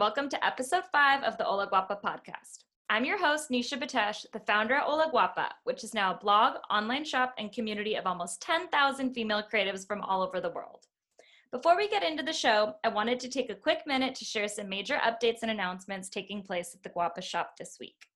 Welcome 0.00 0.30
to 0.30 0.42
episode 0.42 0.84
five 0.90 1.22
of 1.24 1.36
the 1.36 1.44
Hola 1.44 1.68
Guapa 1.68 2.00
podcast. 2.00 2.64
I'm 2.88 3.04
your 3.04 3.18
host, 3.18 3.50
Nisha 3.50 3.78
Batesh, 3.78 4.24
the 4.32 4.40
founder 4.40 4.78
of 4.78 4.84
Hola 4.84 5.10
Guapa, 5.12 5.50
which 5.64 5.84
is 5.84 5.92
now 5.92 6.14
a 6.14 6.18
blog, 6.18 6.54
online 6.70 7.04
shop, 7.04 7.34
and 7.36 7.52
community 7.52 7.96
of 7.96 8.06
almost 8.06 8.40
10,000 8.40 9.12
female 9.12 9.42
creatives 9.42 9.86
from 9.86 10.00
all 10.00 10.22
over 10.22 10.40
the 10.40 10.52
world. 10.52 10.86
Before 11.52 11.76
we 11.76 11.86
get 11.86 12.02
into 12.02 12.22
the 12.22 12.32
show, 12.32 12.76
I 12.82 12.88
wanted 12.88 13.20
to 13.20 13.28
take 13.28 13.50
a 13.50 13.54
quick 13.54 13.82
minute 13.86 14.14
to 14.14 14.24
share 14.24 14.48
some 14.48 14.70
major 14.70 14.98
updates 15.04 15.42
and 15.42 15.50
announcements 15.50 16.08
taking 16.08 16.42
place 16.42 16.74
at 16.74 16.82
the 16.82 16.88
Guapa 16.88 17.22
shop 17.22 17.58
this 17.58 17.76
week. 17.78 18.06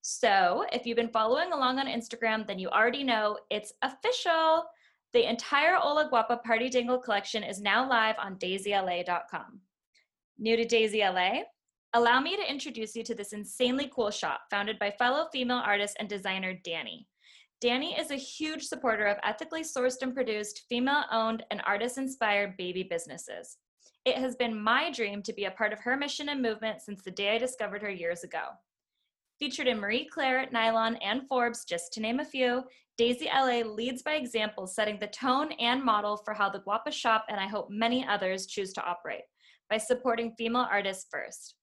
So, 0.00 0.64
if 0.72 0.86
you've 0.86 0.94
been 0.94 1.08
following 1.08 1.52
along 1.52 1.80
on 1.80 1.88
Instagram, 1.88 2.46
then 2.46 2.60
you 2.60 2.68
already 2.68 3.02
know 3.02 3.36
it's 3.50 3.72
official. 3.82 4.66
The 5.12 5.28
entire 5.28 5.74
Hola 5.74 6.08
Guapa 6.08 6.40
Party 6.44 6.70
Dangle 6.70 7.00
collection 7.00 7.42
is 7.42 7.60
now 7.60 7.88
live 7.88 8.14
on 8.20 8.36
daisyla.com. 8.36 9.60
New 10.38 10.56
to 10.56 10.64
Daisy 10.64 11.00
LA? 11.00 11.42
Allow 11.92 12.20
me 12.20 12.36
to 12.36 12.50
introduce 12.50 12.96
you 12.96 13.04
to 13.04 13.14
this 13.14 13.32
insanely 13.32 13.90
cool 13.94 14.10
shop 14.10 14.40
founded 14.50 14.78
by 14.78 14.90
fellow 14.90 15.28
female 15.30 15.62
artist 15.64 15.96
and 16.00 16.08
designer 16.08 16.58
Danny. 16.64 17.06
Danny 17.60 17.96
is 17.96 18.10
a 18.10 18.16
huge 18.16 18.64
supporter 18.64 19.04
of 19.04 19.18
ethically 19.22 19.62
sourced 19.62 20.00
and 20.00 20.14
produced, 20.14 20.62
female 20.68 21.04
owned, 21.12 21.44
and 21.50 21.62
artist 21.64 21.98
inspired 21.98 22.56
baby 22.56 22.82
businesses. 22.82 23.58
It 24.04 24.16
has 24.16 24.34
been 24.34 24.60
my 24.60 24.90
dream 24.90 25.22
to 25.22 25.32
be 25.32 25.44
a 25.44 25.50
part 25.50 25.72
of 25.72 25.78
her 25.80 25.96
mission 25.96 26.30
and 26.30 26.42
movement 26.42 26.80
since 26.80 27.02
the 27.04 27.10
day 27.10 27.34
I 27.34 27.38
discovered 27.38 27.82
her 27.82 27.90
years 27.90 28.24
ago. 28.24 28.42
Featured 29.38 29.68
in 29.68 29.78
Marie 29.78 30.06
Claire, 30.06 30.48
Nylon, 30.50 30.96
and 30.96 31.28
Forbes, 31.28 31.64
just 31.64 31.92
to 31.92 32.00
name 32.00 32.20
a 32.20 32.24
few, 32.24 32.64
Daisy 32.96 33.26
LA 33.26 33.60
leads 33.60 34.02
by 34.02 34.14
example, 34.14 34.66
setting 34.66 34.98
the 34.98 35.06
tone 35.08 35.52
and 35.60 35.84
model 35.84 36.16
for 36.16 36.32
how 36.32 36.48
the 36.48 36.60
Guapa 36.60 36.90
shop 36.90 37.26
and 37.28 37.38
I 37.38 37.46
hope 37.46 37.70
many 37.70 38.04
others 38.04 38.46
choose 38.46 38.72
to 38.72 38.84
operate 38.84 39.22
by 39.72 39.78
supporting 39.78 40.34
female 40.36 40.66
artists 40.70 41.06
first. 41.10 41.54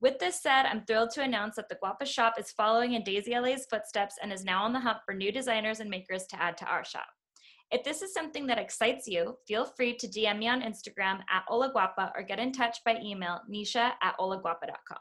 With 0.00 0.18
this 0.18 0.42
said, 0.42 0.64
I'm 0.64 0.84
thrilled 0.84 1.10
to 1.10 1.22
announce 1.22 1.54
that 1.54 1.68
the 1.68 1.76
Guapa 1.76 2.04
shop 2.04 2.34
is 2.36 2.50
following 2.50 2.94
in 2.94 3.04
Daisy 3.04 3.38
LA's 3.38 3.64
footsteps 3.70 4.16
and 4.20 4.32
is 4.32 4.44
now 4.44 4.64
on 4.64 4.72
the 4.72 4.80
hunt 4.80 4.98
for 5.06 5.14
new 5.14 5.30
designers 5.30 5.78
and 5.78 5.88
makers 5.88 6.26
to 6.30 6.42
add 6.42 6.56
to 6.56 6.64
our 6.64 6.84
shop. 6.84 7.06
If 7.70 7.84
this 7.84 8.02
is 8.02 8.12
something 8.12 8.48
that 8.48 8.58
excites 8.58 9.06
you, 9.06 9.36
feel 9.46 9.66
free 9.66 9.96
to 9.98 10.08
DM 10.08 10.40
me 10.40 10.48
on 10.48 10.62
Instagram 10.62 11.20
at 11.32 11.44
holaguapa 11.48 12.10
or 12.16 12.24
get 12.24 12.40
in 12.40 12.50
touch 12.50 12.78
by 12.84 12.98
email 13.00 13.38
nisha 13.48 13.92
at 14.02 14.18
holaguapa.com. 14.18 14.98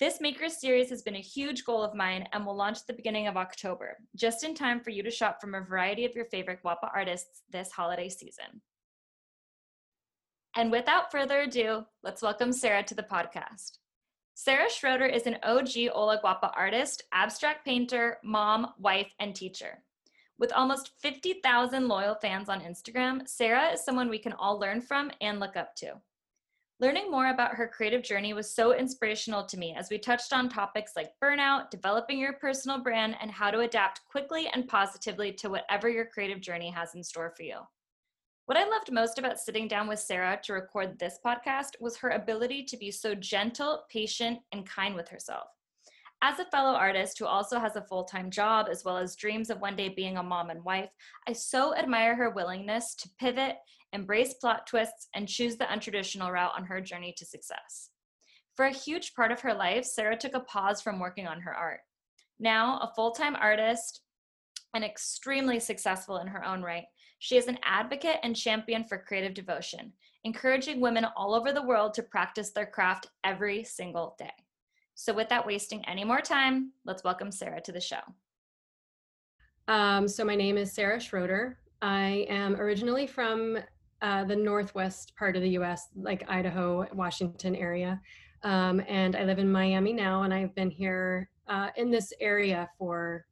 This 0.00 0.22
Makers 0.22 0.62
series 0.62 0.88
has 0.88 1.02
been 1.02 1.16
a 1.16 1.20
huge 1.20 1.66
goal 1.66 1.82
of 1.82 1.94
mine 1.94 2.26
and 2.32 2.46
will 2.46 2.56
launch 2.56 2.78
at 2.78 2.86
the 2.86 2.94
beginning 2.94 3.26
of 3.26 3.36
October, 3.36 3.98
just 4.16 4.44
in 4.44 4.54
time 4.54 4.80
for 4.80 4.88
you 4.88 5.02
to 5.02 5.10
shop 5.10 5.42
from 5.42 5.54
a 5.54 5.60
variety 5.60 6.06
of 6.06 6.14
your 6.14 6.24
favorite 6.24 6.60
Guapa 6.64 6.88
artists 6.94 7.42
this 7.52 7.70
holiday 7.70 8.08
season. 8.08 8.62
And 10.56 10.70
without 10.70 11.10
further 11.10 11.40
ado, 11.40 11.84
let's 12.04 12.22
welcome 12.22 12.52
Sara 12.52 12.84
to 12.84 12.94
the 12.94 13.02
podcast. 13.02 13.78
Sara 14.34 14.70
Schroeder 14.70 15.06
is 15.06 15.26
an 15.26 15.38
OG 15.42 15.88
Hola 15.92 16.20
Guapa 16.22 16.52
artist, 16.56 17.02
abstract 17.12 17.64
painter, 17.64 18.18
mom, 18.22 18.68
wife, 18.78 19.12
and 19.18 19.34
teacher. 19.34 19.82
With 20.38 20.52
almost 20.52 20.92
50,000 21.00 21.88
loyal 21.88 22.14
fans 22.14 22.48
on 22.48 22.60
Instagram, 22.60 23.26
Sara 23.26 23.72
is 23.72 23.84
someone 23.84 24.08
we 24.08 24.20
can 24.20 24.32
all 24.32 24.56
learn 24.56 24.80
from 24.80 25.10
and 25.20 25.40
look 25.40 25.56
up 25.56 25.74
to. 25.76 25.94
Learning 26.78 27.10
more 27.10 27.30
about 27.30 27.54
her 27.54 27.66
creative 27.66 28.04
journey 28.04 28.32
was 28.32 28.54
so 28.54 28.76
inspirational 28.76 29.44
to 29.46 29.58
me 29.58 29.74
as 29.76 29.90
we 29.90 29.98
touched 29.98 30.32
on 30.32 30.48
topics 30.48 30.92
like 30.94 31.10
burnout, 31.22 31.70
developing 31.70 32.18
your 32.18 32.34
personal 32.34 32.78
brand, 32.78 33.16
and 33.20 33.30
how 33.30 33.50
to 33.50 33.60
adapt 33.60 34.02
quickly 34.08 34.48
and 34.52 34.68
positively 34.68 35.32
to 35.32 35.50
whatever 35.50 35.88
your 35.88 36.06
creative 36.06 36.40
journey 36.40 36.70
has 36.70 36.94
in 36.94 37.02
store 37.02 37.32
for 37.36 37.42
you. 37.42 37.58
What 38.46 38.58
I 38.58 38.68
loved 38.68 38.92
most 38.92 39.18
about 39.18 39.40
sitting 39.40 39.68
down 39.68 39.88
with 39.88 40.00
Sara 40.00 40.38
to 40.42 40.52
record 40.52 40.98
this 40.98 41.18
podcast 41.24 41.80
was 41.80 41.96
her 41.96 42.10
ability 42.10 42.64
to 42.64 42.76
be 42.76 42.90
so 42.90 43.14
gentle, 43.14 43.84
patient, 43.90 44.38
and 44.52 44.68
kind 44.68 44.94
with 44.94 45.08
herself. 45.08 45.48
As 46.20 46.38
a 46.38 46.44
fellow 46.46 46.74
artist 46.74 47.18
who 47.18 47.24
also 47.24 47.58
has 47.58 47.76
a 47.76 47.86
full 47.86 48.04
time 48.04 48.30
job 48.30 48.66
as 48.70 48.84
well 48.84 48.98
as 48.98 49.16
dreams 49.16 49.48
of 49.48 49.62
one 49.62 49.76
day 49.76 49.88
being 49.88 50.18
a 50.18 50.22
mom 50.22 50.50
and 50.50 50.62
wife, 50.62 50.90
I 51.26 51.32
so 51.32 51.74
admire 51.74 52.14
her 52.16 52.28
willingness 52.28 52.94
to 52.96 53.08
pivot, 53.18 53.56
embrace 53.94 54.34
plot 54.34 54.66
twists, 54.66 55.08
and 55.14 55.26
choose 55.26 55.56
the 55.56 55.64
untraditional 55.64 56.30
route 56.30 56.52
on 56.54 56.66
her 56.66 56.82
journey 56.82 57.14
to 57.16 57.24
success. 57.24 57.88
For 58.56 58.66
a 58.66 58.74
huge 58.74 59.14
part 59.14 59.32
of 59.32 59.40
her 59.40 59.54
life, 59.54 59.86
Sara 59.86 60.18
took 60.18 60.34
a 60.34 60.40
pause 60.40 60.82
from 60.82 61.00
working 61.00 61.26
on 61.26 61.40
her 61.40 61.54
art. 61.54 61.80
Now, 62.38 62.78
a 62.80 62.92
full 62.94 63.12
time 63.12 63.36
artist 63.36 64.02
and 64.74 64.84
extremely 64.84 65.60
successful 65.60 66.18
in 66.18 66.26
her 66.26 66.44
own 66.44 66.60
right, 66.60 66.84
she 67.24 67.38
is 67.38 67.46
an 67.46 67.58
advocate 67.64 68.18
and 68.22 68.36
champion 68.36 68.84
for 68.84 68.98
creative 68.98 69.32
devotion, 69.32 69.90
encouraging 70.24 70.78
women 70.78 71.06
all 71.16 71.34
over 71.34 71.54
the 71.54 71.62
world 71.62 71.94
to 71.94 72.02
practice 72.02 72.50
their 72.50 72.66
craft 72.66 73.06
every 73.24 73.64
single 73.64 74.14
day. 74.18 74.34
So, 74.94 75.14
without 75.14 75.46
wasting 75.46 75.82
any 75.86 76.04
more 76.04 76.20
time, 76.20 76.72
let's 76.84 77.02
welcome 77.02 77.32
Sara 77.32 77.62
to 77.62 77.72
the 77.72 77.80
show. 77.80 78.02
Um, 79.68 80.06
so, 80.06 80.22
my 80.22 80.34
name 80.34 80.58
is 80.58 80.74
Sara 80.74 81.00
Schroeder. 81.00 81.56
I 81.80 82.26
am 82.28 82.56
originally 82.56 83.06
from 83.06 83.56
uh, 84.02 84.24
the 84.24 84.36
northwest 84.36 85.16
part 85.16 85.34
of 85.34 85.40
the 85.40 85.56
US, 85.60 85.88
like 85.96 86.28
Idaho, 86.28 86.86
Washington 86.92 87.56
area. 87.56 88.02
Um, 88.42 88.82
and 88.86 89.16
I 89.16 89.24
live 89.24 89.38
in 89.38 89.50
Miami 89.50 89.94
now, 89.94 90.24
and 90.24 90.34
I've 90.34 90.54
been 90.54 90.70
here 90.70 91.30
uh, 91.48 91.70
in 91.76 91.90
this 91.90 92.12
area 92.20 92.68
for 92.78 93.24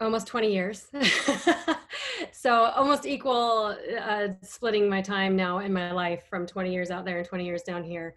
almost 0.00 0.26
20 0.26 0.52
years. 0.52 0.88
So 2.46 2.52
almost 2.52 3.06
equal 3.06 3.76
uh, 4.00 4.28
splitting 4.42 4.88
my 4.88 5.02
time 5.02 5.34
now 5.34 5.58
in 5.58 5.72
my 5.72 5.90
life 5.90 6.28
from 6.30 6.46
20 6.46 6.72
years 6.72 6.90
out 6.92 7.04
there 7.04 7.18
and 7.18 7.26
20 7.26 7.44
years 7.44 7.62
down 7.62 7.82
here. 7.82 8.14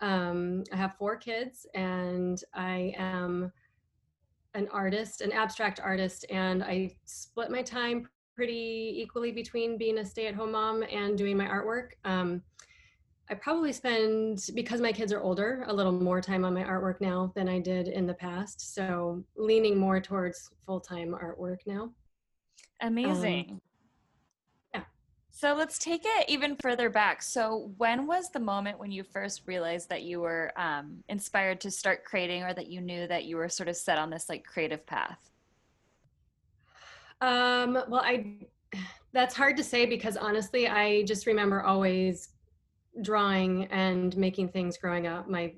Um, 0.00 0.62
i 0.72 0.76
have 0.76 0.94
four 0.96 1.16
kids 1.16 1.66
and 1.74 2.42
i 2.54 2.92
am 2.96 3.52
an 4.54 4.68
artist 4.72 5.20
an 5.20 5.32
abstract 5.32 5.78
artist 5.78 6.24
and 6.28 6.62
i 6.62 6.94
split 7.04 7.50
my 7.50 7.62
time 7.62 8.08
pretty 8.34 8.94
equally 8.96 9.32
between 9.32 9.78
being 9.78 9.98
a 9.98 10.04
stay-at-home 10.04 10.52
mom 10.52 10.82
and 10.90 11.18
doing 11.18 11.36
my 11.36 11.46
artwork. 11.46 11.90
Um, 12.04 12.42
I 13.32 13.34
probably 13.34 13.72
spend, 13.72 14.50
because 14.52 14.82
my 14.82 14.92
kids 14.92 15.10
are 15.10 15.22
older, 15.22 15.64
a 15.66 15.72
little 15.72 15.90
more 15.90 16.20
time 16.20 16.44
on 16.44 16.52
my 16.52 16.64
artwork 16.64 17.00
now 17.00 17.32
than 17.34 17.48
I 17.48 17.60
did 17.60 17.88
in 17.88 18.06
the 18.06 18.12
past. 18.12 18.74
So 18.74 19.24
leaning 19.36 19.78
more 19.78 20.02
towards 20.02 20.50
full 20.66 20.80
time 20.80 21.16
artwork 21.18 21.60
now. 21.64 21.92
Amazing. 22.82 23.46
Um, 23.52 23.60
yeah. 24.74 24.82
So 25.30 25.54
let's 25.54 25.78
take 25.78 26.02
it 26.04 26.28
even 26.28 26.56
further 26.60 26.90
back. 26.90 27.22
So, 27.22 27.72
when 27.78 28.06
was 28.06 28.28
the 28.28 28.38
moment 28.38 28.78
when 28.78 28.92
you 28.92 29.02
first 29.02 29.44
realized 29.46 29.88
that 29.88 30.02
you 30.02 30.20
were 30.20 30.52
um, 30.56 31.02
inspired 31.08 31.58
to 31.62 31.70
start 31.70 32.04
creating, 32.04 32.42
or 32.42 32.52
that 32.52 32.66
you 32.66 32.82
knew 32.82 33.06
that 33.06 33.24
you 33.24 33.38
were 33.38 33.48
sort 33.48 33.70
of 33.70 33.76
set 33.76 33.96
on 33.96 34.10
this 34.10 34.28
like 34.28 34.44
creative 34.44 34.84
path? 34.84 35.30
Um, 37.22 37.82
well, 37.88 38.02
I 38.04 38.40
that's 39.14 39.34
hard 39.34 39.56
to 39.56 39.64
say 39.64 39.86
because 39.86 40.18
honestly, 40.18 40.68
I 40.68 41.04
just 41.04 41.26
remember 41.26 41.62
always 41.62 42.31
drawing 43.00 43.64
and 43.66 44.16
making 44.16 44.48
things 44.48 44.76
growing 44.76 45.06
up. 45.06 45.28
My 45.28 45.54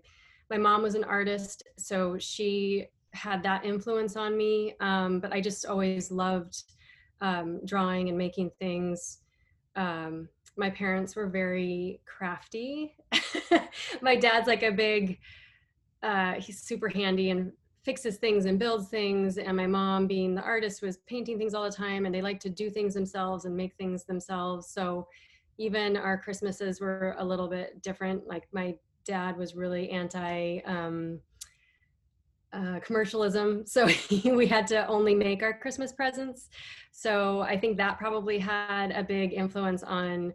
my 0.50 0.58
mom 0.58 0.82
was 0.82 0.94
an 0.94 1.04
artist, 1.04 1.64
so 1.76 2.18
she 2.18 2.86
had 3.12 3.42
that 3.42 3.64
influence 3.64 4.16
on 4.16 4.36
me. 4.36 4.74
Um, 4.80 5.20
but 5.20 5.32
I 5.32 5.40
just 5.40 5.66
always 5.66 6.10
loved 6.10 6.62
um, 7.20 7.60
drawing 7.64 8.08
and 8.08 8.18
making 8.18 8.50
things. 8.58 9.18
Um, 9.76 10.28
my 10.56 10.70
parents 10.70 11.16
were 11.16 11.28
very 11.28 12.00
crafty. 12.04 12.96
my 14.02 14.16
dad's 14.16 14.46
like 14.46 14.62
a 14.62 14.70
big, 14.70 15.18
uh, 16.02 16.34
he's 16.34 16.60
super 16.60 16.88
handy 16.88 17.30
and 17.30 17.52
fixes 17.82 18.16
things 18.16 18.46
and 18.46 18.58
builds 18.58 18.88
things. 18.88 19.38
And 19.38 19.56
my 19.56 19.66
mom, 19.66 20.06
being 20.06 20.34
the 20.34 20.42
artist, 20.42 20.82
was 20.82 20.98
painting 21.06 21.38
things 21.38 21.54
all 21.54 21.64
the 21.64 21.70
time 21.70 22.06
and 22.06 22.14
they 22.14 22.22
like 22.22 22.40
to 22.40 22.50
do 22.50 22.70
things 22.70 22.94
themselves 22.94 23.44
and 23.44 23.56
make 23.56 23.74
things 23.76 24.04
themselves. 24.04 24.68
So 24.68 25.08
even 25.58 25.96
our 25.96 26.18
Christmases 26.18 26.80
were 26.80 27.14
a 27.18 27.24
little 27.24 27.48
bit 27.48 27.82
different. 27.82 28.26
Like 28.26 28.44
my 28.52 28.74
dad 29.04 29.36
was 29.36 29.54
really 29.54 29.90
anti 29.90 30.58
um, 30.66 31.20
uh, 32.52 32.80
commercialism, 32.80 33.66
so 33.66 33.88
we 34.24 34.46
had 34.46 34.66
to 34.68 34.86
only 34.86 35.14
make 35.14 35.42
our 35.42 35.58
Christmas 35.58 35.92
presents. 35.92 36.48
So 36.92 37.40
I 37.42 37.58
think 37.58 37.76
that 37.78 37.98
probably 37.98 38.38
had 38.38 38.90
a 38.92 39.02
big 39.02 39.32
influence 39.32 39.82
on 39.82 40.32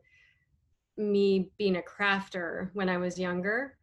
me 0.98 1.50
being 1.57 1.77
a 1.77 1.81
crafter 1.81 2.69
when 2.74 2.89
I 2.89 2.98
was 2.98 3.18
younger. 3.18 3.77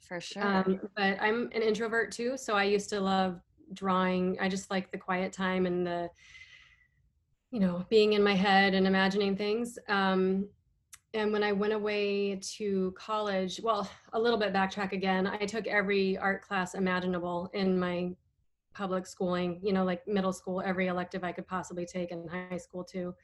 For 0.00 0.20
sure. 0.20 0.46
Um, 0.46 0.80
but 0.96 1.20
I'm 1.20 1.50
an 1.54 1.62
introvert 1.62 2.12
too, 2.12 2.36
so 2.36 2.54
I 2.54 2.64
used 2.64 2.90
to 2.90 3.00
love 3.00 3.40
drawing. 3.74 4.36
I 4.40 4.48
just 4.48 4.70
like 4.70 4.90
the 4.90 4.98
quiet 4.98 5.32
time 5.32 5.66
and 5.66 5.86
the 5.86 6.08
you 7.50 7.60
know 7.60 7.84
being 7.88 8.12
in 8.12 8.22
my 8.22 8.34
head 8.34 8.74
and 8.74 8.86
imagining 8.86 9.34
things 9.34 9.78
um, 9.88 10.46
and 11.14 11.32
when 11.32 11.42
I 11.42 11.52
went 11.52 11.72
away 11.72 12.36
to 12.56 12.94
college, 12.96 13.60
well, 13.62 13.90
a 14.12 14.20
little 14.20 14.38
bit 14.38 14.52
backtrack 14.52 14.92
again, 14.92 15.26
I 15.26 15.46
took 15.46 15.66
every 15.66 16.18
art 16.18 16.42
class 16.42 16.74
imaginable 16.74 17.50
in 17.54 17.78
my 17.78 18.14
public 18.74 19.06
schooling, 19.06 19.58
you 19.62 19.72
know, 19.72 19.84
like 19.84 20.06
middle 20.06 20.32
school, 20.32 20.62
every 20.64 20.86
elective 20.88 21.24
I 21.24 21.32
could 21.32 21.46
possibly 21.46 21.86
take 21.86 22.10
in 22.10 22.28
high 22.28 22.58
school 22.58 22.84
too. 22.84 23.14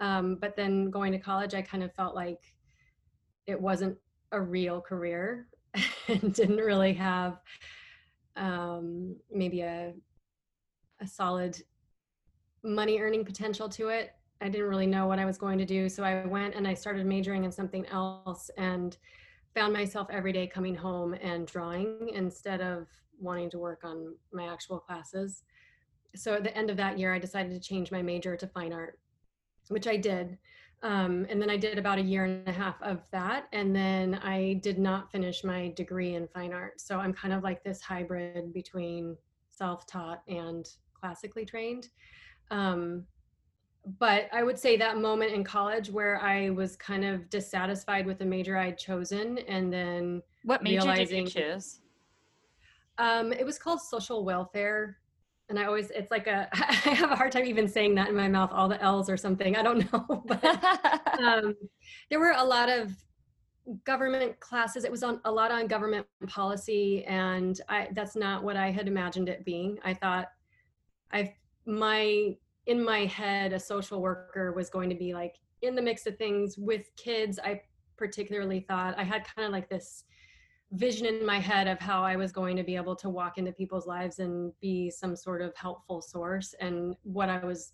Um, 0.00 0.36
but 0.40 0.56
then 0.56 0.90
going 0.90 1.12
to 1.12 1.18
college, 1.18 1.54
I 1.54 1.62
kind 1.62 1.82
of 1.82 1.94
felt 1.94 2.14
like 2.14 2.40
it 3.46 3.60
wasn't 3.60 3.96
a 4.32 4.40
real 4.40 4.80
career 4.80 5.46
and 6.08 6.34
didn't 6.34 6.56
really 6.56 6.94
have 6.94 7.38
um, 8.36 9.16
maybe 9.30 9.60
a 9.60 9.94
a 11.00 11.06
solid 11.06 11.62
money 12.62 12.98
earning 12.98 13.24
potential 13.24 13.68
to 13.68 13.88
it. 13.88 14.15
I 14.40 14.48
didn't 14.48 14.68
really 14.68 14.86
know 14.86 15.06
what 15.06 15.18
I 15.18 15.24
was 15.24 15.38
going 15.38 15.58
to 15.58 15.64
do, 15.64 15.88
so 15.88 16.02
I 16.04 16.26
went 16.26 16.54
and 16.54 16.68
I 16.68 16.74
started 16.74 17.06
majoring 17.06 17.44
in 17.44 17.52
something 17.52 17.86
else 17.86 18.50
and 18.56 18.96
found 19.54 19.72
myself 19.72 20.08
every 20.10 20.32
day 20.32 20.46
coming 20.46 20.74
home 20.74 21.14
and 21.14 21.46
drawing 21.46 22.10
instead 22.12 22.60
of 22.60 22.86
wanting 23.18 23.48
to 23.50 23.58
work 23.58 23.80
on 23.84 24.14
my 24.32 24.46
actual 24.52 24.78
classes. 24.78 25.42
So 26.14 26.34
at 26.34 26.44
the 26.44 26.56
end 26.56 26.70
of 26.70 26.76
that 26.76 26.98
year, 26.98 27.14
I 27.14 27.18
decided 27.18 27.52
to 27.52 27.60
change 27.60 27.90
my 27.90 28.02
major 28.02 28.36
to 28.36 28.46
fine 28.46 28.72
art, 28.72 28.98
which 29.68 29.86
I 29.86 29.96
did. 29.96 30.38
Um, 30.82 31.26
and 31.30 31.40
then 31.40 31.48
I 31.48 31.56
did 31.56 31.78
about 31.78 31.98
a 31.98 32.02
year 32.02 32.24
and 32.26 32.46
a 32.46 32.52
half 32.52 32.80
of 32.82 33.00
that. 33.10 33.48
And 33.52 33.74
then 33.74 34.16
I 34.22 34.60
did 34.62 34.78
not 34.78 35.10
finish 35.10 35.42
my 35.42 35.68
degree 35.68 36.14
in 36.14 36.28
fine 36.28 36.52
art. 36.52 36.80
So 36.80 36.98
I'm 36.98 37.14
kind 37.14 37.32
of 37.32 37.42
like 37.42 37.64
this 37.64 37.80
hybrid 37.80 38.52
between 38.52 39.16
self 39.50 39.86
taught 39.86 40.22
and 40.28 40.68
classically 40.92 41.46
trained. 41.46 41.88
Um, 42.50 43.04
but 43.98 44.28
I 44.32 44.42
would 44.42 44.58
say 44.58 44.76
that 44.76 44.98
moment 44.98 45.32
in 45.32 45.44
college 45.44 45.90
where 45.90 46.20
I 46.20 46.50
was 46.50 46.76
kind 46.76 47.04
of 47.04 47.30
dissatisfied 47.30 48.04
with 48.04 48.18
the 48.18 48.24
major 48.24 48.56
I'd 48.56 48.78
chosen 48.78 49.38
and 49.38 49.72
then 49.72 50.22
what 50.42 50.62
major 50.62 50.92
did 50.92 51.10
you 51.10 51.26
choose? 51.26 51.80
Um, 52.98 53.32
it 53.32 53.46
was 53.46 53.58
called 53.58 53.80
social 53.80 54.24
welfare. 54.24 54.98
And 55.48 55.58
I 55.58 55.66
always 55.66 55.90
it's 55.90 56.10
like 56.10 56.26
a 56.26 56.48
I 56.52 56.90
have 56.94 57.12
a 57.12 57.16
hard 57.16 57.30
time 57.30 57.44
even 57.44 57.68
saying 57.68 57.94
that 57.94 58.08
in 58.08 58.16
my 58.16 58.26
mouth 58.26 58.50
all 58.52 58.68
the 58.68 58.82
L's 58.82 59.08
or 59.08 59.16
something 59.16 59.56
I 59.56 59.62
don't 59.62 59.92
know 59.92 60.24
but 60.26 60.44
um, 61.20 61.54
there 62.10 62.18
were 62.18 62.34
a 62.36 62.44
lot 62.44 62.68
of 62.68 62.90
government 63.84 64.38
classes. 64.40 64.84
It 64.84 64.90
was 64.90 65.04
on 65.04 65.20
a 65.24 65.30
lot 65.30 65.52
on 65.52 65.68
government 65.68 66.06
policy 66.26 67.04
and 67.04 67.60
I 67.68 67.88
that's 67.92 68.16
not 68.16 68.42
what 68.42 68.56
I 68.56 68.72
had 68.72 68.88
imagined 68.88 69.28
it 69.28 69.44
being. 69.44 69.78
I 69.84 69.94
thought 69.94 70.26
I 71.12 71.34
my 71.66 72.36
in 72.66 72.84
my 72.84 73.04
head 73.04 73.52
a 73.52 73.60
social 73.60 74.00
worker 74.00 74.52
was 74.52 74.68
going 74.70 74.90
to 74.90 74.96
be 74.96 75.14
like 75.14 75.36
in 75.62 75.74
the 75.74 75.82
mix 75.82 76.06
of 76.06 76.16
things 76.16 76.56
with 76.58 76.90
kids 76.96 77.38
I 77.42 77.62
particularly 77.96 78.60
thought 78.60 78.98
I 78.98 79.04
had 79.04 79.24
kind 79.24 79.46
of 79.46 79.52
like 79.52 79.68
this 79.68 80.04
vision 80.72 81.06
in 81.06 81.24
my 81.24 81.38
head 81.38 81.68
of 81.68 81.78
how 81.78 82.02
I 82.02 82.16
was 82.16 82.32
going 82.32 82.56
to 82.56 82.64
be 82.64 82.76
able 82.76 82.96
to 82.96 83.08
walk 83.08 83.38
into 83.38 83.52
people's 83.52 83.86
lives 83.86 84.18
and 84.18 84.52
be 84.60 84.90
some 84.90 85.14
sort 85.14 85.40
of 85.40 85.54
helpful 85.56 86.02
source. 86.02 86.54
And 86.60 86.96
what 87.02 87.28
I 87.28 87.44
was 87.44 87.72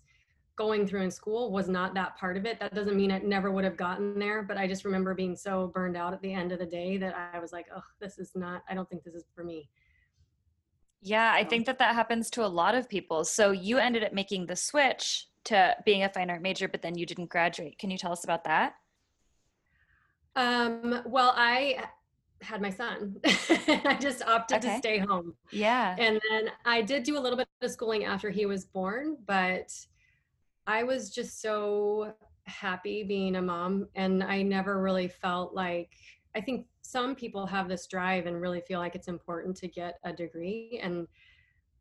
going 0.55 0.85
through 0.85 1.01
in 1.01 1.11
school 1.11 1.51
was 1.51 1.67
not 1.67 1.95
that 1.95 2.15
part 2.17 2.37
of 2.37 2.45
it. 2.45 2.59
That 2.59 2.75
doesn't 2.75 2.95
mean 2.95 3.09
it 3.09 3.25
never 3.25 3.51
would 3.51 3.63
have 3.63 3.77
gotten 3.77 4.19
there, 4.19 4.43
but 4.43 4.57
I 4.57 4.67
just 4.67 4.85
remember 4.85 5.15
being 5.15 5.35
so 5.35 5.71
burned 5.73 5.97
out 5.97 6.13
at 6.13 6.21
the 6.21 6.31
end 6.31 6.51
of 6.51 6.59
the 6.59 6.65
day 6.65 6.97
that 6.97 7.15
I 7.33 7.39
was 7.39 7.51
like, 7.51 7.65
oh, 7.75 7.81
this 7.99 8.19
is 8.19 8.31
not, 8.35 8.61
I 8.69 8.75
don't 8.75 8.87
think 8.87 9.03
this 9.03 9.15
is 9.15 9.25
for 9.33 9.43
me. 9.43 9.69
Yeah, 11.05 11.33
I 11.35 11.43
think 11.43 11.65
that 11.65 11.79
that 11.79 11.95
happens 11.95 12.29
to 12.31 12.45
a 12.45 12.47
lot 12.47 12.75
of 12.75 12.87
people. 12.87 13.25
So 13.25 13.51
you 13.51 13.77
ended 13.77 14.05
up 14.05 14.13
making 14.13 14.45
the 14.45 14.55
switch 14.55 15.27
to 15.45 15.75
being 15.85 16.03
a 16.03 16.09
fine 16.09 16.29
art 16.29 16.41
major, 16.41 16.69
but 16.69 16.81
then 16.81 16.97
you 16.97 17.05
didn't 17.05 17.29
graduate. 17.29 17.77
Can 17.77 17.91
you 17.91 17.97
tell 17.97 18.13
us 18.13 18.23
about 18.23 18.45
that? 18.45 18.75
Um, 20.37 21.01
well, 21.05 21.33
I 21.35 21.83
had 22.41 22.61
my 22.61 22.69
son. 22.69 23.17
I 23.25 23.97
just 23.99 24.23
opted 24.23 24.59
okay. 24.59 24.75
to 24.75 24.77
stay 24.77 24.97
home. 24.99 25.35
Yeah. 25.51 25.95
And 25.99 26.21
then 26.29 26.51
I 26.63 26.81
did 26.81 27.03
do 27.03 27.17
a 27.17 27.19
little 27.19 27.37
bit 27.37 27.49
of 27.61 27.71
schooling 27.71 28.05
after 28.05 28.29
he 28.29 28.45
was 28.45 28.63
born, 28.63 29.17
but 29.25 29.73
I 30.65 30.83
was 30.83 31.09
just 31.09 31.41
so 31.41 32.13
happy 32.45 33.03
being 33.03 33.35
a 33.35 33.41
mom 33.41 33.89
and 33.95 34.23
I 34.23 34.41
never 34.41 34.81
really 34.81 35.09
felt 35.09 35.53
like 35.53 35.91
I 36.33 36.41
think 36.41 36.65
some 36.83 37.15
people 37.15 37.45
have 37.47 37.67
this 37.67 37.87
drive 37.87 38.27
and 38.27 38.39
really 38.39 38.61
feel 38.61 38.79
like 38.79 38.93
it's 38.93 39.07
important 39.07 39.57
to 39.57 39.67
get 39.67 39.99
a 40.03 40.13
degree 40.13 40.79
and 40.83 41.07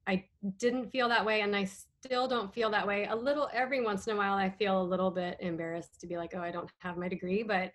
I 0.07 0.25
didn't 0.59 0.91
feel 0.91 1.09
that 1.09 1.25
way 1.25 1.43
and 1.43 1.55
I 1.55 1.65
still 1.65 2.27
don't 2.27 2.53
feel 2.53 2.71
that 2.71 2.87
way. 2.87 3.07
A 3.07 3.15
little 3.15 3.49
every 3.53 3.81
once 3.81 4.07
in 4.07 4.15
a 4.15 4.17
while 4.17 4.35
I 4.35 4.51
feel 4.51 4.81
a 4.81 4.83
little 4.83 5.11
bit 5.11 5.37
embarrassed 5.41 6.01
to 6.01 6.07
be 6.07 6.17
like, 6.17 6.33
"Oh, 6.35 6.41
I 6.41 6.51
don't 6.51 6.71
have 6.79 6.97
my 6.97 7.09
degree," 7.09 7.43
but 7.43 7.73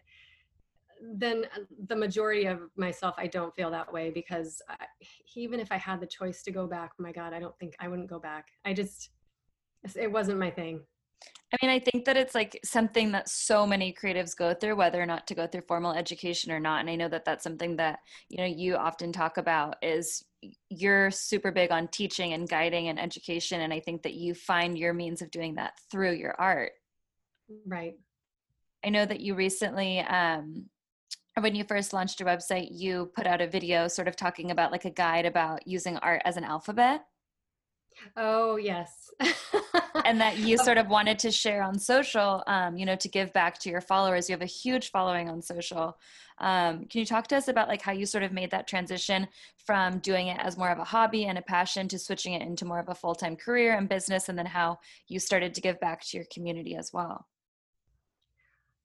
then 1.01 1.45
uh, 1.55 1.59
the 1.87 1.95
majority 1.95 2.45
of 2.45 2.61
myself 2.75 3.15
i 3.17 3.27
don't 3.27 3.55
feel 3.55 3.69
that 3.69 3.91
way 3.91 4.09
because 4.09 4.61
I, 4.67 4.85
even 5.35 5.59
if 5.59 5.71
i 5.71 5.77
had 5.77 5.99
the 5.99 6.07
choice 6.07 6.41
to 6.43 6.51
go 6.51 6.65
back 6.65 6.93
my 6.97 7.11
god 7.11 7.33
i 7.33 7.39
don't 7.39 7.57
think 7.59 7.75
i 7.79 7.87
wouldn't 7.87 8.09
go 8.09 8.19
back 8.19 8.47
i 8.65 8.73
just 8.73 9.11
it 9.95 10.11
wasn't 10.11 10.39
my 10.39 10.49
thing 10.49 10.81
i 11.53 11.57
mean 11.65 11.71
i 11.71 11.79
think 11.79 12.05
that 12.05 12.17
it's 12.17 12.35
like 12.35 12.59
something 12.63 13.11
that 13.11 13.29
so 13.29 13.65
many 13.65 13.93
creatives 13.93 14.35
go 14.35 14.53
through 14.53 14.75
whether 14.75 15.01
or 15.01 15.05
not 15.05 15.27
to 15.27 15.35
go 15.35 15.47
through 15.47 15.61
formal 15.67 15.93
education 15.93 16.51
or 16.51 16.59
not 16.59 16.79
and 16.81 16.89
i 16.89 16.95
know 16.95 17.07
that 17.07 17.25
that's 17.25 17.43
something 17.43 17.75
that 17.75 17.99
you 18.29 18.37
know 18.37 18.45
you 18.45 18.75
often 18.75 19.11
talk 19.11 19.37
about 19.37 19.75
is 19.81 20.23
you're 20.69 21.09
super 21.09 21.51
big 21.51 21.71
on 21.71 21.87
teaching 21.87 22.33
and 22.33 22.49
guiding 22.49 22.89
and 22.89 22.99
education 22.99 23.61
and 23.61 23.73
i 23.73 23.79
think 23.79 24.03
that 24.03 24.13
you 24.13 24.33
find 24.33 24.77
your 24.77 24.93
means 24.93 25.21
of 25.21 25.31
doing 25.31 25.55
that 25.55 25.73
through 25.91 26.11
your 26.11 26.35
art 26.39 26.71
right 27.65 27.95
I 28.83 28.89
know 28.89 29.05
that 29.05 29.19
you 29.19 29.35
recently 29.35 29.99
um, 29.99 30.65
when 31.39 31.55
you 31.55 31.63
first 31.63 31.93
launched 31.93 32.19
your 32.19 32.29
website, 32.29 32.69
you 32.71 33.11
put 33.15 33.27
out 33.27 33.41
a 33.41 33.47
video 33.47 33.87
sort 33.87 34.07
of 34.07 34.15
talking 34.15 34.51
about 34.51 34.71
like 34.71 34.85
a 34.85 34.89
guide 34.89 35.25
about 35.25 35.67
using 35.67 35.97
art 35.97 36.21
as 36.25 36.37
an 36.37 36.43
alphabet. 36.43 37.05
Oh, 38.15 38.55
yes. 38.55 39.11
and 40.05 40.19
that 40.21 40.37
you 40.37 40.57
sort 40.57 40.77
of 40.77 40.87
wanted 40.87 41.19
to 41.19 41.31
share 41.31 41.63
on 41.63 41.77
social, 41.77 42.43
um, 42.47 42.77
you 42.77 42.85
know, 42.85 42.95
to 42.95 43.07
give 43.07 43.33
back 43.33 43.57
to 43.59 43.69
your 43.69 43.81
followers. 43.81 44.29
You 44.29 44.33
have 44.33 44.41
a 44.41 44.45
huge 44.45 44.91
following 44.91 45.29
on 45.29 45.41
social. 45.41 45.97
Um, 46.39 46.85
can 46.85 46.99
you 46.99 47.05
talk 47.05 47.27
to 47.27 47.37
us 47.37 47.47
about 47.47 47.67
like 47.67 47.81
how 47.81 47.91
you 47.91 48.05
sort 48.05 48.23
of 48.23 48.31
made 48.31 48.51
that 48.51 48.67
transition 48.67 49.27
from 49.57 49.99
doing 49.99 50.27
it 50.27 50.39
as 50.39 50.57
more 50.57 50.69
of 50.69 50.79
a 50.79 50.83
hobby 50.83 51.25
and 51.25 51.37
a 51.37 51.41
passion 51.41 51.87
to 51.89 51.99
switching 51.99 52.33
it 52.33 52.41
into 52.41 52.65
more 52.65 52.79
of 52.79 52.89
a 52.89 52.95
full-time 52.95 53.35
career 53.35 53.75
and 53.75 53.89
business, 53.89 54.29
and 54.29 54.37
then 54.37 54.45
how 54.45 54.79
you 55.07 55.19
started 55.19 55.53
to 55.55 55.61
give 55.61 55.79
back 55.79 56.05
to 56.05 56.17
your 56.17 56.25
community 56.31 56.75
as 56.75 56.93
well? 56.93 57.27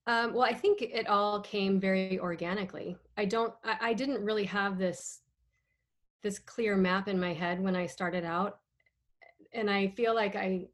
Um, 0.07 0.35
well, 0.35 0.43
I 0.43 0.55
think 0.55 0.83
it 0.83 1.07
all 1.07 1.41
came 1.41 1.79
very 1.79 2.19
organically. 2.19 2.97
I 3.17 3.25
don't, 3.25 3.55
I, 3.65 3.77
I 3.81 3.93
didn't 3.93 4.25
really 4.25 4.45
have 4.47 4.79
this, 4.79 5.21
this 6.23 6.39
clear 6.41 6.77
map 6.77 7.07
in 7.07 7.21
my 7.21 7.33
head 7.33 7.63
when 7.63 7.77
I 7.77 7.87
started 7.87 8.25
out. 8.25 8.59
And 9.55 9.71
I 9.71 9.89
feel 9.89 10.15
like 10.15 10.37
I, 10.37 10.67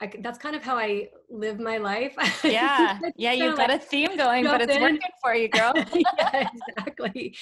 I, 0.00 0.12
that's 0.20 0.38
kind 0.38 0.56
of 0.56 0.62
how 0.62 0.76
I 0.76 1.08
live 1.30 1.58
my 1.58 1.78
life. 1.78 2.16
Yeah, 2.44 2.98
yeah, 3.16 3.32
you've 3.32 3.56
got 3.56 3.68
like 3.68 3.82
a 3.82 3.84
theme 3.84 4.16
going, 4.16 4.44
but 4.44 4.62
it's 4.62 4.74
in. 4.74 4.82
working 4.82 5.00
for 5.22 5.34
you, 5.34 5.48
girl. 5.48 5.72
yeah, 6.18 6.48
exactly. 6.68 7.36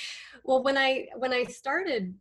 Well, 0.44 0.62
when 0.62 0.76
I 0.76 1.06
when 1.16 1.32
I 1.32 1.44
started, 1.44 2.14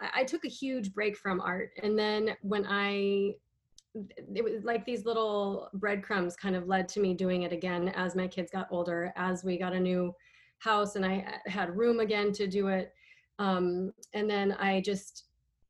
I, 0.00 0.20
I, 0.20 0.24
took 0.24 0.44
a 0.44 0.48
huge 0.48 0.92
break 0.94 1.16
from 1.16 1.40
art, 1.40 1.70
and 1.82 1.98
then 1.98 2.34
when 2.40 2.66
I 2.66 3.34
it 4.34 4.42
was 4.42 4.64
like 4.64 4.86
these 4.86 5.04
little 5.04 5.68
breadcrumbs 5.74 6.34
kind 6.34 6.56
of 6.56 6.66
led 6.66 6.88
to 6.88 7.00
me 7.00 7.14
doing 7.14 7.42
it 7.42 7.52
again 7.52 7.88
as 7.90 8.16
my 8.16 8.26
kids 8.26 8.50
got 8.50 8.68
older, 8.70 9.12
as 9.16 9.44
we 9.44 9.58
got 9.58 9.74
a 9.74 9.80
new 9.80 10.14
house 10.62 10.96
and 10.96 11.04
I 11.04 11.40
had 11.46 11.76
room 11.76 12.00
again 12.00 12.32
to 12.32 12.46
do 12.46 12.68
it. 12.68 12.94
Um, 13.38 13.92
and 14.14 14.30
then 14.30 14.52
I 14.52 14.80
just 14.80 15.24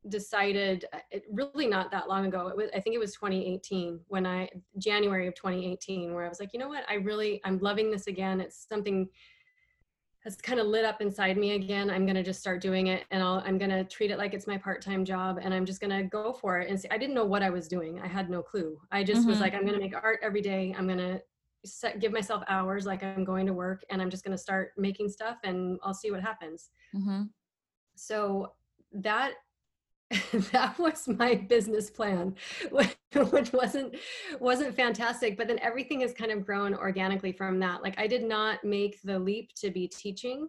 decided 0.08 0.84
uh, 0.92 0.98
it 1.10 1.24
really 1.30 1.66
not 1.66 1.90
that 1.90 2.08
long 2.08 2.26
ago 2.26 2.48
it 2.48 2.56
was 2.56 2.68
i 2.74 2.80
think 2.80 2.94
it 2.94 2.98
was 2.98 3.14
2018 3.14 4.00
when 4.08 4.26
i 4.26 4.48
january 4.76 5.28
of 5.28 5.34
2018 5.34 6.12
where 6.12 6.24
i 6.24 6.28
was 6.28 6.40
like 6.40 6.52
you 6.52 6.58
know 6.58 6.68
what? 6.68 6.84
I 6.88 6.94
really 6.94 7.40
i'm 7.44 7.58
loving 7.58 7.90
this 7.90 8.06
again. 8.06 8.40
It's 8.40 8.66
something 8.68 9.08
has 10.24 10.36
kind 10.36 10.60
of 10.60 10.68
lit 10.68 10.84
up 10.84 11.00
inside 11.00 11.36
me 11.36 11.56
again. 11.56 11.90
I'm 11.90 12.06
going 12.06 12.14
to 12.14 12.22
just 12.22 12.38
start 12.38 12.60
doing 12.60 12.86
it 12.86 13.04
and 13.10 13.20
i 13.22 13.48
am 13.48 13.58
going 13.58 13.70
to 13.70 13.82
treat 13.82 14.12
it 14.12 14.18
like 14.18 14.34
it's 14.34 14.46
my 14.46 14.56
part-time 14.56 15.04
job 15.04 15.40
and 15.42 15.52
i'm 15.52 15.66
just 15.66 15.80
going 15.80 15.90
to 15.90 16.04
go 16.04 16.32
for 16.32 16.60
it. 16.60 16.68
And 16.68 16.80
see, 16.80 16.88
i 16.90 16.98
didn't 16.98 17.14
know 17.14 17.24
what 17.24 17.42
i 17.42 17.50
was 17.50 17.68
doing. 17.68 18.00
I 18.00 18.06
had 18.06 18.30
no 18.30 18.42
clue. 18.42 18.78
I 18.90 19.02
just 19.02 19.22
mm-hmm. 19.22 19.30
was 19.30 19.40
like 19.40 19.54
i'm 19.54 19.62
going 19.62 19.74
to 19.74 19.80
make 19.80 19.94
art 19.94 20.20
every 20.22 20.40
day. 20.40 20.74
I'm 20.76 20.86
going 20.86 20.98
to 20.98 21.20
set, 21.64 22.00
give 22.00 22.12
myself 22.12 22.42
hours 22.48 22.86
like 22.86 23.02
i'm 23.02 23.24
going 23.24 23.46
to 23.46 23.52
work 23.52 23.84
and 23.90 24.02
i'm 24.02 24.10
just 24.10 24.24
going 24.24 24.36
to 24.36 24.42
start 24.42 24.72
making 24.76 25.08
stuff 25.08 25.38
and 25.44 25.78
i'll 25.82 25.94
see 25.94 26.10
what 26.10 26.20
happens. 26.20 26.70
Mm-hmm. 26.94 27.22
so 27.94 28.52
that 28.92 29.34
that 30.52 30.78
was 30.78 31.08
my 31.08 31.34
business 31.34 31.90
plan 31.90 32.34
which 33.30 33.52
wasn't 33.52 33.94
wasn't 34.40 34.74
fantastic 34.74 35.36
but 35.36 35.46
then 35.46 35.58
everything 35.60 36.00
has 36.00 36.12
kind 36.12 36.30
of 36.30 36.44
grown 36.44 36.74
organically 36.74 37.32
from 37.32 37.58
that. 37.58 37.82
Like 37.82 37.98
i 37.98 38.06
did 38.06 38.24
not 38.24 38.62
make 38.64 39.00
the 39.02 39.18
leap 39.18 39.54
to 39.56 39.70
be 39.70 39.88
teaching 39.88 40.48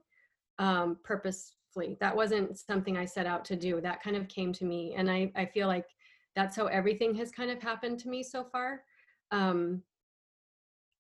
um, 0.60 0.98
purposefully. 1.03 1.98
That 2.00 2.15
wasn't 2.15 2.58
something 2.58 2.98
i 2.98 3.05
set 3.05 3.25
out 3.25 3.43
to 3.46 3.55
do. 3.55 3.82
That 3.82 4.03
kind 4.03 4.15
of 4.15 4.27
came 4.27 4.53
to 4.53 4.65
me 4.65 4.93
and 4.96 5.10
i 5.10 5.32
i 5.36 5.46
feel 5.46 5.67
like 5.67 5.86
that's 6.36 6.55
how 6.55 6.67
everything 6.67 7.13
has 7.15 7.32
kind 7.32 7.51
of 7.51 7.62
happened 7.62 8.00
to 8.00 8.10
me 8.10 8.24
so 8.24 8.43
far. 8.43 8.84
Um, 9.32 9.84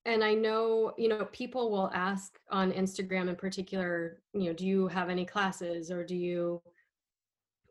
and 0.05 0.21
i 0.21 0.33
know 0.33 0.93
you 0.97 1.07
know 1.07 1.25
people 1.31 1.71
will 1.71 1.89
ask 1.93 2.37
on 2.51 2.73
instagram 2.73 3.29
in 3.29 3.35
particular 3.35 4.21
you 4.33 4.45
know 4.45 4.53
do 4.53 4.67
you 4.67 4.87
have 4.87 5.09
any 5.09 5.25
classes 5.25 5.89
or 5.89 6.03
do 6.03 6.15
you 6.15 6.61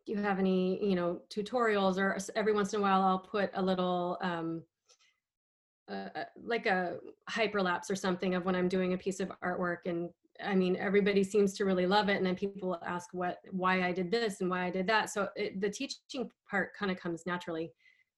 you 0.05 0.17
have 0.17 0.39
any 0.39 0.83
you 0.83 0.95
know 0.95 1.21
tutorials 1.29 1.97
or 1.97 2.17
every 2.35 2.53
once 2.53 2.73
in 2.73 2.79
a 2.79 2.81
while 2.81 3.01
i'll 3.01 3.19
put 3.19 3.49
a 3.53 3.61
little 3.61 4.17
um, 4.21 4.61
uh, 5.89 6.09
uh, 6.15 6.23
like 6.43 6.65
a 6.65 6.97
hyperlapse 7.29 7.89
or 7.89 7.95
something 7.95 8.35
of 8.35 8.45
when 8.45 8.55
i'm 8.55 8.67
doing 8.67 8.93
a 8.93 8.97
piece 8.97 9.19
of 9.19 9.31
artwork 9.43 9.79
and 9.85 10.09
I 10.43 10.55
mean, 10.55 10.75
everybody 10.77 11.23
seems 11.23 11.53
to 11.53 11.65
really 11.65 11.85
love 11.85 12.09
it. 12.09 12.17
And 12.17 12.25
then 12.25 12.35
people 12.35 12.79
ask 12.85 13.09
what, 13.13 13.39
why 13.51 13.83
I 13.83 13.91
did 13.91 14.11
this 14.11 14.41
and 14.41 14.49
why 14.49 14.65
I 14.65 14.69
did 14.69 14.87
that. 14.87 15.09
So 15.09 15.29
it, 15.35 15.59
the 15.61 15.69
teaching 15.69 16.29
part 16.49 16.75
kind 16.75 16.91
of 16.91 16.99
comes 16.99 17.25
naturally. 17.25 17.71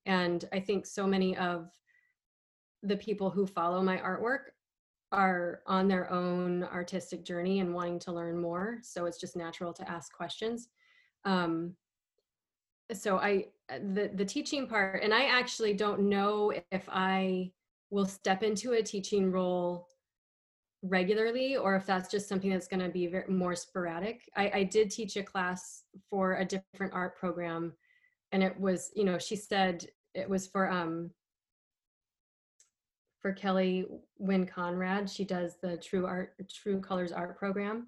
And 0.06 0.46
I 0.54 0.60
think 0.60 0.86
so 0.86 1.08
many 1.08 1.36
of 1.38 1.72
the 2.84 2.98
people 2.98 3.30
who 3.30 3.48
follow 3.48 3.82
my 3.82 3.98
artwork 3.98 4.51
are 5.12 5.62
on 5.65 5.88
their 5.88 6.12
own 6.12 6.63
artistic 6.63 7.24
journey 7.24 7.60
and 7.60 7.74
wanting 7.74 8.00
to 8.00 8.12
learn 8.12 8.39
more. 8.39 8.80
So 8.82 9.06
it's 9.06 9.20
just 9.20 9.36
natural 9.36 9.74
to 9.74 9.89
ask 9.89 10.13
questions. 10.13 10.70
Um, 11.25 11.75
so 12.94 13.17
I, 13.17 13.48
the, 13.70 14.12
the 14.13 14.25
teaching 14.25 14.67
part, 14.67 15.03
and 15.03 15.13
I 15.13 15.25
actually 15.25 15.74
don't 15.74 16.01
know 16.01 16.53
if 16.72 16.88
I 16.89 17.51
will 17.89 18.05
step 18.05 18.44
into 18.44 18.74
a 18.74 18.84
teaching 18.84 19.32
role 19.32 19.88
regularly 20.84 21.58
or 21.58 21.75
if 21.75 21.86
that's 21.86 22.10
just 22.10 22.29
something 22.29 22.51
that's 22.51 22.67
going 22.67 22.82
to 22.82 22.89
be 22.89 23.08
very, 23.08 23.27
more 23.27 23.55
sporadic. 23.55 24.29
I, 24.36 24.51
I 24.53 24.63
did 24.63 24.91
teach 24.91 25.17
a 25.17 25.24
class 25.24 25.84
for 26.10 26.36
a 26.36 26.46
different 26.46 26.94
art 26.94 27.17
program 27.17 27.74
and 28.32 28.44
it 28.44 28.60
was, 28.60 28.91
you 28.96 29.03
know, 29.03 29.17
she 29.17 29.36
said 29.36 29.88
it 30.13 30.29
was 30.29 30.48
for 30.48 30.70
um 30.70 31.12
for 33.22 33.34
Kellee 33.34 33.86
Wynne 34.20 34.46
Conrad. 34.46 35.10
She 35.10 35.24
does 35.24 35.55
the 35.62 35.77
True 35.77 36.05
Art 36.05 36.34
True 36.50 36.79
Colors 36.79 37.12
art 37.12 37.38
program. 37.39 37.88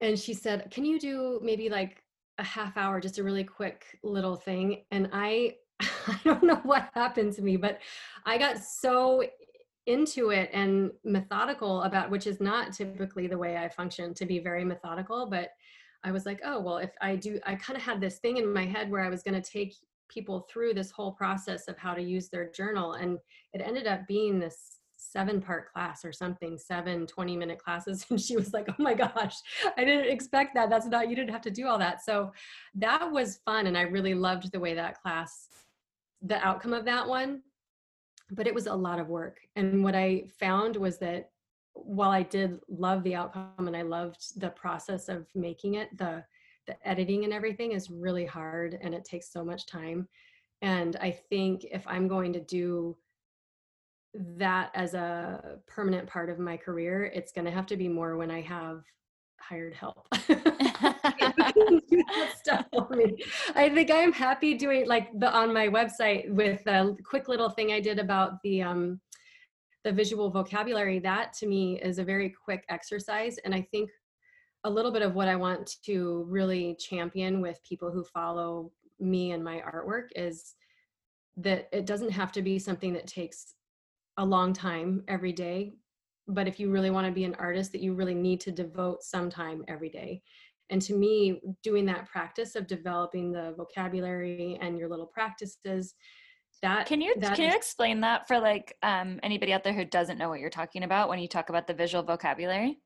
And 0.00 0.18
she 0.18 0.34
said, 0.34 0.70
"Can 0.70 0.84
you 0.84 0.98
do 0.98 1.40
maybe 1.42 1.68
like 1.68 2.02
a 2.40 2.44
half 2.44 2.76
hour 2.76 3.00
just 3.00 3.18
a 3.18 3.22
really 3.22 3.44
quick 3.44 3.98
little 4.02 4.36
thing?" 4.36 4.84
And 4.90 5.08
I 5.12 5.56
I 5.80 6.20
don't 6.24 6.42
know 6.42 6.60
what 6.62 6.90
happened 6.94 7.34
to 7.34 7.42
me, 7.42 7.56
but 7.56 7.78
I 8.26 8.38
got 8.38 8.58
so 8.58 9.22
into 9.86 10.30
it 10.30 10.50
and 10.52 10.90
methodical 11.04 11.82
about 11.82 12.10
which 12.10 12.26
is 12.26 12.40
not 12.40 12.72
typically 12.72 13.26
the 13.26 13.38
way 13.38 13.56
I 13.56 13.68
function 13.68 14.14
to 14.14 14.26
be 14.26 14.38
very 14.38 14.64
methodical, 14.64 15.26
but 15.26 15.50
I 16.04 16.12
was 16.12 16.26
like, 16.26 16.40
oh, 16.44 16.60
well, 16.60 16.78
if 16.78 16.90
I 17.00 17.16
do, 17.16 17.38
I 17.44 17.54
kind 17.56 17.76
of 17.76 17.82
had 17.82 18.00
this 18.00 18.18
thing 18.18 18.36
in 18.36 18.52
my 18.52 18.64
head 18.64 18.90
where 18.90 19.02
I 19.02 19.08
was 19.08 19.22
going 19.22 19.40
to 19.40 19.50
take 19.50 19.74
people 20.08 20.46
through 20.50 20.74
this 20.74 20.90
whole 20.90 21.12
process 21.12 21.68
of 21.68 21.76
how 21.78 21.94
to 21.94 22.02
use 22.02 22.28
their 22.28 22.50
journal. 22.50 22.94
And 22.94 23.18
it 23.52 23.62
ended 23.62 23.86
up 23.86 24.06
being 24.06 24.38
this 24.38 24.79
seven 25.00 25.40
part 25.40 25.72
class 25.72 26.04
or 26.04 26.12
something, 26.12 26.58
seven 26.58 27.06
20 27.06 27.36
minute 27.36 27.58
classes. 27.58 28.06
And 28.10 28.20
she 28.20 28.36
was 28.36 28.52
like, 28.52 28.68
oh 28.68 28.82
my 28.82 28.94
gosh, 28.94 29.36
I 29.76 29.84
didn't 29.84 30.10
expect 30.10 30.54
that. 30.54 30.70
That's 30.70 30.86
not, 30.86 31.08
you 31.08 31.16
didn't 31.16 31.32
have 31.32 31.42
to 31.42 31.50
do 31.50 31.66
all 31.66 31.78
that. 31.78 32.04
So 32.04 32.32
that 32.74 33.10
was 33.10 33.40
fun. 33.44 33.66
And 33.66 33.76
I 33.76 33.82
really 33.82 34.14
loved 34.14 34.52
the 34.52 34.60
way 34.60 34.74
that 34.74 35.00
class, 35.00 35.48
the 36.22 36.36
outcome 36.46 36.72
of 36.72 36.84
that 36.84 37.08
one 37.08 37.42
but 38.30 38.46
it 38.46 38.54
was 38.54 38.66
a 38.66 38.74
lot 38.74 39.00
of 39.00 39.08
work. 39.08 39.40
And 39.56 39.82
what 39.82 39.94
I 39.94 40.24
found 40.38 40.76
was 40.76 40.98
that 40.98 41.30
while 41.74 42.10
I 42.10 42.22
did 42.22 42.60
love 42.68 43.02
the 43.02 43.14
outcome 43.14 43.66
and 43.66 43.76
I 43.76 43.82
loved 43.82 44.40
the 44.40 44.50
process 44.50 45.08
of 45.08 45.26
making 45.34 45.74
it, 45.74 45.96
the 45.96 46.24
the 46.66 46.88
editing 46.88 47.24
and 47.24 47.32
everything 47.32 47.72
is 47.72 47.90
really 47.90 48.26
hard 48.26 48.78
and 48.80 48.94
it 48.94 49.04
takes 49.04 49.32
so 49.32 49.42
much 49.42 49.66
time. 49.66 50.06
And 50.62 50.94
I 50.96 51.10
think 51.10 51.64
if 51.64 51.82
I'm 51.88 52.06
going 52.06 52.32
to 52.34 52.40
do 52.40 52.96
that 54.14 54.70
as 54.74 54.94
a 54.94 55.58
permanent 55.66 56.08
part 56.08 56.30
of 56.30 56.38
my 56.38 56.56
career, 56.56 57.04
it's 57.04 57.32
going 57.32 57.44
to 57.44 57.50
have 57.50 57.66
to 57.66 57.76
be 57.76 57.88
more 57.88 58.16
when 58.16 58.30
I 58.30 58.40
have 58.40 58.82
hired 59.40 59.74
help. 59.74 60.06
stuff 62.36 62.66
for 62.72 62.88
me. 62.90 63.16
I 63.54 63.68
think 63.68 63.90
I'm 63.90 64.12
happy 64.12 64.54
doing 64.54 64.86
like 64.86 65.08
the 65.18 65.32
on 65.32 65.52
my 65.52 65.68
website 65.68 66.30
with 66.30 66.66
a 66.66 66.96
quick 67.04 67.28
little 67.28 67.50
thing 67.50 67.72
I 67.72 67.80
did 67.80 67.98
about 67.98 68.42
the 68.42 68.62
um 68.62 69.00
the 69.84 69.92
visual 69.92 70.30
vocabulary. 70.30 70.98
That 70.98 71.32
to 71.34 71.46
me 71.46 71.80
is 71.80 71.98
a 71.98 72.04
very 72.04 72.34
quick 72.44 72.64
exercise, 72.68 73.38
and 73.44 73.54
I 73.54 73.66
think 73.70 73.90
a 74.64 74.70
little 74.70 74.90
bit 74.90 75.02
of 75.02 75.14
what 75.14 75.28
I 75.28 75.36
want 75.36 75.76
to 75.84 76.26
really 76.28 76.76
champion 76.78 77.40
with 77.40 77.60
people 77.66 77.90
who 77.90 78.04
follow 78.04 78.72
me 78.98 79.32
and 79.32 79.42
my 79.42 79.60
artwork 79.60 80.08
is 80.14 80.54
that 81.38 81.68
it 81.72 81.86
doesn't 81.86 82.10
have 82.10 82.30
to 82.32 82.42
be 82.42 82.58
something 82.58 82.92
that 82.92 83.06
takes 83.06 83.54
a 84.16 84.24
long 84.24 84.52
time 84.52 85.02
every 85.08 85.32
day 85.32 85.72
but 86.30 86.48
if 86.48 86.60
you 86.60 86.70
really 86.70 86.90
want 86.90 87.06
to 87.06 87.12
be 87.12 87.24
an 87.24 87.34
artist 87.38 87.72
that 87.72 87.80
you 87.80 87.94
really 87.94 88.14
need 88.14 88.40
to 88.40 88.52
devote 88.52 89.02
some 89.02 89.28
time 89.30 89.64
every 89.68 89.88
day. 89.88 90.22
And 90.70 90.80
to 90.82 90.94
me 90.94 91.40
doing 91.62 91.84
that 91.86 92.06
practice 92.06 92.54
of 92.54 92.66
developing 92.66 93.32
the 93.32 93.54
vocabulary 93.56 94.58
and 94.60 94.78
your 94.78 94.88
little 94.88 95.06
practices 95.06 95.94
that 96.62 96.86
can 96.86 97.00
you 97.00 97.14
that 97.18 97.36
can 97.36 97.50
you 97.50 97.56
explain 97.56 98.00
that 98.00 98.28
for 98.28 98.38
like 98.38 98.76
um, 98.82 99.18
anybody 99.22 99.52
out 99.52 99.64
there 99.64 99.72
who 99.72 99.84
doesn't 99.84 100.18
know 100.18 100.28
what 100.28 100.40
you're 100.40 100.50
talking 100.50 100.82
about 100.82 101.08
when 101.08 101.18
you 101.18 101.26
talk 101.26 101.48
about 101.48 101.66
the 101.66 101.72
visual 101.72 102.04
vocabulary 102.04 102.78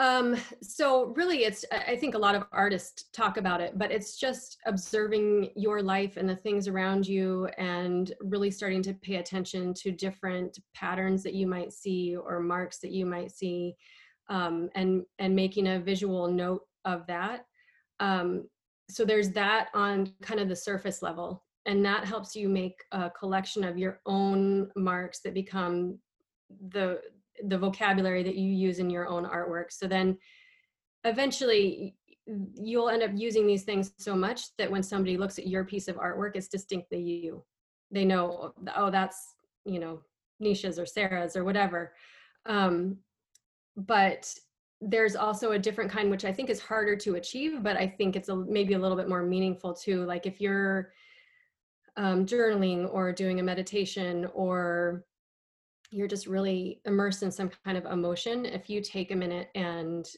um, 0.00 0.36
so 0.62 1.12
really 1.16 1.44
it's 1.44 1.64
i 1.70 1.94
think 1.94 2.14
a 2.14 2.18
lot 2.18 2.34
of 2.34 2.44
artists 2.52 3.04
talk 3.12 3.36
about 3.36 3.60
it 3.60 3.78
but 3.78 3.92
it's 3.92 4.16
just 4.16 4.58
observing 4.66 5.50
your 5.54 5.82
life 5.82 6.16
and 6.16 6.28
the 6.28 6.34
things 6.34 6.66
around 6.66 7.06
you 7.06 7.46
and 7.58 8.14
really 8.20 8.50
starting 8.50 8.82
to 8.82 8.94
pay 8.94 9.16
attention 9.16 9.72
to 9.74 9.92
different 9.92 10.58
patterns 10.74 11.22
that 11.22 11.34
you 11.34 11.46
might 11.46 11.72
see 11.72 12.16
or 12.16 12.40
marks 12.40 12.78
that 12.78 12.90
you 12.90 13.06
might 13.06 13.30
see 13.30 13.76
um, 14.30 14.70
and 14.74 15.02
and 15.18 15.36
making 15.36 15.66
a 15.66 15.80
visual 15.80 16.28
note 16.28 16.62
of 16.84 17.06
that. 17.08 17.44
Um, 17.98 18.48
so 18.88 19.04
there's 19.04 19.30
that 19.30 19.68
on 19.74 20.12
kind 20.22 20.40
of 20.40 20.48
the 20.48 20.56
surface 20.56 21.02
level 21.02 21.44
and 21.66 21.84
that 21.84 22.04
helps 22.04 22.34
you 22.34 22.48
make 22.48 22.76
a 22.92 23.10
collection 23.10 23.62
of 23.64 23.76
your 23.76 24.00
own 24.06 24.70
marks 24.76 25.20
that 25.20 25.34
become 25.34 25.98
the 26.70 27.00
the 27.46 27.58
vocabulary 27.58 28.22
that 28.22 28.36
you 28.36 28.52
use 28.52 28.78
in 28.78 28.90
your 28.90 29.08
own 29.08 29.24
artwork. 29.24 29.70
So 29.70 29.86
then 29.86 30.18
eventually 31.04 31.96
you'll 32.54 32.90
end 32.90 33.02
up 33.02 33.10
using 33.14 33.46
these 33.46 33.64
things 33.64 33.92
so 33.98 34.14
much 34.14 34.56
that 34.58 34.70
when 34.70 34.82
somebody 34.82 35.16
looks 35.16 35.38
at 35.38 35.46
your 35.46 35.64
piece 35.64 35.88
of 35.88 35.96
artwork, 35.96 36.32
it's 36.34 36.48
distinctly 36.48 37.00
you. 37.00 37.44
They 37.90 38.04
know, 38.04 38.54
oh, 38.76 38.90
that's, 38.90 39.34
you 39.64 39.78
know, 39.78 40.00
Nisha's 40.42 40.78
or 40.78 40.86
Sara's 40.86 41.36
or 41.36 41.44
whatever. 41.44 41.92
Um, 42.46 42.98
but 43.76 44.32
there's 44.80 45.16
also 45.16 45.52
a 45.52 45.58
different 45.58 45.90
kind, 45.90 46.10
which 46.10 46.24
I 46.24 46.32
think 46.32 46.50
is 46.50 46.60
harder 46.60 46.96
to 46.96 47.16
achieve, 47.16 47.62
but 47.62 47.76
I 47.76 47.86
think 47.86 48.16
it's 48.16 48.28
a, 48.28 48.36
maybe 48.36 48.74
a 48.74 48.78
little 48.78 48.96
bit 48.96 49.08
more 49.08 49.22
meaningful 49.22 49.74
too. 49.74 50.04
Like 50.04 50.24
if 50.26 50.40
you're 50.40 50.92
um, 51.96 52.24
journaling 52.24 52.88
or 52.92 53.12
doing 53.12 53.40
a 53.40 53.42
meditation 53.42 54.28
or 54.32 55.04
you're 55.90 56.08
just 56.08 56.26
really 56.26 56.80
immersed 56.84 57.22
in 57.22 57.30
some 57.30 57.50
kind 57.64 57.76
of 57.76 57.84
emotion, 57.86 58.46
if 58.46 58.70
you 58.70 58.80
take 58.80 59.10
a 59.10 59.16
minute 59.16 59.48
and 59.54 60.08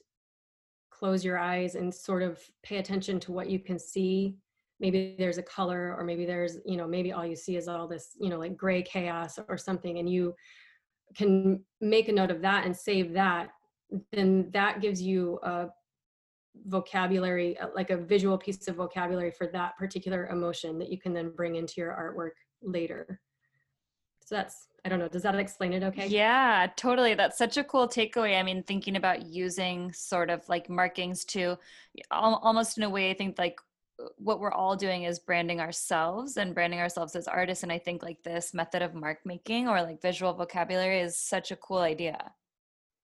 close 0.91 1.25
your 1.25 1.39
eyes 1.39 1.75
and 1.75 1.93
sort 1.93 2.23
of 2.23 2.39
pay 2.63 2.77
attention 2.77 3.19
to 3.21 3.33
what 3.33 3.49
you 3.49 3.59
can 3.59 3.79
see, 3.79 4.37
maybe 4.81 5.15
there's 5.19 5.39
a 5.39 5.43
color 5.43 5.95
or 5.99 6.05
maybe 6.05 6.27
there's, 6.27 6.59
you 6.67 6.77
know, 6.77 6.87
maybe 6.87 7.13
all 7.13 7.25
you 7.25 7.37
see 7.37 7.57
is 7.57 7.69
all 7.69 7.89
this, 7.89 8.17
you 8.21 8.29
know, 8.29 8.39
like 8.39 8.57
gray 8.57 8.83
chaos 8.83 9.39
or 9.49 9.57
something, 9.57 9.99
and 9.99 10.09
you 10.09 10.35
can 11.17 11.63
make 11.81 12.09
a 12.09 12.13
note 12.13 12.31
of 12.31 12.43
that 12.43 12.65
and 12.65 12.77
save 12.77 13.13
that, 13.13 13.51
then 14.13 14.51
that 14.53 14.81
gives 14.81 15.01
you 15.01 15.39
a 15.43 15.69
vocabulary, 16.67 17.59
uh, 17.59 17.69
like 17.75 17.91
a 17.91 17.97
visual 17.97 18.37
piece 18.37 18.69
of 18.69 18.77
vocabulary 18.77 19.31
for 19.31 19.47
that 19.47 19.77
particular 19.79 20.29
emotion 20.29 20.79
that 20.79 20.91
you 20.91 20.99
can 20.99 21.13
then 21.13 21.31
bring 21.31 21.57
into 21.57 21.75
your 21.79 21.93
artwork 21.93 22.33
later. 22.63 23.21
So 24.25 24.37
that's 24.37 24.69
I 24.85 24.89
don't 24.89 24.99
know. 24.99 25.09
Does 25.09 25.23
that 25.23 25.35
explain 25.37 25.73
it 25.73 25.85
okay? 25.85 26.09
Yeah, 26.09 26.67
totally. 26.77 27.15
That's 27.15 27.39
such 27.39 27.57
a 27.57 27.63
cool 27.63 27.87
takeaway. 27.87 28.39
I 28.39 28.43
mean, 28.43 28.65
thinking 28.65 28.97
about 28.97 29.27
using 29.27 29.93
sort 29.93 30.29
of 30.29 30.49
like 30.49 30.69
markings 30.69 31.25
to 31.27 31.57
almost 32.11 32.79
in 32.79 32.83
a 32.83 32.91
way, 32.91 33.11
I 33.11 33.15
think 33.15 33.39
like 33.39 33.61
what 34.17 34.41
we're 34.41 34.53
all 34.53 34.75
doing 34.75 35.05
is 35.05 35.21
branding 35.21 35.61
ourselves 35.61 36.37
and 36.37 36.53
branding 36.55 36.81
ourselves 36.81 37.15
as 37.15 37.29
artists. 37.29 37.63
And 37.63 37.71
I 37.71 37.79
think 37.79 38.03
like 38.03 38.23
this 38.25 38.53
method 38.53 38.83
of 38.83 38.95
mark 38.95 39.21
making 39.25 39.69
or 39.69 39.83
like 39.83 40.03
visual 40.03 40.33
vocabulary 40.33 41.01
is 41.01 41.17
such 41.17 41.53
a 41.53 41.57
cool 41.57 41.79
idea. 41.79 42.33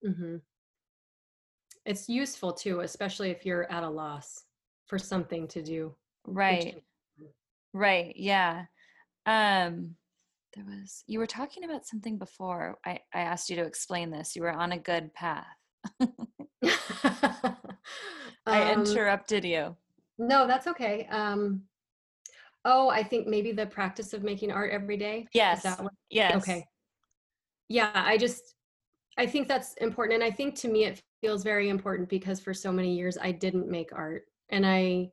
Mm-hmm. 0.04 0.36
It's 1.84 2.08
useful 2.08 2.52
too, 2.52 2.80
especially 2.80 3.30
if 3.30 3.46
you're 3.46 3.70
at 3.70 3.84
a 3.84 3.88
loss 3.88 4.42
for 4.86 4.98
something 4.98 5.46
to 5.48 5.62
do. 5.62 5.94
Right. 6.26 6.82
Right. 7.72 8.14
Yeah. 8.16 8.64
Um, 9.26 9.94
there 10.54 10.64
was 10.64 11.04
you 11.06 11.18
were 11.18 11.26
talking 11.26 11.64
about 11.64 11.86
something 11.86 12.18
before 12.18 12.78
I, 12.84 13.00
I 13.14 13.20
asked 13.20 13.50
you 13.50 13.56
to 13.56 13.64
explain 13.64 14.10
this 14.10 14.34
you 14.34 14.42
were 14.42 14.52
on 14.52 14.72
a 14.72 14.78
good 14.78 15.12
path. 15.14 15.46
I 18.46 18.72
um, 18.72 18.80
interrupted 18.80 19.44
you. 19.44 19.76
no 20.18 20.46
that's 20.46 20.66
okay 20.66 21.06
um 21.10 21.62
oh 22.64 22.88
i 22.88 23.02
think 23.02 23.26
maybe 23.26 23.52
the 23.52 23.66
practice 23.66 24.12
of 24.12 24.22
making 24.22 24.50
art 24.50 24.72
every 24.72 24.96
day 24.96 25.26
yes 25.32 25.64
yes. 26.10 26.36
okay. 26.36 26.64
Yeah 27.68 27.92
i 27.94 28.16
just 28.16 28.54
i 29.16 29.26
think 29.26 29.46
that's 29.46 29.74
important 29.74 30.22
and 30.22 30.32
i 30.32 30.34
think 30.34 30.54
to 30.56 30.68
me 30.68 30.84
it 30.84 31.02
feels 31.20 31.44
very 31.44 31.68
important 31.68 32.08
because 32.08 32.40
for 32.40 32.54
so 32.54 32.72
many 32.72 32.94
years 32.96 33.16
i 33.20 33.30
didn't 33.30 33.68
make 33.70 33.90
art 33.92 34.24
and 34.48 34.66
i 34.66 35.08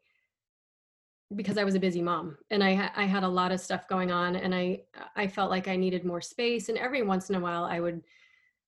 because 1.35 1.57
I 1.57 1.63
was 1.63 1.75
a 1.75 1.79
busy 1.79 2.01
mom 2.01 2.37
and 2.51 2.63
I 2.63 2.91
I 2.95 3.05
had 3.05 3.23
a 3.23 3.27
lot 3.27 3.51
of 3.51 3.59
stuff 3.59 3.87
going 3.87 4.11
on 4.11 4.35
and 4.35 4.53
I 4.53 4.83
I 5.15 5.27
felt 5.27 5.49
like 5.49 5.67
I 5.67 5.75
needed 5.75 6.05
more 6.05 6.21
space 6.21 6.69
and 6.69 6.77
every 6.77 7.01
once 7.01 7.29
in 7.29 7.35
a 7.35 7.39
while 7.39 7.63
I 7.63 7.79
would 7.79 8.03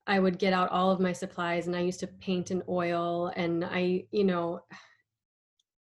I 0.07 0.19
would 0.19 0.39
get 0.39 0.53
out 0.53 0.69
all 0.69 0.89
of 0.89 1.01
my 1.01 1.11
supplies 1.11 1.67
and 1.67 1.75
I 1.75 1.81
used 1.81 1.99
to 1.99 2.07
paint 2.07 2.49
in 2.49 2.63
oil 2.69 3.31
and 3.35 3.65
I, 3.65 4.05
you 4.11 4.23
know, 4.23 4.61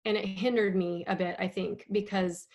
and 0.04 0.16
it 0.16 0.25
hindered 0.25 0.75
me 0.75 1.04
a 1.06 1.14
bit, 1.14 1.37
I 1.38 1.47
think, 1.47 1.87
because 1.92 2.49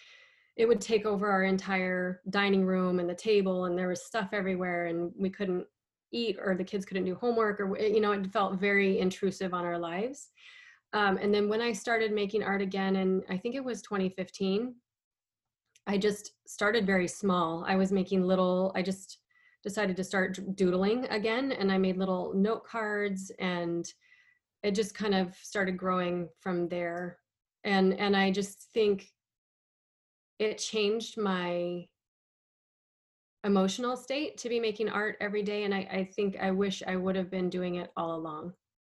it 0.57 0.67
would 0.67 0.81
take 0.81 1.05
over 1.05 1.29
our 1.29 1.43
entire 1.43 2.21
dining 2.29 2.65
room 2.65 2.99
and 2.99 3.09
the 3.09 3.15
table 3.15 3.65
and 3.65 3.77
there 3.77 3.87
was 3.87 4.05
stuff 4.05 4.29
everywhere 4.33 4.87
and 4.87 5.13
we 5.17 5.29
couldn't 5.29 5.65
eat 6.11 6.37
or 6.43 6.55
the 6.55 6.63
kids 6.63 6.83
couldn't 6.83 7.05
do 7.05 7.15
homework 7.15 7.61
or 7.61 7.77
eh, 7.77 7.87
you 7.87 8.01
know 8.01 8.11
it 8.11 8.27
felt 8.33 8.59
very 8.59 8.99
intrusive 8.99 9.53
on 9.53 9.63
our 9.63 9.79
lives 9.79 10.31
um, 10.93 11.17
and 11.17 11.33
then 11.33 11.47
when 11.49 11.61
i 11.61 11.71
started 11.71 12.11
making 12.11 12.43
art 12.43 12.61
again 12.61 12.97
and 12.97 13.23
i 13.29 13.37
think 13.37 13.55
it 13.55 13.63
was 13.63 13.81
2015 13.81 14.75
i 15.87 15.97
just 15.97 16.33
started 16.45 16.85
very 16.85 17.07
small. 17.07 17.63
I 17.67 17.75
was 17.75 17.91
making 17.91 18.23
little 18.23 18.71
i 18.75 18.81
just 18.81 19.19
decided 19.63 19.95
to 19.95 20.03
start 20.03 20.55
doodling 20.55 21.05
again 21.05 21.51
and 21.51 21.71
i 21.71 21.77
made 21.77 21.97
little 21.97 22.33
note 22.33 22.65
cards 22.65 23.31
and 23.39 23.85
it 24.63 24.75
just 24.75 24.93
kind 24.93 25.15
of 25.15 25.35
started 25.41 25.77
growing 25.77 26.29
from 26.39 26.67
there. 26.67 27.17
And 27.63 27.93
and 27.99 28.15
i 28.15 28.31
just 28.31 28.69
think 28.73 29.07
it 30.39 30.57
changed 30.57 31.19
my 31.19 31.85
emotional 33.43 33.95
state 33.95 34.37
to 34.37 34.49
be 34.49 34.59
making 34.59 34.89
art 34.89 35.17
every 35.19 35.43
day 35.43 35.63
and 35.63 35.73
I, 35.73 35.87
I 35.91 36.09
think 36.15 36.37
i 36.39 36.51
wish 36.51 36.83
i 36.85 36.95
would 36.95 37.15
have 37.15 37.31
been 37.31 37.49
doing 37.49 37.75
it 37.75 37.91
all 37.97 38.15
along 38.15 38.53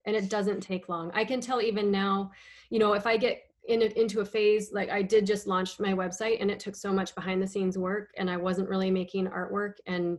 and 0.05 0.17
it 0.17 0.29
doesn't 0.29 0.61
take 0.61 0.89
long. 0.89 1.11
I 1.15 1.25
can 1.25 1.41
tell 1.41 1.61
even 1.63 1.91
now 1.91 2.33
you 2.73 2.79
know 2.79 2.95
if 2.95 3.07
i 3.07 3.17
get 3.17 3.43
in 3.69 3.83
into 3.83 4.21
a 4.21 4.25
phase 4.25 4.73
like 4.73 4.91
i 4.91 5.01
did 5.03 5.25
just 5.25 5.47
launch 5.47 5.79
my 5.79 5.93
website 5.93 6.39
and 6.41 6.51
it 6.51 6.59
took 6.59 6.75
so 6.75 6.93
much 6.93 7.15
behind 7.15 7.41
the 7.41 7.47
scenes 7.47 7.79
work 7.79 8.11
and 8.17 8.29
i 8.29 8.37
wasn't 8.37 8.69
really 8.69 8.91
making 8.91 9.27
artwork 9.29 9.75
and 9.87 10.19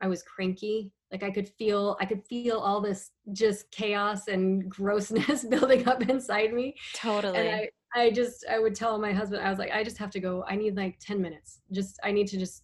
i 0.00 0.08
was 0.08 0.22
cranky. 0.22 0.90
Like 1.12 1.24
i 1.24 1.30
could 1.30 1.48
feel 1.48 1.96
i 2.00 2.06
could 2.06 2.24
feel 2.24 2.58
all 2.58 2.80
this 2.80 3.10
just 3.32 3.70
chaos 3.72 4.28
and 4.28 4.70
grossness 4.76 5.44
building 5.50 5.86
up 5.88 6.08
inside 6.08 6.54
me. 6.54 6.76
Totally. 6.94 7.36
And 7.36 7.48
i 7.48 7.68
I 7.92 8.12
just 8.12 8.46
I 8.48 8.60
would 8.60 8.76
tell 8.76 9.00
my 9.00 9.12
husband 9.12 9.42
I 9.42 9.50
was 9.50 9.58
like 9.58 9.72
I 9.72 9.82
just 9.82 9.98
have 9.98 10.12
to 10.12 10.20
go. 10.20 10.44
I 10.48 10.54
need 10.54 10.76
like 10.76 11.00
10 11.00 11.20
minutes. 11.20 11.62
Just 11.72 11.98
I 12.04 12.12
need 12.12 12.28
to 12.28 12.38
just 12.38 12.62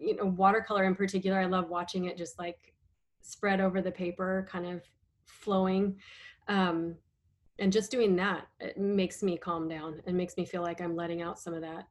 you 0.00 0.16
know 0.16 0.24
watercolor 0.24 0.86
in 0.86 0.96
particular. 0.96 1.38
I 1.38 1.44
love 1.44 1.68
watching 1.68 2.06
it 2.06 2.16
just 2.16 2.36
like 2.36 2.74
spread 3.22 3.60
over 3.60 3.80
the 3.80 3.92
paper 3.92 4.48
kind 4.50 4.66
of 4.66 4.82
flowing 5.30 5.96
um 6.48 6.94
and 7.58 7.72
just 7.72 7.90
doing 7.90 8.16
that 8.16 8.46
it 8.60 8.78
makes 8.78 9.22
me 9.22 9.36
calm 9.36 9.68
down 9.68 10.00
and 10.06 10.16
makes 10.16 10.36
me 10.36 10.44
feel 10.44 10.62
like 10.62 10.80
I'm 10.80 10.96
letting 10.96 11.22
out 11.22 11.38
some 11.38 11.54
of 11.54 11.60
that 11.62 11.86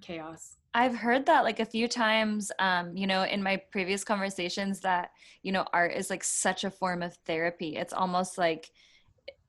chaos. 0.00 0.56
I've 0.74 0.94
heard 0.94 1.26
that 1.26 1.44
like 1.44 1.60
a 1.60 1.66
few 1.66 1.86
times, 1.86 2.50
um, 2.58 2.96
you 2.96 3.06
know, 3.06 3.24
in 3.24 3.42
my 3.42 3.58
previous 3.70 4.04
conversations 4.04 4.80
that, 4.80 5.10
you 5.42 5.52
know, 5.52 5.66
art 5.72 5.92
is 5.94 6.08
like 6.08 6.24
such 6.24 6.64
a 6.64 6.70
form 6.70 7.02
of 7.02 7.14
therapy. 7.26 7.76
It's 7.76 7.92
almost 7.92 8.38
like 8.38 8.70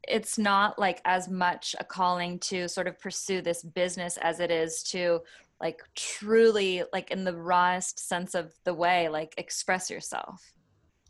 it's 0.05 0.37
not 0.37 0.77
like 0.77 1.01
as 1.05 1.29
much 1.29 1.75
a 1.79 1.83
calling 1.83 2.37
to 2.37 2.67
sort 2.67 2.87
of 2.87 2.99
pursue 2.99 3.41
this 3.41 3.63
business 3.63 4.17
as 4.17 4.41
it 4.41 4.51
is 4.51 4.83
to 4.83 5.21
like 5.61 5.79
truly 5.95 6.83
like 6.91 7.09
in 7.09 7.23
the 7.23 7.35
rawest 7.35 8.05
sense 8.05 8.35
of 8.35 8.53
the 8.65 8.73
way 8.73 9.07
like 9.07 9.33
express 9.37 9.89
yourself. 9.89 10.53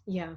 Yeah 0.06 0.36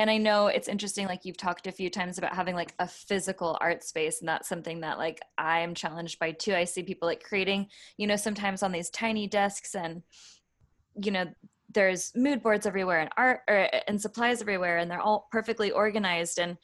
and 0.00 0.10
i 0.10 0.16
know 0.16 0.48
it's 0.48 0.66
interesting 0.66 1.06
like 1.06 1.24
you've 1.24 1.36
talked 1.36 1.66
a 1.66 1.72
few 1.72 1.90
times 1.90 2.18
about 2.18 2.34
having 2.34 2.54
like 2.54 2.74
a 2.78 2.88
physical 2.88 3.56
art 3.60 3.84
space 3.84 4.20
and 4.20 4.28
that's 4.28 4.48
something 4.48 4.80
that 4.80 4.98
like 4.98 5.20
i 5.38 5.60
am 5.60 5.74
challenged 5.74 6.18
by 6.18 6.32
too. 6.32 6.54
I 6.54 6.64
see 6.64 6.82
people 6.82 7.06
like 7.06 7.22
creating 7.22 7.68
you 7.96 8.06
know 8.06 8.16
sometimes 8.16 8.62
on 8.62 8.72
these 8.72 8.90
tiny 8.90 9.28
desks 9.28 9.74
and 9.74 10.02
you 11.00 11.12
know 11.12 11.26
there's 11.72 12.12
mood 12.16 12.42
boards 12.42 12.66
everywhere 12.66 13.00
and 13.00 13.10
art 13.16 13.40
or, 13.48 13.68
and 13.86 14.00
supplies 14.00 14.40
everywhere 14.40 14.78
and 14.78 14.90
they're 14.90 15.00
all 15.00 15.28
perfectly 15.30 15.70
organized. 15.70 16.38
And 16.38 16.56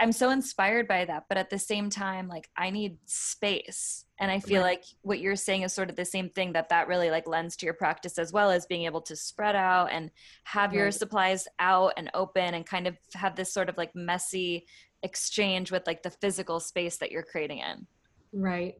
I'm 0.00 0.12
so 0.12 0.30
inspired 0.30 0.86
by 0.86 1.04
that, 1.06 1.24
but 1.28 1.38
at 1.38 1.50
the 1.50 1.58
same 1.58 1.90
time, 1.90 2.28
like 2.28 2.48
I 2.56 2.70
need 2.70 2.98
space. 3.06 4.04
And 4.20 4.30
I 4.30 4.40
feel 4.40 4.62
right. 4.62 4.78
like 4.78 4.84
what 5.02 5.20
you're 5.20 5.36
saying 5.36 5.62
is 5.62 5.72
sort 5.72 5.90
of 5.90 5.96
the 5.96 6.04
same 6.04 6.30
thing 6.30 6.52
that 6.52 6.68
that 6.70 6.88
really 6.88 7.10
like 7.10 7.26
lends 7.26 7.56
to 7.56 7.66
your 7.66 7.74
practice 7.74 8.18
as 8.18 8.32
well 8.32 8.50
as 8.50 8.66
being 8.66 8.84
able 8.84 9.00
to 9.02 9.16
spread 9.16 9.56
out 9.56 9.90
and 9.92 10.10
have 10.44 10.70
right. 10.70 10.78
your 10.78 10.90
supplies 10.90 11.46
out 11.58 11.92
and 11.96 12.10
open 12.14 12.54
and 12.54 12.66
kind 12.66 12.86
of 12.86 12.96
have 13.14 13.36
this 13.36 13.52
sort 13.52 13.68
of 13.68 13.76
like 13.76 13.94
messy 13.94 14.66
exchange 15.02 15.70
with 15.70 15.86
like 15.86 16.02
the 16.02 16.10
physical 16.10 16.60
space 16.60 16.96
that 16.98 17.10
you're 17.10 17.22
creating 17.22 17.58
in. 17.58 17.86
Right. 18.32 18.74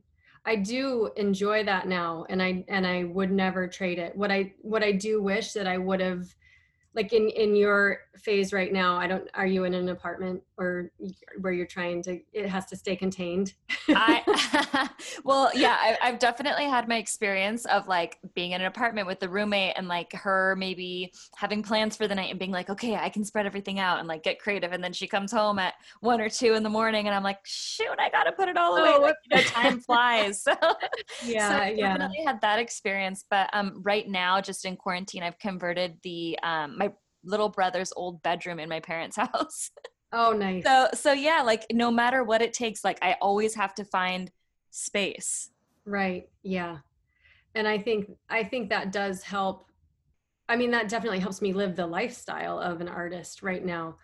I 0.45 0.57
do 0.57 1.11
enjoy 1.17 1.65
that 1.65 1.89
now 1.89 2.25
and 2.29 2.43
I 2.43 2.65
and 2.69 2.87
I 2.87 3.05
would 3.05 3.31
never 3.31 3.69
trade 3.69 3.99
it. 3.99 4.17
What 4.17 4.31
I 4.31 4.55
what 4.61 4.83
I 4.83 4.93
do 4.93 5.23
wish 5.23 5.53
that 5.53 5.67
I 5.67 5.79
would 5.79 6.01
have 6.01 6.25
like 6.99 7.13
in 7.13 7.29
in 7.29 7.55
your 7.55 8.01
phase 8.17 8.53
right 8.53 8.73
now 8.73 8.97
i 8.97 9.07
don't 9.07 9.29
are 9.35 9.47
you 9.47 9.63
in 9.63 9.73
an 9.73 9.89
apartment 9.89 10.43
or 10.59 10.91
where 11.41 11.53
you're 11.53 11.67
trying 11.67 12.03
to 12.03 12.21
it 12.33 12.49
has 12.49 12.67
to 12.67 12.77
stay 12.77 12.97
contained? 12.97 13.55
I, 13.89 14.89
well 15.25 15.51
yeah 15.55 15.97
I, 16.03 16.09
have 16.09 16.19
definitely 16.19 16.65
had 16.65 16.89
my 16.89 16.97
experience 16.97 17.65
of 17.67 17.87
like 17.87 18.19
being 18.35 18.53
in 18.53 18.61
an 18.61 18.67
apartment 18.67 19.07
with 19.07 19.21
the 19.21 19.29
roommate 19.29 19.75
and 19.77 19.87
like 19.87 20.13
her 20.13 20.57
maybe 20.59 21.13
having 21.37 21.63
plans 21.63 21.97
for 21.97 22.09
the 22.09 22.15
night 22.15 22.31
and 22.31 22.39
being 22.39 22.51
like 22.51 22.69
okay 22.71 22.97
i 22.97 23.09
can 23.09 23.25
spread 23.25 23.47
everything 23.47 23.79
out 23.79 24.01
and 24.01 24.09
like 24.09 24.25
get 24.25 24.41
creative. 24.41 24.73
And 24.73 24.83
then 24.83 24.93
she 24.93 25.07
comes 25.07 25.31
home 25.31 25.59
at 25.59 25.75
one 26.01 26.21
or 26.21 26.29
two 26.29 26.55
in 26.55 26.63
the 26.63 26.69
morning 26.69 27.07
and 27.07 27.15
i'm 27.15 27.23
like 27.23 27.39
shoot 27.45 27.95
i 27.99 28.11
gotta 28.11 28.33
put 28.33 28.49
it 28.49 28.57
all 28.57 28.77
away. 28.77 28.93
Oh, 28.97 29.01
like, 29.01 29.15
you 29.31 29.37
know, 29.37 29.43
time 29.43 29.81
flies. 29.81 30.45
So 30.49 30.55
yeah 31.27 31.49
so 31.49 31.55
I 31.57 31.75
yeah. 31.77 31.89
definitely 31.89 32.25
had 32.25 32.41
that 32.41 32.59
experience. 32.59 33.25
But 33.29 33.49
um 33.53 33.81
right 33.83 34.09
now 34.09 34.41
just 34.41 34.65
in 34.65 34.77
quarantine 34.77 35.23
i've 35.23 35.39
converted 35.39 35.99
the 36.03 36.39
um 36.43 36.77
my 36.77 36.88
little 37.29 37.49
brother's 37.49 37.93
old 37.95 38.23
bedroom 38.23 38.59
in 38.59 38.69
my 38.69 38.81
parents' 38.81 39.17
house. 39.33 39.71
Oh, 40.13 40.33
nice. 40.33 40.65
So, 40.65 40.89
so 40.95 41.13
yeah, 41.13 41.43
like 41.43 41.67
no 41.73 41.91
matter 41.91 42.25
what 42.25 42.41
it 42.41 42.53
takes, 42.53 42.83
like 42.83 42.99
I 43.03 43.17
always 43.21 43.55
have 43.55 43.75
to 43.75 43.85
find 43.85 44.31
space. 44.71 45.51
Right. 45.85 46.29
Yeah. 46.43 46.79
And 47.55 47.69
I 47.69 47.79
think, 47.79 48.11
I 48.31 48.43
think 48.45 48.71
that 48.71 48.93
does 48.93 49.23
help. 49.23 49.67
I 50.49 50.57
mean, 50.57 50.71
that 50.71 50.89
definitely 50.89 51.19
helps 51.19 51.43
me 51.43 51.53
live 51.53 51.77
the 51.77 51.87
lifestyle 51.87 52.59
of 52.59 52.81
an 52.81 52.89
artist 52.89 53.43
right 53.43 53.65
now. 53.65 53.97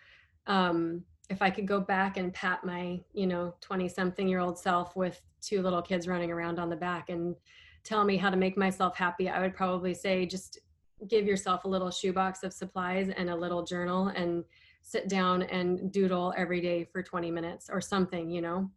Um, 0.45 1.03
if 1.29 1.41
I 1.41 1.49
could 1.49 1.67
go 1.67 1.79
back 1.79 2.17
and 2.17 2.31
pat 2.33 2.63
my, 2.63 2.99
you 3.13 3.25
know, 3.25 3.55
20 3.61 3.87
something 3.89 4.27
year 4.27 4.39
old 4.39 4.59
self 4.59 4.95
with 4.95 5.19
two 5.41 5.63
little 5.63 5.81
kids 5.81 6.07
running 6.07 6.31
around 6.31 6.59
on 6.59 6.69
the 6.69 6.75
back 6.75 7.09
and 7.09 7.35
tell 7.83 8.03
me 8.03 8.17
how 8.17 8.29
to 8.29 8.37
make 8.37 8.57
myself 8.57 8.95
happy, 8.95 9.27
I 9.27 9.39
would 9.41 9.55
probably 9.55 9.95
say 9.95 10.27
just 10.27 10.59
give 11.07 11.25
yourself 11.25 11.65
a 11.65 11.67
little 11.67 11.91
shoebox 11.91 12.43
of 12.43 12.53
supplies 12.53 13.09
and 13.09 13.29
a 13.29 13.35
little 13.35 13.63
journal 13.63 14.07
and 14.07 14.43
sit 14.81 15.09
down 15.09 15.43
and 15.43 15.91
doodle 15.91 16.33
every 16.37 16.61
day 16.61 16.83
for 16.83 17.01
20 17.01 17.31
minutes 17.31 17.69
or 17.69 17.81
something, 17.81 18.29
you 18.29 18.41
know? 18.41 18.69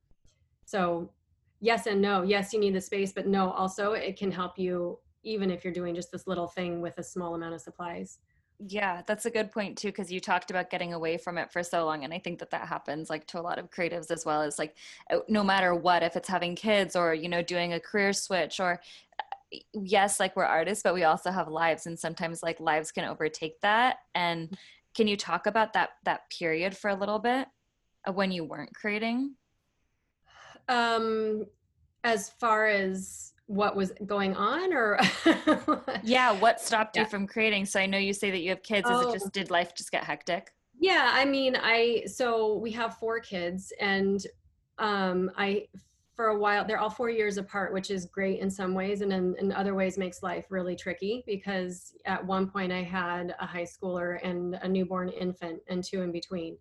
So, 0.64 1.10
yes 1.60 1.86
and 1.86 2.00
no. 2.00 2.22
Yes, 2.22 2.52
you 2.52 2.60
need 2.60 2.74
the 2.74 2.80
space, 2.80 3.12
but 3.12 3.26
no, 3.26 3.50
also 3.52 3.92
it 3.92 4.18
can 4.18 4.30
help 4.30 4.58
you 4.58 4.98
even 5.22 5.50
if 5.50 5.64
you're 5.64 5.72
doing 5.72 5.94
just 5.94 6.12
this 6.12 6.26
little 6.26 6.46
thing 6.46 6.80
with 6.80 6.96
a 6.98 7.02
small 7.02 7.34
amount 7.34 7.54
of 7.54 7.60
supplies. 7.60 8.18
Yeah, 8.66 9.02
that's 9.06 9.26
a 9.26 9.30
good 9.30 9.52
point 9.52 9.78
too 9.78 9.88
because 9.88 10.10
you 10.10 10.18
talked 10.18 10.50
about 10.50 10.68
getting 10.68 10.92
away 10.92 11.16
from 11.16 11.38
it 11.38 11.52
for 11.52 11.62
so 11.62 11.84
long 11.84 12.02
and 12.02 12.12
I 12.12 12.18
think 12.18 12.40
that 12.40 12.50
that 12.50 12.66
happens 12.66 13.08
like 13.08 13.24
to 13.28 13.40
a 13.40 13.42
lot 13.42 13.58
of 13.58 13.70
creatives 13.70 14.10
as 14.10 14.24
well 14.24 14.42
as 14.42 14.58
like 14.58 14.74
uh, 15.12 15.18
no 15.28 15.44
matter 15.44 15.76
what 15.76 16.02
if 16.02 16.16
it's 16.16 16.28
having 16.28 16.56
kids 16.56 16.96
or 16.96 17.14
you 17.14 17.28
know 17.28 17.40
doing 17.40 17.72
a 17.72 17.78
career 17.78 18.12
switch 18.12 18.58
or 18.58 18.80
yes 19.72 20.20
like 20.20 20.36
we're 20.36 20.44
artists 20.44 20.82
but 20.82 20.92
we 20.92 21.04
also 21.04 21.30
have 21.30 21.48
lives 21.48 21.86
and 21.86 21.98
sometimes 21.98 22.42
like 22.42 22.60
lives 22.60 22.92
can 22.92 23.04
overtake 23.04 23.58
that 23.62 23.96
and 24.14 24.56
can 24.94 25.06
you 25.06 25.16
talk 25.16 25.46
about 25.46 25.72
that 25.74 25.90
that 26.04 26.22
period 26.30 26.76
for 26.76 26.90
a 26.90 26.94
little 26.94 27.18
bit 27.18 27.46
when 28.12 28.32
you 28.32 28.44
weren't 28.44 28.74
creating? 28.74 29.34
Um 30.68 31.46
as 32.04 32.30
far 32.30 32.66
as 32.66 33.32
what 33.46 33.76
was 33.76 33.92
going 34.06 34.36
on 34.36 34.72
or 34.72 34.98
yeah 36.02 36.32
what 36.32 36.60
stopped 36.60 36.96
yeah. 36.96 37.02
you 37.02 37.08
from 37.08 37.26
creating? 37.26 37.64
So 37.64 37.80
i 37.80 37.86
know 37.86 37.98
you 37.98 38.12
say 38.12 38.30
that 38.30 38.40
you 38.40 38.50
have 38.50 38.62
kids. 38.62 38.88
Oh. 38.90 39.00
is 39.00 39.06
it 39.06 39.18
just 39.18 39.32
did 39.32 39.50
life 39.50 39.74
just 39.74 39.92
get 39.92 40.04
hectic? 40.04 40.52
Yeah 40.80 41.10
i 41.12 41.24
mean 41.24 41.56
i 41.60 42.02
so 42.06 42.56
we 42.56 42.70
have 42.72 42.98
four 42.98 43.20
kids 43.20 43.72
and 43.80 44.26
um 44.78 45.30
i 45.36 45.66
for 46.18 46.28
a 46.30 46.38
while 46.38 46.64
they're 46.64 46.80
all 46.80 46.90
four 46.90 47.10
years 47.10 47.36
apart 47.36 47.72
which 47.72 47.92
is 47.92 48.06
great 48.06 48.40
in 48.40 48.50
some 48.50 48.74
ways 48.74 49.02
and 49.02 49.12
in, 49.12 49.36
in 49.38 49.52
other 49.52 49.76
ways 49.76 49.96
makes 49.96 50.20
life 50.20 50.46
really 50.50 50.74
tricky 50.74 51.22
because 51.26 51.94
at 52.06 52.26
one 52.26 52.50
point 52.50 52.72
i 52.72 52.82
had 52.82 53.36
a 53.38 53.46
high 53.46 53.62
schooler 53.62 54.18
and 54.24 54.58
a 54.62 54.68
newborn 54.68 55.10
infant 55.10 55.60
and 55.68 55.84
two 55.84 56.02
in 56.02 56.10
between. 56.10 56.58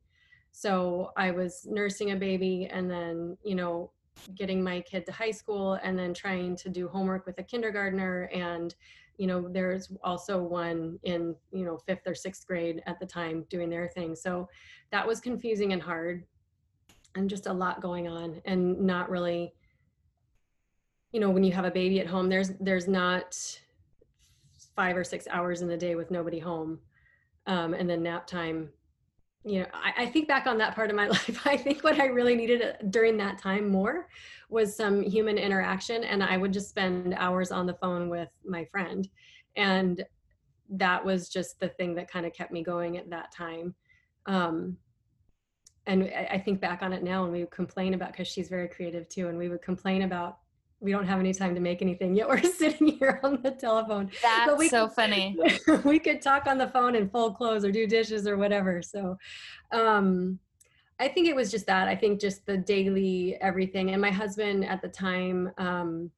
So 0.52 1.12
i 1.18 1.32
was 1.32 1.66
nursing 1.68 2.12
a 2.12 2.16
baby 2.16 2.70
and 2.72 2.90
then 2.90 3.36
you 3.44 3.56
know 3.56 3.90
getting 4.36 4.64
my 4.64 4.82
kid 4.82 5.06
to 5.06 5.12
high 5.12 5.32
school 5.32 5.74
and 5.84 5.98
then 5.98 6.14
trying 6.14 6.56
to 6.58 6.70
do 6.70 6.88
homework 6.88 7.26
with 7.26 7.40
a 7.40 7.44
kindergartner. 7.44 8.30
And 8.34 8.76
you 9.18 9.28
know 9.28 9.48
there's 9.50 9.92
also 10.04 10.42
one 10.42 11.00
in 11.04 11.36
you 11.52 11.66
know 11.66 11.78
fifth 11.78 12.06
or 12.06 12.16
sixth 12.16 12.46
grade 12.46 12.82
at 12.86 13.00
the 13.00 13.06
time 13.06 13.46
doing 13.50 13.70
their 13.70 13.88
thing. 13.88 14.16
So 14.16 14.48
that 14.92 15.08
was 15.08 15.20
confusing 15.20 15.74
and 15.74 15.82
hard 15.82 16.26
and 17.16 17.30
just 17.30 17.48
a 17.48 17.54
lot 17.54 17.82
going 17.82 18.08
on 18.08 18.42
and 18.46 18.80
not 18.80 19.10
really 19.10 19.54
you 21.12 21.20
know 21.20 21.30
when 21.30 21.44
you 21.44 21.52
have 21.52 21.66
a 21.66 21.72
baby 21.72 22.00
at 22.00 22.08
home 22.08 22.30
there's 22.30 22.52
there's 22.60 22.88
not 22.88 23.36
five 24.76 24.96
or 24.96 25.04
six 25.04 25.28
hours 25.32 25.62
in 25.62 25.68
the 25.68 25.78
day 25.78 25.96
with 25.96 26.12
nobody 26.12 26.40
home 26.40 26.80
um, 27.48 27.74
and 27.74 27.90
then 27.90 28.04
nap 28.04 28.28
time 28.28 28.70
you 29.48 29.62
know, 29.62 29.68
I, 29.74 30.04
I, 30.04 30.06
think 30.08 30.28
back 30.28 30.46
on 30.46 30.58
that 30.58 30.76
part 30.76 30.90
of 30.90 30.96
my 30.96 31.08
life. 31.08 31.42
I 31.46 31.56
think 31.56 31.84
what 31.84 32.00
I 32.00 32.08
really 32.08 32.36
needed 32.36 32.62
uh, 32.62 32.74
during 32.90 33.18
that 33.18 33.38
time 33.38 33.70
more 33.70 34.08
was 34.50 34.76
some 34.76 35.02
human 35.02 35.38
interaction. 35.38 36.04
And 36.04 36.22
I 36.22 36.38
would 36.38 36.52
just 36.52 36.70
spend 36.70 37.14
hours 37.18 37.52
on 37.52 37.66
the 37.66 37.76
phone 37.76 38.10
with 38.10 38.30
my 38.46 38.66
friend. 38.66 39.08
And 39.56 40.04
that 40.70 41.04
was 41.04 41.30
just 41.30 41.60
the 41.60 41.70
thing 41.70 41.96
that 41.96 42.12
kind 42.12 42.26
of 42.26 42.34
kept 42.34 42.52
me 42.52 42.62
going 42.62 42.98
at 42.98 43.10
that 43.10 43.32
time. 43.32 43.74
Um, 44.26 44.78
and 45.88 46.04
I, 46.04 46.38
think 46.38 46.60
back 46.60 46.84
on 46.84 46.92
it 46.94 47.02
now 47.02 47.24
and 47.24 47.32
we 47.32 47.40
would 47.40 47.52
complain 47.52 47.94
about, 47.94 48.12
because 48.12 48.28
she's 48.28 48.50
very 48.50 48.68
creative 48.68 49.08
too, 49.08 49.30
and 49.30 49.38
we 49.38 49.50
would 49.50 49.62
complain 49.62 50.04
about 50.04 50.40
we 50.80 50.92
don't 50.92 51.08
have 51.08 51.20
any 51.20 51.34
time 51.34 51.56
to 51.56 51.62
make 51.62 51.82
anything 51.82 52.16
yet. 52.16 52.28
We're 52.30 52.44
sitting 52.44 52.88
here 52.88 53.20
on 53.24 53.42
the 53.42 53.52
telephone. 53.52 54.12
That's 54.22 54.58
we 54.58 54.70
so 54.70 54.88
funny. 54.88 55.38
we 55.84 56.00
could 56.00 56.22
talk 56.22 56.46
on 56.46 56.58
the 56.58 56.68
phone 56.68 56.96
and 56.96 57.12
fold 57.12 57.36
clothes 57.36 57.66
or 57.66 57.72
do 57.72 57.88
dishes 57.88 58.28
or 58.28 58.38
whatever. 58.38 58.82
So 58.82 59.18
um 59.72 60.40
i 61.00 61.08
think 61.08 61.28
it 61.28 61.36
was 61.36 61.52
just 61.52 61.68
that. 61.68 61.88
I 61.88 61.96
think 61.96 62.20
just 62.20 62.46
the 62.46 62.58
daily 62.58 63.38
everything. 63.42 63.92
And 63.92 64.02
my 64.02 64.12
husband 64.12 64.66
at 64.66 64.82
the 64.82 64.90
time 64.90 65.52
um 65.58 66.12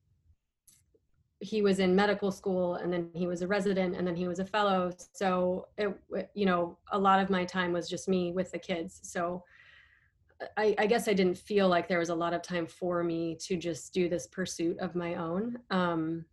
he 1.42 1.62
was 1.62 1.80
in 1.80 1.96
medical 1.96 2.34
school 2.34 2.76
and 2.76 2.92
then 2.92 3.10
he 3.14 3.26
was 3.26 3.42
a 3.42 3.48
resident 3.48 3.96
and 3.96 4.06
then 4.06 4.16
he 4.16 4.28
was 4.28 4.40
a 4.40 4.46
fellow. 4.46 4.92
So 5.14 5.68
it 5.78 5.98
you 6.34 6.46
know 6.46 6.78
a 6.92 7.00
lot 7.00 7.22
of 7.22 7.30
my 7.30 7.46
time 7.46 7.72
was 7.72 7.88
just 7.88 8.10
me 8.10 8.34
with 8.34 8.52
the 8.52 8.60
kids. 8.60 9.00
So 9.04 9.44
I, 10.58 10.76
I, 10.78 10.86
guess 10.88 11.08
I 11.08 11.14
didn't 11.14 11.38
feel 11.38 11.68
like 11.68 11.88
there 11.88 12.00
was 12.00 12.10
a 12.10 12.16
lot 12.16 12.34
of 12.34 12.42
time 12.42 12.66
for 12.66 13.04
me 13.04 13.38
to 13.42 13.58
just 13.58 13.94
do 13.94 14.08
this 14.08 14.28
pursuit 14.28 14.80
of 14.80 14.96
my 14.96 15.16
own. 15.16 15.58
Um, 15.70 16.26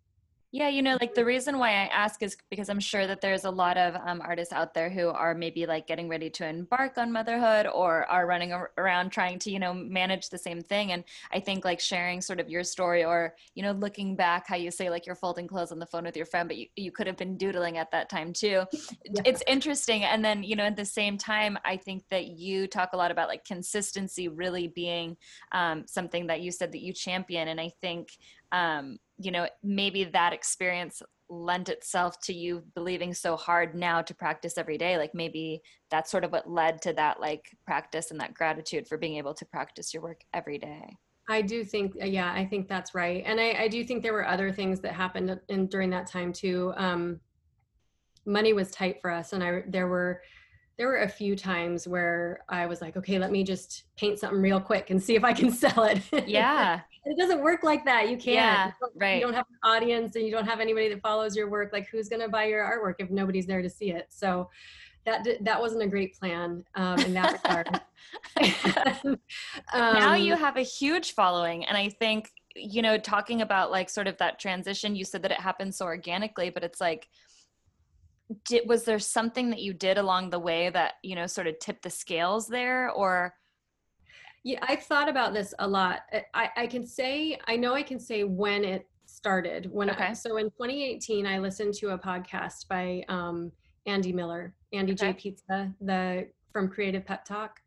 yeah, 0.57 0.69
you 0.71 0.81
know, 0.81 0.97
like 1.03 1.15
the 1.15 1.23
reason 1.23 1.59
why 1.59 1.69
I 1.69 1.87
ask 1.89 2.23
is 2.23 2.35
because 2.49 2.71
I'm 2.71 2.81
sure 2.81 3.07
that 3.07 3.21
there's 3.21 3.45
a 3.45 3.51
lot 3.51 3.77
of 3.77 3.95
um, 3.97 4.23
artists 4.25 4.55
out 4.55 4.73
there 4.73 4.89
who 4.89 5.09
are 5.09 5.35
maybe 5.35 5.67
like 5.67 5.87
getting 5.87 6.09
ready 6.09 6.31
to 6.31 6.49
embark 6.49 6.97
on 6.97 7.13
motherhood 7.13 7.67
or 7.67 8.07
are 8.07 8.27
running 8.27 8.55
around 8.79 9.11
trying 9.11 9.39
to, 9.41 9.51
you 9.51 9.59
know, 9.59 9.75
manage 9.75 10.31
the 10.31 10.39
same 10.39 10.63
thing. 10.63 10.93
And 10.93 11.05
I 11.31 11.41
think 11.41 11.67
like 11.67 11.79
sharing 11.79 12.23
sort 12.23 12.41
of 12.41 12.49
your 12.49 12.65
story 12.65 13.05
or, 13.05 13.35
you 13.55 13.63
know, 13.63 13.73
looking 13.73 14.17
back 14.17 14.47
how 14.47 14.57
you 14.57 14.71
say 14.71 14.89
like 14.89 15.05
you're 15.05 15.15
folding 15.15 15.47
clothes 15.47 15.73
on 15.73 15.79
the 15.79 15.85
phone 15.85 16.05
with 16.05 16.17
your 16.17 16.25
friend, 16.25 16.49
but 16.49 16.57
you, 16.57 16.69
you 16.75 16.91
could 16.91 17.07
have 17.07 17.19
been 17.19 17.37
doodling 17.37 17.77
at 17.77 17.91
that 17.91 18.09
time 18.09 18.33
too. 18.33 18.65
Yeah. 18.73 19.23
It's 19.27 19.43
interesting. 19.47 20.05
And 20.05 20.25
then, 20.25 20.43
you 20.43 20.57
know, 20.57 20.65
at 20.65 20.77
the 20.77 20.87
same 20.87 21.19
time, 21.19 21.59
I 21.67 21.77
think 21.77 22.05
that 22.09 22.29
you 22.29 22.67
talk 22.67 22.95
a 22.95 22.97
lot 22.97 23.11
about 23.11 23.29
like 23.29 23.45
consistency 23.45 24.29
really 24.29 24.69
being 24.69 25.19
um, 25.53 25.87
something 25.87 26.29
that 26.29 26.41
you 26.41 26.51
said 26.51 26.73
that 26.73 26.81
you 26.81 26.95
champion. 26.95 27.49
And 27.49 27.61
I 27.61 27.73
think, 27.83 28.09
um, 28.53 28.99
you 29.19 29.31
know 29.31 29.47
maybe 29.63 30.05
that 30.05 30.33
experience 30.33 31.03
lent 31.29 31.69
itself 31.69 32.21
to 32.21 32.33
you 32.33 32.63
believing 32.75 33.13
so 33.13 33.37
hard 33.37 33.75
now 33.75 34.01
to 34.01 34.15
practice 34.15 34.57
every 34.57 34.79
day 34.79 34.97
like 34.97 35.15
maybe 35.15 35.61
that's 35.91 36.11
sort 36.11 36.23
of 36.25 36.31
what 36.31 36.49
led 36.49 36.81
to 36.81 36.93
that 36.93 37.21
like 37.21 37.45
practice 37.67 38.11
and 38.11 38.21
that 38.21 38.35
gratitude 38.35 38.87
for 38.87 38.97
being 38.97 39.17
able 39.17 39.35
to 39.35 39.45
practice 39.47 39.93
your 39.93 40.03
work 40.03 40.21
every 40.35 40.59
day. 40.59 40.97
I 41.29 41.43
do 41.43 41.65
think 41.65 41.95
uh, 42.01 42.05
yeah 42.05 42.33
i 42.33 42.45
think 42.45 42.69
that's 42.69 42.95
right. 42.95 43.23
And 43.27 43.41
i, 43.41 43.53
I 43.65 43.69
do 43.69 43.85
think 43.85 44.03
there 44.03 44.13
were 44.13 44.27
other 44.27 44.53
things 44.53 44.81
that 44.81 44.93
happened 44.93 45.41
in 45.49 45.67
during 45.67 45.91
that 45.91 46.07
time 46.07 46.33
too. 46.33 46.73
Um, 46.77 47.21
money 48.27 48.53
was 48.53 48.71
tight 48.71 49.01
for 49.01 49.11
us 49.11 49.33
and 49.33 49.43
i 49.43 49.63
there 49.69 49.87
were 49.87 50.21
there 50.79 50.89
were 50.89 50.99
a 50.99 51.09
few 51.09 51.37
times 51.37 51.89
where 51.89 52.41
I 52.49 52.67
was 52.67 52.81
like, 52.83 52.97
okay, 52.97 53.19
let 53.19 53.33
me 53.33 53.45
just 53.45 53.85
paint 53.97 54.19
something 54.19 54.41
real 54.41 54.61
quick 54.61 54.91
and 54.91 55.03
see 55.03 55.15
if 55.15 55.25
I 55.25 55.33
can 55.33 55.51
sell 55.53 55.85
it. 55.85 56.03
Yeah. 56.27 56.81
it 57.05 57.19
doesn't 57.19 57.43
work 57.43 57.63
like 57.63 57.85
that. 57.87 58.11
You 58.11 58.17
can't. 58.17 58.35
Yeah, 58.35 58.67
you 58.67 58.89
right. 58.95 59.15
You 59.17 59.23
don't 59.23 59.35
have 59.35 59.47
an 59.49 59.71
audience 59.71 60.17
and 60.17 60.25
you 60.27 60.31
don't 60.31 60.45
have 60.45 60.61
anybody 60.61 60.89
that 60.91 61.01
follows 61.01 61.35
your 61.35 61.49
work. 61.49 61.73
Like 61.73 61.89
who's 61.89 62.09
going 62.09 62.21
to 62.21 62.29
buy 62.29 62.45
your 62.45 62.63
artwork 62.63 62.97
if 62.99 63.11
nobody's 63.11 63.47
there 63.47 63.63
to 63.63 63.71
see 63.71 63.91
it? 63.91 64.07
So 64.11 64.51
that 65.07 65.27
that 65.41 65.61
wasn't 65.61 65.83
a 65.83 65.87
great 65.87 66.19
plan 66.19 66.65
um, 66.75 66.99
in 67.01 67.15
that 67.15 67.33
regard. 67.33 67.81
um, 69.07 69.19
now 69.73 70.15
you 70.15 70.37
have 70.37 70.57
a 70.57 70.63
huge 70.63 71.13
following. 71.13 71.65
And 71.65 71.77
I 71.77 71.89
think, 71.89 72.31
you 72.55 72.83
know, 72.83 72.99
talking 72.99 73.41
about 73.41 73.71
like 73.71 73.89
sort 73.89 74.09
of 74.09 74.19
that 74.19 74.39
transition, 74.39 74.95
you 74.95 75.05
said 75.05 75.23
that 75.23 75.31
it 75.31 75.41
happened 75.41 75.75
so 75.75 75.87
organically, 75.87 76.51
but 76.51 76.65
it's 76.65 76.81
like, 76.81 77.09
did 78.45 78.69
was 78.69 78.85
there 78.85 78.99
something 78.99 79.51
that 79.51 79.61
you 79.61 79.73
did 79.73 79.99
along 79.99 80.31
the 80.31 80.39
way 80.39 80.71
that 80.71 80.95
you 81.03 81.15
know 81.15 81.27
sort 81.27 81.47
of 81.47 81.59
tipped 81.59 81.83
the 81.83 81.91
scales 81.91 82.49
there 82.49 82.91
or? 82.91 83.35
Yeah 84.45 84.59
i've 84.63 84.83
thought 84.83 85.09
about 85.09 85.33
this 85.33 85.55
a 85.59 85.67
lot. 85.67 86.01
I 86.35 86.51
i 86.57 86.67
can 86.67 86.87
say 86.87 87.39
i 87.47 87.57
know 87.57 87.75
i 87.75 87.83
can 87.83 87.99
say 87.99 88.25
when 88.25 88.65
it 88.65 88.89
started. 89.07 89.69
When 89.71 89.91
okay. 89.91 90.07
I, 90.07 90.13
so 90.13 90.37
in 90.37 90.47
2018 90.47 91.27
i 91.27 91.39
listened 91.39 91.75
to 91.75 91.91
a 91.91 91.99
podcast 91.99 92.69
by 92.69 93.05
um, 93.09 93.53
andy 93.87 94.13
miller 94.13 94.55
andy 94.73 94.93
okay. 94.93 95.13
j 95.13 95.15
pizza 95.15 95.73
the 95.81 96.29
from 96.53 96.69
creative 96.69 97.05
pep 97.05 97.25
talk. 97.25 97.61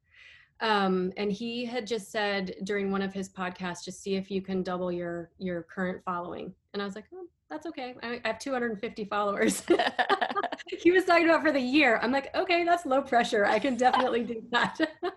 Um, 0.61 1.13
and 1.15 1.31
he 1.31 1.63
had 1.63 1.87
just 1.87 2.11
said 2.11 2.55
during 2.63 2.91
one 2.91 3.01
of 3.01 3.13
his 3.13 3.29
podcasts 3.29 3.85
just 3.85 4.01
see 4.01 4.15
if 4.15 4.29
you 4.29 4.41
can 4.41 4.61
double 4.61 4.91
your 4.91 5.31
your 5.37 5.63
current 5.63 6.01
following. 6.03 6.53
And 6.73 6.81
i 6.81 6.85
was 6.85 6.95
like 6.95 7.05
oh, 7.13 7.27
that's 7.49 7.65
okay 7.65 7.95
i, 8.03 8.19
I 8.23 8.27
have 8.27 8.39
250 8.39 9.05
followers 9.05 9.63
he 10.77 10.91
was 10.91 11.05
talking 11.05 11.25
about 11.25 11.41
for 11.41 11.51
the 11.51 11.59
year. 11.59 11.99
I'm 12.01 12.11
like, 12.11 12.35
okay, 12.35 12.63
that's 12.63 12.85
low 12.85 13.01
pressure. 13.01 13.45
I 13.45 13.59
can 13.59 13.75
definitely 13.75 14.23
do 14.23 14.43
that. 14.51 14.77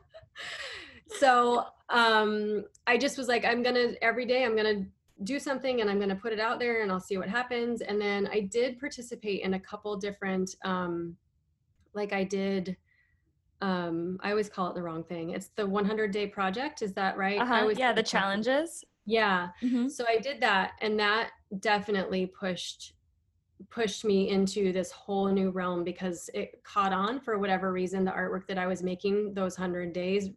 so 1.19 1.67
um, 1.89 2.65
I 2.87 2.97
just 2.97 3.19
was 3.19 3.29
like, 3.29 3.45
I'm 3.45 3.63
gonna 3.63 3.93
every 4.01 4.27
day 4.27 4.45
I'm 4.45 4.57
gonna 4.57 4.85
do 5.25 5.39
something 5.39 5.81
and 5.81 5.91
I'm 5.91 6.01
gonna 6.01 6.17
put 6.17 6.33
it 6.33 6.41
out 6.41 6.59
there 6.59 6.83
and 6.83 6.91
I'll 6.91 7.01
see 7.01 7.19
what 7.19 7.29
happens. 7.29 7.81
And 7.81 8.01
then 8.01 8.29
I 8.33 8.41
did 8.41 8.79
participate 8.79 9.43
in 9.43 9.55
a 9.55 9.61
couple 9.61 9.97
different, 9.97 10.55
um, 10.65 11.17
like 11.95 12.13
I 12.13 12.25
did. 12.25 12.77
Um, 13.61 14.19
I 14.25 14.31
always 14.31 14.49
call 14.49 14.71
it 14.71 14.75
the 14.75 14.83
wrong 14.83 15.05
thing. 15.05 15.31
It's 15.31 15.51
the 15.55 15.65
100 15.65 16.11
day 16.11 16.27
project. 16.27 16.83
Is 16.83 16.95
that 16.95 17.17
right? 17.17 17.41
Uh-huh. 17.41 17.71
Yeah, 17.77 17.93
the 17.93 18.03
challenges. 18.03 18.85
Yeah. 19.05 19.49
Mm-hmm. 19.63 19.89
So 19.89 20.05
I 20.09 20.19
did 20.19 20.41
that, 20.41 20.73
and 20.81 20.99
that 21.01 21.31
definitely 21.61 22.27
pushed 22.27 22.95
pushed 23.71 24.05
me 24.05 24.29
into 24.29 24.73
this 24.73 24.91
whole 24.91 25.29
new 25.29 25.51
realm 25.51 25.85
because 25.85 26.29
it 26.35 26.63
caught 26.65 26.93
on 26.93 27.21
for 27.21 27.39
whatever 27.39 27.73
reason 27.73 28.05
the 28.05 28.11
artwork 28.11 28.47
that 28.47 28.59
i 28.59 28.67
was 28.67 28.83
making 28.83 29.33
those 29.35 29.59
100 29.59 29.93
days 29.93 30.31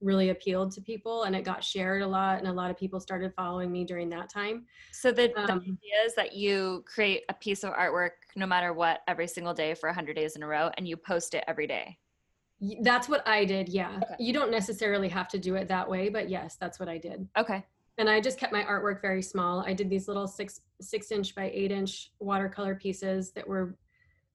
really 0.00 0.30
appealed 0.30 0.72
to 0.72 0.80
people 0.80 1.24
and 1.24 1.36
it 1.36 1.44
got 1.44 1.62
shared 1.62 2.00
a 2.00 2.06
lot 2.06 2.38
and 2.38 2.48
a 2.48 2.52
lot 2.52 2.70
of 2.70 2.76
people 2.78 2.98
started 2.98 3.32
following 3.34 3.70
me 3.70 3.84
during 3.84 4.08
that 4.08 4.30
time 4.30 4.64
so 4.92 5.12
the, 5.12 5.24
um, 5.38 5.46
the 5.46 5.52
idea 5.52 6.04
is 6.06 6.14
that 6.14 6.34
you 6.34 6.82
create 6.86 7.22
a 7.28 7.34
piece 7.34 7.64
of 7.64 7.72
artwork 7.74 8.10
no 8.34 8.46
matter 8.46 8.72
what 8.72 9.00
every 9.08 9.26
single 9.26 9.52
day 9.52 9.74
for 9.74 9.88
100 9.88 10.16
days 10.16 10.36
in 10.36 10.42
a 10.42 10.46
row 10.46 10.70
and 10.78 10.88
you 10.88 10.96
post 10.96 11.34
it 11.34 11.44
every 11.46 11.66
day 11.66 11.98
that's 12.82 13.08
what 13.08 13.26
i 13.28 13.44
did 13.44 13.68
yeah 13.68 13.96
okay. 13.96 14.14
you 14.18 14.32
don't 14.32 14.50
necessarily 14.50 15.08
have 15.08 15.28
to 15.28 15.38
do 15.38 15.54
it 15.54 15.68
that 15.68 15.88
way 15.88 16.08
but 16.08 16.30
yes 16.30 16.56
that's 16.58 16.80
what 16.80 16.88
i 16.88 16.96
did 16.96 17.28
okay 17.36 17.64
and 18.00 18.08
I 18.08 18.18
just 18.18 18.38
kept 18.38 18.50
my 18.50 18.62
artwork 18.62 19.02
very 19.02 19.20
small. 19.20 19.60
I 19.60 19.74
did 19.74 19.90
these 19.90 20.08
little 20.08 20.26
six 20.26 20.60
six 20.80 21.12
inch 21.12 21.34
by 21.34 21.50
eight 21.52 21.70
inch 21.70 22.10
watercolor 22.18 22.74
pieces 22.74 23.30
that 23.32 23.46
were 23.46 23.76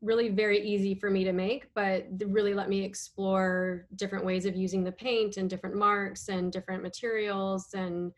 really 0.02 0.30
very 0.30 0.62
easy 0.62 0.94
for 0.94 1.10
me 1.10 1.24
to 1.24 1.34
make, 1.34 1.74
but 1.74 2.06
really 2.28 2.54
let 2.54 2.70
me 2.70 2.84
explore 2.84 3.88
different 3.96 4.24
ways 4.24 4.46
of 4.46 4.56
using 4.56 4.84
the 4.84 4.92
paint 4.92 5.38
and 5.38 5.50
different 5.50 5.76
marks 5.76 6.30
and 6.30 6.52
different 6.52 6.84
materials. 6.84 7.74
And 7.74 8.12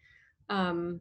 um, 0.49 0.99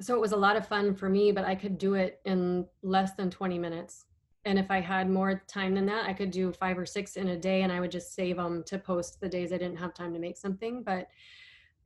so 0.00 0.16
it 0.16 0.20
was 0.20 0.32
a 0.32 0.36
lot 0.36 0.56
of 0.56 0.66
fun 0.66 0.96
for 0.96 1.08
me, 1.08 1.30
but 1.30 1.44
I 1.44 1.54
could 1.54 1.78
do 1.78 1.94
it 1.94 2.20
in 2.24 2.66
less 2.82 3.14
than 3.14 3.30
20 3.30 3.56
minutes. 3.56 4.06
And 4.46 4.58
if 4.58 4.68
I 4.68 4.80
had 4.80 5.08
more 5.08 5.44
time 5.46 5.76
than 5.76 5.86
that, 5.86 6.06
I 6.06 6.12
could 6.12 6.32
do 6.32 6.50
five 6.50 6.76
or 6.76 6.86
six 6.86 7.14
in 7.14 7.28
a 7.28 7.36
day 7.36 7.62
and 7.62 7.70
I 7.70 7.78
would 7.78 7.92
just 7.92 8.14
save 8.14 8.36
them 8.36 8.64
to 8.64 8.78
post 8.78 9.20
the 9.20 9.28
days 9.28 9.52
I 9.52 9.58
didn't 9.58 9.78
have 9.78 9.94
time 9.94 10.12
to 10.12 10.18
make 10.18 10.38
something. 10.38 10.82
But 10.82 11.06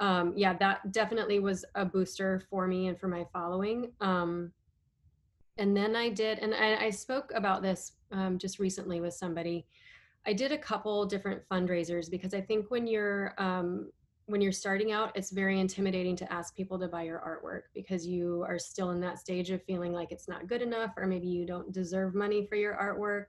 um, 0.00 0.32
yeah, 0.36 0.54
that 0.54 0.92
definitely 0.92 1.38
was 1.38 1.64
a 1.74 1.84
booster 1.84 2.42
for 2.50 2.66
me 2.66 2.88
and 2.88 2.98
for 2.98 3.08
my 3.08 3.26
following. 3.32 3.92
Um, 4.00 4.52
and 5.56 5.76
then 5.76 5.94
I 5.94 6.08
did, 6.08 6.40
and 6.40 6.52
I, 6.54 6.86
I 6.86 6.90
spoke 6.90 7.30
about 7.34 7.62
this 7.62 7.92
um, 8.10 8.38
just 8.38 8.58
recently 8.58 9.00
with 9.00 9.14
somebody. 9.14 9.66
I 10.26 10.32
did 10.32 10.52
a 10.52 10.58
couple 10.58 11.04
different 11.06 11.42
fundraisers 11.48 12.10
because 12.10 12.34
I 12.34 12.40
think 12.40 12.70
when 12.70 12.86
you're 12.86 13.34
um, 13.38 13.90
when 14.26 14.40
you're 14.40 14.52
starting 14.52 14.90
out, 14.90 15.12
it's 15.14 15.30
very 15.30 15.60
intimidating 15.60 16.16
to 16.16 16.32
ask 16.32 16.56
people 16.56 16.78
to 16.78 16.88
buy 16.88 17.02
your 17.02 17.18
artwork 17.20 17.64
because 17.74 18.06
you 18.06 18.42
are 18.48 18.58
still 18.58 18.90
in 18.90 19.00
that 19.00 19.18
stage 19.18 19.50
of 19.50 19.62
feeling 19.64 19.92
like 19.92 20.10
it's 20.12 20.28
not 20.28 20.46
good 20.46 20.62
enough, 20.62 20.92
or 20.96 21.06
maybe 21.06 21.28
you 21.28 21.44
don't 21.44 21.72
deserve 21.72 22.14
money 22.14 22.46
for 22.46 22.56
your 22.56 22.74
artwork 22.74 23.26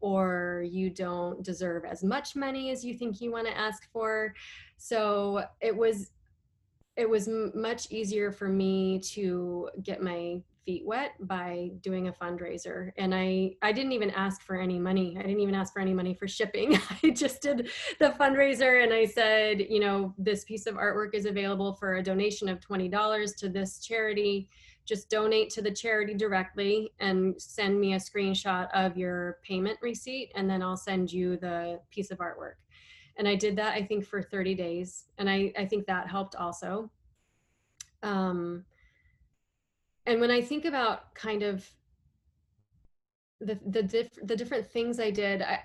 or 0.00 0.64
you 0.68 0.90
don't 0.90 1.42
deserve 1.42 1.84
as 1.84 2.02
much 2.02 2.36
money 2.36 2.70
as 2.70 2.84
you 2.84 2.94
think 2.94 3.20
you 3.20 3.32
want 3.32 3.46
to 3.46 3.56
ask 3.56 3.90
for. 3.92 4.34
So 4.76 5.44
it 5.60 5.76
was 5.76 6.10
it 6.96 7.08
was 7.08 7.28
much 7.54 7.90
easier 7.90 8.32
for 8.32 8.48
me 8.48 8.98
to 9.00 9.68
get 9.82 10.02
my 10.02 10.40
feet 10.64 10.82
wet 10.84 11.12
by 11.20 11.70
doing 11.80 12.08
a 12.08 12.12
fundraiser. 12.12 12.90
And 12.96 13.14
i 13.14 13.52
i 13.62 13.72
didn't 13.72 13.92
even 13.92 14.10
ask 14.10 14.42
for 14.42 14.60
any 14.60 14.78
money. 14.78 15.16
I 15.18 15.22
didn't 15.22 15.40
even 15.40 15.54
ask 15.54 15.72
for 15.72 15.80
any 15.80 15.94
money 15.94 16.14
for 16.14 16.26
shipping. 16.26 16.78
I 17.02 17.10
just 17.10 17.42
did 17.42 17.70
the 18.00 18.10
fundraiser 18.10 18.82
and 18.82 18.92
i 18.92 19.04
said 19.04 19.60
you 19.60 19.80
know 19.80 20.14
this 20.18 20.44
piece 20.44 20.66
of 20.66 20.74
artwork 20.74 21.14
is 21.14 21.26
available 21.26 21.74
for 21.74 21.94
a 21.94 22.02
donation 22.02 22.48
of 22.48 22.60
$20 22.60 23.36
to 23.36 23.48
this 23.48 23.78
charity 23.78 24.48
just 24.86 25.10
donate 25.10 25.50
to 25.50 25.60
the 25.60 25.70
charity 25.70 26.14
directly 26.14 26.92
and 27.00 27.40
send 27.40 27.78
me 27.78 27.94
a 27.94 27.98
screenshot 27.98 28.68
of 28.72 28.96
your 28.96 29.38
payment 29.42 29.78
receipt 29.82 30.30
and 30.34 30.48
then 30.48 30.62
I'll 30.62 30.76
send 30.76 31.12
you 31.12 31.36
the 31.36 31.80
piece 31.90 32.10
of 32.10 32.18
artwork. 32.18 32.54
and 33.18 33.26
i 33.26 33.34
did 33.34 33.56
that 33.56 33.74
i 33.74 33.82
think 33.82 34.04
for 34.04 34.22
30 34.22 34.54
days 34.54 35.06
and 35.18 35.28
i 35.28 35.52
i 35.58 35.64
think 35.64 35.86
that 35.86 36.08
helped 36.08 36.36
also 36.36 36.90
um 38.02 38.64
and 40.06 40.20
when 40.20 40.30
i 40.30 40.40
think 40.40 40.64
about 40.64 41.14
kind 41.14 41.42
of 41.42 41.68
the 43.40 43.58
the 43.66 43.82
diff- 43.82 44.18
the 44.22 44.36
different 44.36 44.66
things 44.66 45.00
i 45.00 45.10
did 45.10 45.42
I, 45.42 45.60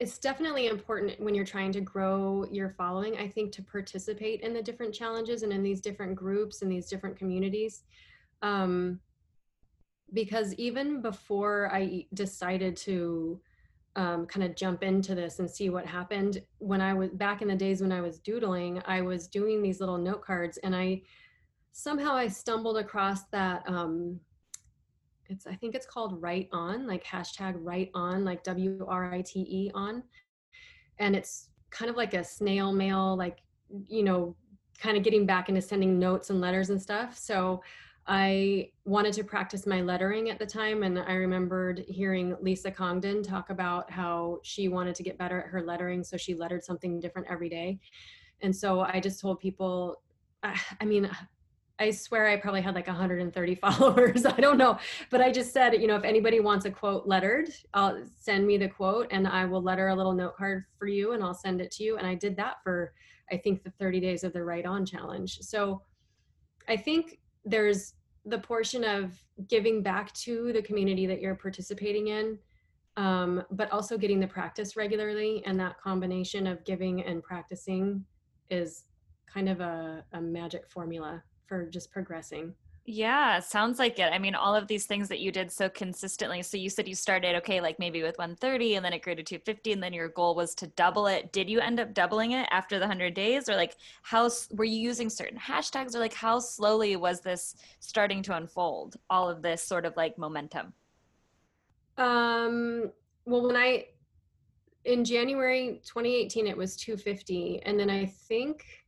it's 0.00 0.18
definitely 0.18 0.66
important 0.66 1.20
when 1.20 1.34
you're 1.34 1.44
trying 1.44 1.72
to 1.72 1.80
grow 1.80 2.46
your 2.50 2.70
following 2.70 3.16
i 3.18 3.28
think 3.28 3.52
to 3.52 3.62
participate 3.62 4.40
in 4.40 4.52
the 4.52 4.62
different 4.62 4.94
challenges 4.94 5.42
and 5.42 5.52
in 5.52 5.62
these 5.62 5.80
different 5.80 6.16
groups 6.16 6.62
and 6.62 6.70
these 6.70 6.88
different 6.88 7.16
communities 7.16 7.82
um, 8.42 9.00
because 10.12 10.54
even 10.54 11.00
before 11.00 11.70
i 11.72 12.06
decided 12.14 12.76
to 12.76 13.40
um, 13.94 14.24
kind 14.24 14.42
of 14.44 14.56
jump 14.56 14.82
into 14.82 15.14
this 15.14 15.38
and 15.38 15.50
see 15.50 15.68
what 15.68 15.86
happened 15.86 16.42
when 16.58 16.80
i 16.80 16.92
was 16.94 17.10
back 17.10 17.42
in 17.42 17.48
the 17.48 17.54
days 17.54 17.80
when 17.80 17.92
i 17.92 18.00
was 18.00 18.18
doodling 18.18 18.82
i 18.86 19.00
was 19.00 19.26
doing 19.28 19.62
these 19.62 19.80
little 19.80 19.98
note 19.98 20.22
cards 20.22 20.58
and 20.58 20.74
i 20.74 21.00
somehow 21.72 22.12
i 22.14 22.28
stumbled 22.28 22.78
across 22.78 23.24
that 23.24 23.62
um, 23.66 24.18
it's 25.28 25.46
i 25.46 25.54
think 25.54 25.74
it's 25.74 25.86
called 25.86 26.20
write 26.22 26.48
on 26.52 26.86
like 26.86 27.04
hashtag 27.04 27.54
write 27.58 27.90
on 27.94 28.24
like 28.24 28.44
w-r-i-t-e 28.44 29.70
on. 29.74 30.02
And 30.98 31.16
it's 31.16 31.48
kind 31.70 31.90
of 31.90 31.96
like 31.96 32.14
a 32.14 32.22
snail 32.22 32.72
mail 32.72 33.16
like 33.16 33.38
you 33.88 34.04
know 34.04 34.36
kind 34.78 34.96
of 34.96 35.02
getting 35.02 35.26
back 35.26 35.48
into 35.48 35.62
sending 35.62 35.98
notes 35.98 36.30
and 36.30 36.40
letters 36.40 36.70
and 36.70 36.80
stuff. 36.80 37.16
So 37.16 37.62
I 38.06 38.70
wanted 38.84 39.12
to 39.14 39.24
practice 39.24 39.66
my 39.66 39.80
lettering 39.80 40.28
at 40.28 40.38
the 40.38 40.46
time, 40.46 40.82
and 40.82 40.98
I 40.98 41.14
remembered 41.14 41.84
hearing 41.88 42.36
Lisa 42.40 42.70
Congdon 42.70 43.22
talk 43.22 43.50
about 43.50 43.90
how 43.90 44.40
she 44.42 44.68
wanted 44.68 44.94
to 44.96 45.02
get 45.02 45.18
better 45.18 45.40
at 45.40 45.46
her 45.46 45.62
lettering, 45.62 46.02
so 46.02 46.16
she 46.16 46.34
lettered 46.34 46.64
something 46.64 46.98
different 46.98 47.28
every 47.30 47.48
day. 47.48 47.78
And 48.40 48.54
so 48.54 48.80
I 48.80 48.98
just 48.98 49.20
told 49.20 49.38
people, 49.38 50.02
I 50.42 50.84
mean, 50.84 51.08
I 51.78 51.90
swear 51.90 52.28
I 52.28 52.36
probably 52.36 52.60
had 52.60 52.74
like 52.74 52.86
130 52.86 53.54
followers. 53.56 54.26
I 54.26 54.36
don't 54.36 54.58
know. 54.58 54.78
But 55.10 55.20
I 55.20 55.32
just 55.32 55.52
said, 55.52 55.80
you 55.80 55.86
know, 55.86 55.96
if 55.96 56.04
anybody 56.04 56.40
wants 56.40 56.64
a 56.64 56.70
quote 56.70 57.06
lettered, 57.06 57.48
I'll 57.74 58.02
send 58.20 58.46
me 58.46 58.56
the 58.56 58.68
quote 58.68 59.08
and 59.10 59.26
I 59.26 59.44
will 59.44 59.62
letter 59.62 59.88
a 59.88 59.94
little 59.94 60.12
note 60.12 60.36
card 60.36 60.64
for 60.78 60.86
you 60.86 61.12
and 61.12 61.22
I'll 61.22 61.34
send 61.34 61.60
it 61.60 61.70
to 61.72 61.84
you. 61.84 61.98
And 61.98 62.06
I 62.06 62.14
did 62.14 62.36
that 62.36 62.56
for, 62.62 62.92
I 63.30 63.36
think, 63.36 63.64
the 63.64 63.70
30 63.70 64.00
days 64.00 64.22
of 64.22 64.32
the 64.32 64.44
Write 64.44 64.66
On 64.66 64.86
challenge. 64.86 65.38
So 65.40 65.82
I 66.68 66.76
think 66.76 67.18
there's 67.44 67.94
the 68.24 68.38
portion 68.38 68.84
of 68.84 69.12
giving 69.48 69.82
back 69.82 70.12
to 70.12 70.52
the 70.52 70.62
community 70.62 71.06
that 71.06 71.20
you're 71.20 71.34
participating 71.34 72.08
in 72.08 72.38
um, 72.96 73.42
but 73.50 73.70
also 73.72 73.96
getting 73.96 74.20
the 74.20 74.26
practice 74.26 74.76
regularly 74.76 75.42
and 75.46 75.58
that 75.58 75.80
combination 75.80 76.46
of 76.46 76.64
giving 76.64 77.02
and 77.02 77.22
practicing 77.22 78.04
is 78.50 78.84
kind 79.26 79.48
of 79.48 79.60
a, 79.60 80.04
a 80.12 80.20
magic 80.20 80.68
formula 80.68 81.22
for 81.46 81.66
just 81.66 81.90
progressing 81.90 82.54
yeah, 82.84 83.38
sounds 83.38 83.78
like 83.78 84.00
it. 84.00 84.12
I 84.12 84.18
mean, 84.18 84.34
all 84.34 84.56
of 84.56 84.66
these 84.66 84.86
things 84.86 85.08
that 85.08 85.20
you 85.20 85.30
did 85.30 85.52
so 85.52 85.68
consistently. 85.68 86.42
So 86.42 86.56
you 86.56 86.68
said 86.68 86.88
you 86.88 86.96
started 86.96 87.36
okay, 87.36 87.60
like 87.60 87.78
maybe 87.78 88.02
with 88.02 88.18
130 88.18 88.74
and 88.74 88.84
then 88.84 88.92
it 88.92 89.02
grew 89.02 89.14
to 89.14 89.22
250 89.22 89.72
and 89.72 89.82
then 89.82 89.92
your 89.92 90.08
goal 90.08 90.34
was 90.34 90.52
to 90.56 90.66
double 90.68 91.06
it. 91.06 91.32
Did 91.32 91.48
you 91.48 91.60
end 91.60 91.78
up 91.78 91.94
doubling 91.94 92.32
it 92.32 92.48
after 92.50 92.80
the 92.80 92.86
100 92.86 93.14
days 93.14 93.48
or 93.48 93.54
like 93.54 93.76
how 94.02 94.28
were 94.50 94.64
you 94.64 94.80
using 94.80 95.08
certain 95.08 95.38
hashtags 95.38 95.94
or 95.94 96.00
like 96.00 96.12
how 96.12 96.40
slowly 96.40 96.96
was 96.96 97.20
this 97.20 97.54
starting 97.78 98.20
to 98.24 98.36
unfold? 98.36 98.96
All 99.08 99.30
of 99.30 99.42
this 99.42 99.62
sort 99.62 99.86
of 99.86 99.96
like 99.96 100.18
momentum. 100.18 100.72
Um 101.98 102.90
well 103.26 103.46
when 103.46 103.56
I 103.56 103.86
in 104.84 105.04
January 105.04 105.80
2018 105.84 106.48
it 106.48 106.56
was 106.56 106.74
250 106.76 107.62
and 107.62 107.78
then 107.78 107.88
I 107.88 108.06
think 108.06 108.81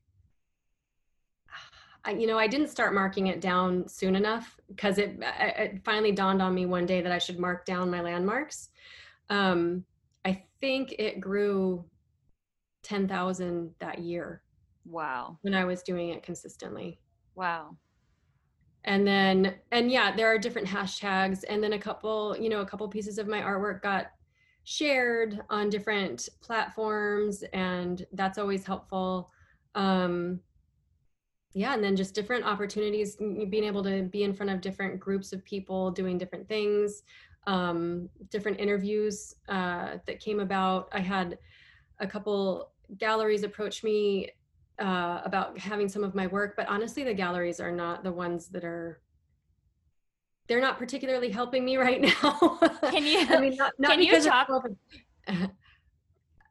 I, 2.04 2.12
you 2.12 2.26
know, 2.26 2.38
I 2.38 2.46
didn't 2.46 2.68
start 2.68 2.94
marking 2.94 3.28
it 3.28 3.40
down 3.40 3.88
soon 3.88 4.14
enough 4.14 4.58
because 4.68 4.98
it, 4.98 5.18
it 5.20 5.80
finally 5.84 6.12
dawned 6.12 6.42
on 6.42 6.54
me 6.54 6.66
one 6.66 6.86
day 6.86 7.00
that 7.00 7.12
I 7.12 7.18
should 7.18 7.38
mark 7.38 7.64
down 7.64 7.90
my 7.90 8.00
landmarks. 8.00 8.70
Um, 9.30 9.84
I 10.24 10.44
think 10.60 10.94
it 10.98 11.20
grew 11.20 11.84
10,000 12.82 13.74
that 13.78 14.00
year. 14.00 14.42
Wow. 14.84 15.38
When 15.42 15.54
I 15.54 15.64
was 15.64 15.82
doing 15.82 16.10
it 16.10 16.22
consistently. 16.22 17.00
Wow. 17.34 17.76
And 18.84 19.06
then, 19.06 19.54
and 19.72 19.90
yeah, 19.90 20.14
there 20.14 20.26
are 20.26 20.38
different 20.38 20.68
hashtags. 20.68 21.42
And 21.48 21.62
then 21.62 21.72
a 21.72 21.78
couple, 21.78 22.36
you 22.38 22.50
know, 22.50 22.60
a 22.60 22.66
couple 22.66 22.86
pieces 22.88 23.18
of 23.18 23.26
my 23.26 23.40
artwork 23.40 23.80
got 23.80 24.08
shared 24.64 25.40
on 25.50 25.70
different 25.70 26.28
platforms, 26.40 27.42
and 27.52 28.04
that's 28.12 28.38
always 28.38 28.66
helpful. 28.66 29.30
Um, 29.74 30.40
yeah 31.54 31.72
and 31.72 31.82
then 31.82 31.96
just 31.96 32.14
different 32.14 32.44
opportunities 32.44 33.16
being 33.16 33.64
able 33.64 33.82
to 33.82 34.02
be 34.02 34.24
in 34.24 34.34
front 34.34 34.50
of 34.50 34.60
different 34.60 35.00
groups 35.00 35.32
of 35.32 35.44
people 35.44 35.90
doing 35.90 36.18
different 36.18 36.46
things 36.48 37.02
um, 37.46 38.08
different 38.30 38.58
interviews 38.58 39.36
uh, 39.48 39.98
that 40.06 40.20
came 40.20 40.40
about. 40.40 40.88
I 40.92 41.00
had 41.00 41.38
a 42.00 42.06
couple 42.06 42.70
galleries 42.98 43.42
approach 43.42 43.84
me 43.84 44.30
uh, 44.78 45.20
about 45.24 45.58
having 45.58 45.88
some 45.88 46.02
of 46.02 46.14
my 46.16 46.26
work 46.26 46.54
but 46.56 46.68
honestly 46.68 47.04
the 47.04 47.14
galleries 47.14 47.60
are 47.60 47.70
not 47.70 48.02
the 48.02 48.10
ones 48.10 48.48
that 48.48 48.64
are 48.64 49.00
they're 50.48 50.60
not 50.60 50.78
particularly 50.78 51.30
helping 51.30 51.64
me 51.64 51.76
right 51.86 52.00
now. 52.00 52.58
Can 52.90 53.06
you 53.06 53.24
i 53.28 53.40
mean 53.40 53.56
not, 53.56 53.72
not 53.78 53.92
can 53.92 54.02
you 54.02 54.20
talk 54.20 54.48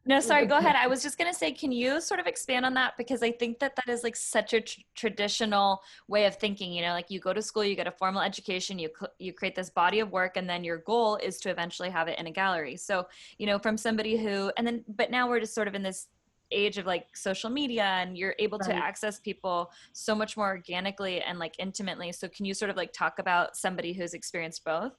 no, 0.05 0.19
sorry, 0.19 0.45
go 0.45 0.57
ahead. 0.57 0.75
I 0.75 0.87
was 0.93 1.01
just 1.01 1.17
going 1.17 1.31
to 1.31 1.37
say, 1.37 1.51
can 1.51 1.71
you 1.71 2.01
sort 2.01 2.19
of 2.19 2.27
expand 2.27 2.65
on 2.65 2.73
that? 2.73 2.97
Because 2.97 3.23
I 3.23 3.31
think 3.31 3.59
that 3.59 3.75
that 3.77 3.87
is 3.89 4.03
like 4.03 4.15
such 4.15 4.53
a 4.53 4.61
tr- 4.61 4.81
traditional 4.95 5.81
way 6.07 6.25
of 6.25 6.35
thinking, 6.35 6.73
you 6.73 6.81
know, 6.81 6.91
like 6.91 7.09
you 7.09 7.19
go 7.19 7.33
to 7.33 7.41
school, 7.41 7.63
you 7.63 7.75
get 7.75 7.87
a 7.87 7.91
formal 7.91 8.21
education, 8.21 8.77
you, 8.79 8.89
cl- 8.97 9.13
you 9.19 9.31
create 9.31 9.55
this 9.55 9.69
body 9.69 9.99
of 9.99 10.11
work, 10.11 10.35
and 10.35 10.49
then 10.49 10.63
your 10.63 10.77
goal 10.77 11.17
is 11.17 11.37
to 11.39 11.49
eventually 11.49 11.89
have 11.89 12.07
it 12.07 12.19
in 12.19 12.27
a 12.27 12.31
gallery. 12.31 12.75
So, 12.75 13.07
you 13.37 13.45
know, 13.45 13.57
from 13.57 13.77
somebody 13.77 14.17
who, 14.17 14.51
and 14.57 14.67
then, 14.67 14.83
but 14.87 15.09
now 15.09 15.29
we're 15.29 15.39
just 15.39 15.55
sort 15.55 15.67
of 15.67 15.75
in 15.75 15.83
this 15.83 16.07
age 16.51 16.77
of 16.77 16.85
like 16.85 17.07
social 17.15 17.49
media 17.49 17.83
and 17.83 18.17
you're 18.17 18.35
able 18.39 18.59
right. 18.59 18.69
to 18.69 18.75
access 18.75 19.19
people 19.19 19.71
so 19.93 20.13
much 20.13 20.37
more 20.37 20.47
organically 20.47 21.21
and 21.21 21.39
like 21.39 21.55
intimately. 21.59 22.11
So 22.11 22.27
can 22.27 22.45
you 22.45 22.53
sort 22.53 22.69
of 22.69 22.77
like 22.77 22.93
talk 22.93 23.19
about 23.19 23.57
somebody 23.57 23.93
who's 23.93 24.13
experienced 24.13 24.63
both? 24.63 24.93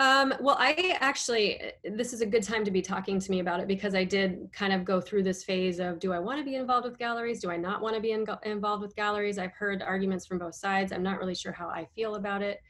Um, 0.00 0.34
well, 0.40 0.56
I 0.58 0.96
actually, 1.00 1.60
this 1.84 2.12
is 2.12 2.22
a 2.22 2.26
good 2.26 2.42
time 2.42 2.64
to 2.64 2.70
be 2.70 2.82
talking 2.82 3.20
to 3.20 3.30
me 3.30 3.40
about 3.40 3.60
it 3.60 3.68
because 3.68 3.94
I 3.94 4.04
did 4.04 4.48
kind 4.52 4.72
of 4.72 4.84
go 4.84 5.00
through 5.00 5.22
this 5.22 5.44
phase 5.44 5.78
of 5.78 6.00
do 6.00 6.12
I 6.12 6.18
want 6.18 6.38
to 6.38 6.44
be 6.44 6.56
involved 6.56 6.86
with 6.86 6.98
galleries? 6.98 7.40
Do 7.40 7.50
I 7.50 7.56
not 7.56 7.82
want 7.82 7.94
to 7.94 8.00
be 8.00 8.12
in, 8.12 8.26
involved 8.42 8.82
with 8.82 8.96
galleries? 8.96 9.38
I've 9.38 9.52
heard 9.52 9.82
arguments 9.82 10.26
from 10.26 10.38
both 10.38 10.54
sides. 10.54 10.92
I'm 10.92 11.02
not 11.02 11.18
really 11.18 11.34
sure 11.34 11.52
how 11.52 11.68
I 11.68 11.86
feel 11.94 12.16
about 12.16 12.42
it. 12.42 12.60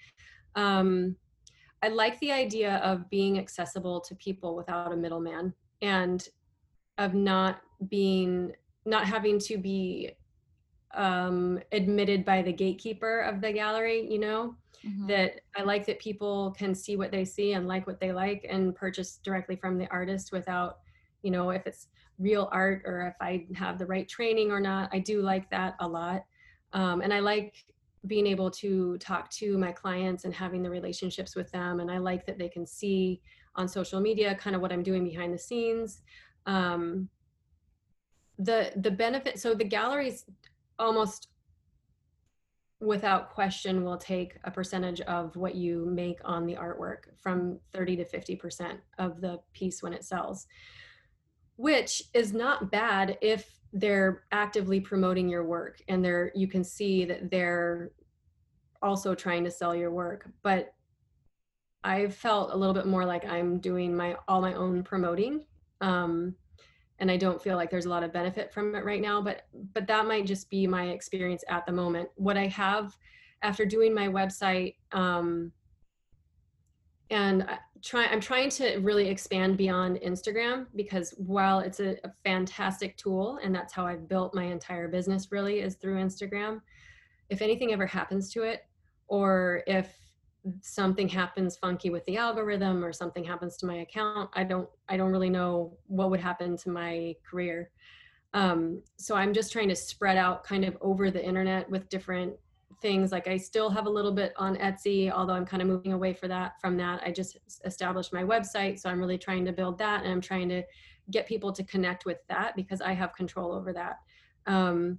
Um, 0.57 1.17
I 1.83 1.89
like 1.89 2.19
the 2.21 2.33
idea 2.33 2.77
of 2.77 3.09
being 3.09 3.39
accessible 3.39 4.01
to 4.03 4.15
people 4.17 4.55
without 4.55 4.93
a 4.93 4.97
middleman 4.97 5.55
and 5.81 6.29
of 6.99 7.15
not 7.15 7.61
being, 7.89 8.53
not 8.85 9.07
having 9.07 9.39
to 9.41 9.59
be 9.59 10.11
um, 10.95 11.59
admitted 11.73 12.25
by 12.25 12.43
the 12.43 12.53
gatekeeper 12.53 13.21
of 13.21 13.41
the 13.41 13.53
gallery, 13.53 14.07
you 14.11 14.19
know? 14.19 14.55
Mm-hmm. 14.87 15.07
that 15.07 15.41
I 15.57 15.63
like 15.63 15.87
that 15.87 15.99
people 15.99 16.55
can 16.57 16.75
see 16.75 16.97
what 16.97 17.11
they 17.11 17.25
see 17.25 17.53
and 17.53 17.69
like 17.69 17.87
what 17.87 18.01
they 18.01 18.13
like 18.13 18.47
and 18.49 18.75
purchase 18.75 19.19
directly 19.23 19.57
from 19.57 19.79
the 19.79 19.89
artist 19.91 20.33
without, 20.33 20.79
you 21.23 21.31
know, 21.31 21.51
if 21.51 21.67
it's 21.67 21.89
real 22.19 22.49
art 22.53 22.83
or 22.85 23.09
if 23.09 23.15
I 23.21 23.47
have 23.55 23.79
the 23.79 23.87
right 23.87 24.09
training 24.09 24.51
or 24.51 24.61
not. 24.61 24.91
I 24.93 24.99
do 24.99 25.23
like 25.23 25.51
that 25.51 25.75
a 25.81 25.89
lot. 25.89 26.25
Um, 26.73 27.01
and 27.01 27.13
I 27.13 27.21
like 27.21 27.65
being 28.07 28.27
able 28.27 28.51
to 28.51 28.99
talk 28.99 29.31
to 29.31 29.57
my 29.59 29.73
clients 29.73 30.25
and 30.25 30.35
having 30.35 30.63
the 30.63 30.71
relationships 30.71 31.37
with 31.37 31.51
them. 31.53 31.81
And 31.81 31.91
I 31.91 31.99
like 31.99 32.27
that 32.27 32.39
they 32.39 32.49
can 32.49 32.67
see 32.67 33.21
on 33.55 33.69
social 33.69 34.01
media 34.01 34.35
kind 34.35 34.57
of 34.57 34.63
what 34.63 34.73
I'm 34.73 34.83
doing 34.83 35.05
behind 35.05 35.33
the 35.33 35.39
scenes. 35.39 36.03
Um, 36.47 37.09
the 38.39 38.73
the 38.77 38.91
benefit 38.91 39.39
so 39.39 39.55
the 39.55 39.65
galleries 39.65 40.25
almost 40.79 41.29
without 42.83 43.31
question 43.31 43.85
will 43.85 43.97
take 43.97 44.37
a 44.45 44.51
percentage 44.51 45.01
of 45.03 45.37
what 45.37 45.55
you 45.55 45.87
make 45.87 46.19
on 46.25 46.45
the 46.45 46.57
artwork 46.57 47.05
from 47.21 47.59
30 47.73 47.97
to 47.97 48.05
50% 48.05 48.79
of 48.99 49.21
the 49.21 49.39
piece 49.53 49.83
when 49.83 49.93
it 49.93 50.05
sells. 50.05 50.47
Which 51.57 52.03
is 52.13 52.33
not 52.33 52.73
bad 52.73 53.19
if 53.23 53.59
they're 53.73 54.25
actively 54.33 54.81
promoting 54.81 55.29
your 55.29 55.45
work 55.45 55.81
and 55.89 56.05
they're 56.05 56.31
you 56.35 56.47
can 56.47 56.63
see 56.63 57.07
that 57.07 57.31
they're 57.31 57.93
also 58.83 59.15
trying 59.15 59.45
to 59.45 59.51
sell 59.51 59.75
your 59.75 59.91
work. 59.91 60.29
But 60.43 60.75
i've 61.85 62.15
felt 62.15 62.53
a 62.53 62.57
little 62.57 62.75
bit 62.75 62.87
more 62.87 63.05
like 63.05 63.25
i'm 63.25 63.59
doing 63.59 63.93
my 63.93 64.17
all 64.29 64.41
my 64.41 64.55
own 64.55 64.85
promoting 64.85 65.45
um, 65.81 66.37
and 66.99 67.11
I 67.11 67.17
don't 67.17 67.43
feel 67.43 67.57
like 67.57 67.71
there's 67.71 67.87
a 67.87 67.91
lot 67.91 68.03
of 68.03 68.13
benefit 68.13 68.53
from 68.53 68.75
it 68.75 68.85
right 68.85 69.01
now 69.01 69.21
but 69.21 69.43
but 69.75 69.87
that 69.87 70.07
might 70.07 70.27
just 70.27 70.51
be 70.51 70.67
my 70.67 70.89
experience 70.89 71.45
at 71.49 71.67
the 71.67 71.73
moment. 71.73 72.09
What 72.17 72.37
I 72.37 72.47
have 72.49 72.97
after 73.43 73.65
doing 73.65 73.95
my 73.95 74.09
website 74.09 74.77
um, 74.93 75.53
and 77.11 77.47
trying 77.83 78.09
i'm 78.11 78.21
trying 78.21 78.49
to 78.49 78.79
really 78.79 79.09
expand 79.09 79.57
beyond 79.57 79.99
instagram 79.99 80.67
because 80.77 81.15
while 81.19 81.59
it's 81.59 81.81
a, 81.81 81.97
a, 82.05 82.13
fantastic 82.25 82.97
tool 82.97 83.39
and 83.43 83.55
that's 83.55 83.73
how 83.73 83.87
i've 83.87 84.09
built 84.09 84.35
my 84.35 84.45
entire 84.45 84.89
business 84.89 85.31
really 85.31 85.61
is 85.61 85.75
through 85.75 85.97
instagram 85.97 86.61
if 87.29 87.43
anything 87.43 87.73
ever 87.73 87.87
happens 87.87 88.33
to 88.33 88.43
it 88.43 88.63
or 89.09 89.63
if 89.67 89.95
something 90.61 91.09
happens 91.09 91.57
funky 91.57 91.91
with 91.91 92.05
the 92.07 92.17
algorithm 92.17 92.85
or 92.85 92.93
something 92.93 93.23
happens 93.23 93.57
to 93.57 93.67
my 93.67 93.77
account 93.77 94.29
i 94.35 94.43
don't 94.43 94.69
i 94.89 94.97
don't 94.97 95.13
really 95.13 95.31
know 95.31 95.77
what 95.87 96.11
would 96.11 96.21
happen 96.21 96.57
to 96.57 96.71
my 96.71 97.15
career. 97.29 97.71
Um, 98.35 98.83
so 98.97 99.15
i'm 99.15 99.33
just 99.33 99.53
trying 99.53 99.69
to 99.69 99.77
spread 99.77 100.17
out 100.17 100.43
kind 100.43 100.65
of 100.65 100.77
over 100.81 101.11
the 101.11 101.25
internet 101.25 101.69
with 101.71 101.89
different 101.89 102.35
things. 102.81 103.13
Like 103.13 103.29
i 103.29 103.37
still 103.37 103.71
have 103.71 103.87
a 103.87 103.91
little 103.91 104.11
bit 104.11 104.33
on 104.37 104.57
etsy 104.57 105.13
although 105.13 105.35
i'm 105.35 105.47
kind 105.47 105.63
of 105.63 105.69
moving 105.69 105.93
away 105.93 106.13
for 106.13 106.29
that 106.29 106.61
from 106.61 106.77
that. 106.79 107.03
I 107.05 107.13
just 107.13 107.39
established 107.65 108.13
my 108.13 108.25
website 108.25 108.81
so 108.81 108.89
i'm 108.89 108.99
really 108.99 109.19
trying 109.19 109.45
to 109.45 109.53
build 109.53 109.79
that 109.79 110.03
and 110.03 110.13
i'm 110.13 110.21
trying 110.21 110.49
to 110.49 110.63
get 111.11 111.27
people 111.27 111.53
to 111.53 111.63
connect 111.65 112.05
with 112.05 112.19
that 112.29 112.57
because 112.57 112.81
i 112.81 112.93
have 112.93 113.15
control 113.15 113.53
over 113.53 113.73
that. 113.75 113.99
Um, 114.47 114.99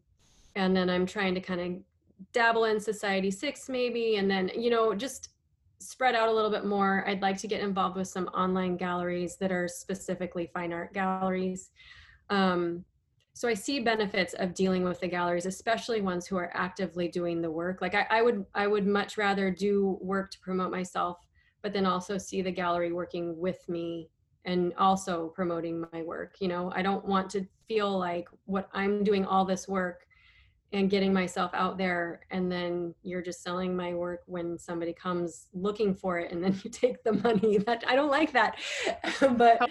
and 0.56 0.78
then 0.78 0.90
i'm 0.90 1.06
trying 1.06 1.34
to 1.34 1.42
kind 1.42 1.60
of 1.60 1.84
dabble 2.32 2.66
in 2.66 2.78
Society6 2.78 3.70
maybe 3.70 4.16
and 4.16 4.30
then 4.30 4.50
you 4.56 4.70
know 4.70 4.94
just 4.94 5.33
spread 5.84 6.16
out 6.16 6.30
a 6.30 6.32
little 6.32 6.50
bit 6.50 6.66
more 6.66 7.04
i'd 7.08 7.22
like 7.22 7.38
to 7.38 7.48
get 7.48 7.62
involved 7.62 7.96
with 7.96 8.08
some 8.08 8.28
online 8.28 8.78
galleries 8.78 9.38
that 9.38 9.52
are 9.52 9.68
specifically 9.68 10.50
fine 10.54 10.74
art 10.74 10.94
galleries. 10.94 11.72
Um, 12.30 12.86
so 13.34 13.48
i 13.48 13.54
see 13.54 13.80
benefits 13.80 14.34
of 14.36 14.54
dealing 14.54 14.84
with 14.84 15.00
the 15.00 15.08
galleries 15.08 15.46
especially 15.46 16.02
ones 16.02 16.26
who 16.26 16.38
are 16.38 16.52
actively 16.54 17.08
doing 17.08 17.42
the 17.42 17.52
work. 17.52 17.82
Like 17.82 17.96
I, 17.96 18.06
I, 18.10 18.22
would 18.22 18.46
i 18.54 18.68
would 18.68 18.88
much 18.88 19.18
rather 19.18 19.52
do 19.52 19.98
work 20.02 20.32
to 20.32 20.40
promote 20.40 20.72
myself 20.72 21.18
but 21.62 21.74
then 21.74 21.86
also 21.86 22.18
see 22.18 22.42
the 22.42 22.52
gallery 22.52 22.92
working 22.92 23.38
with 23.38 23.68
me 23.68 24.10
and 24.46 24.74
also 24.78 25.30
promoting 25.30 25.86
my 25.92 26.02
work 26.04 26.36
you 26.40 26.48
know? 26.48 26.72
I 26.76 26.82
don't 26.82 27.06
want 27.06 27.30
to 27.32 27.46
feel 27.68 27.98
like 27.98 28.28
what 28.46 28.70
i'm 28.74 29.04
doing 29.04 29.26
all 29.26 29.46
this 29.46 29.68
work 29.68 30.06
and 30.74 30.90
getting 30.90 31.14
myself 31.14 31.52
out 31.54 31.78
there 31.78 32.22
and 32.32 32.52
then 32.52 32.94
you're 33.04 33.22
just 33.22 33.44
selling 33.44 33.76
my 33.76 33.94
work 33.94 34.22
when 34.26 34.58
somebody 34.58 34.92
comes 34.92 35.48
looking 35.54 35.94
for 35.94 36.20
it 36.20 36.32
and 36.32 36.44
then 36.44 36.60
you 36.64 36.70
take 36.70 37.04
the 37.04 37.14
money 37.14 37.58
that 37.60 37.84
i 37.88 37.96
don't 37.96 38.12
like 38.12 38.34
that. 38.34 38.56
But 39.38 39.70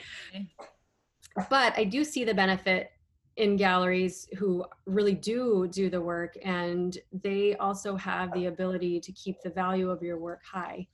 but 1.48 1.76
i 1.78 1.84
do 1.84 2.04
see 2.04 2.24
the 2.24 2.34
benefit 2.34 2.92
in 3.36 3.56
galleries 3.56 4.28
who 4.38 4.64
really 4.86 5.14
do 5.14 5.66
do 5.72 5.88
the 5.88 6.00
work 6.00 6.36
and 6.44 6.98
they 7.22 7.56
also 7.56 7.96
have 7.96 8.32
the 8.34 8.46
ability 8.46 9.00
to 9.00 9.12
keep 9.12 9.40
the 9.42 9.50
value 9.50 9.90
of 9.90 10.02
your 10.02 10.18
work 10.18 10.42
high. 10.44 10.86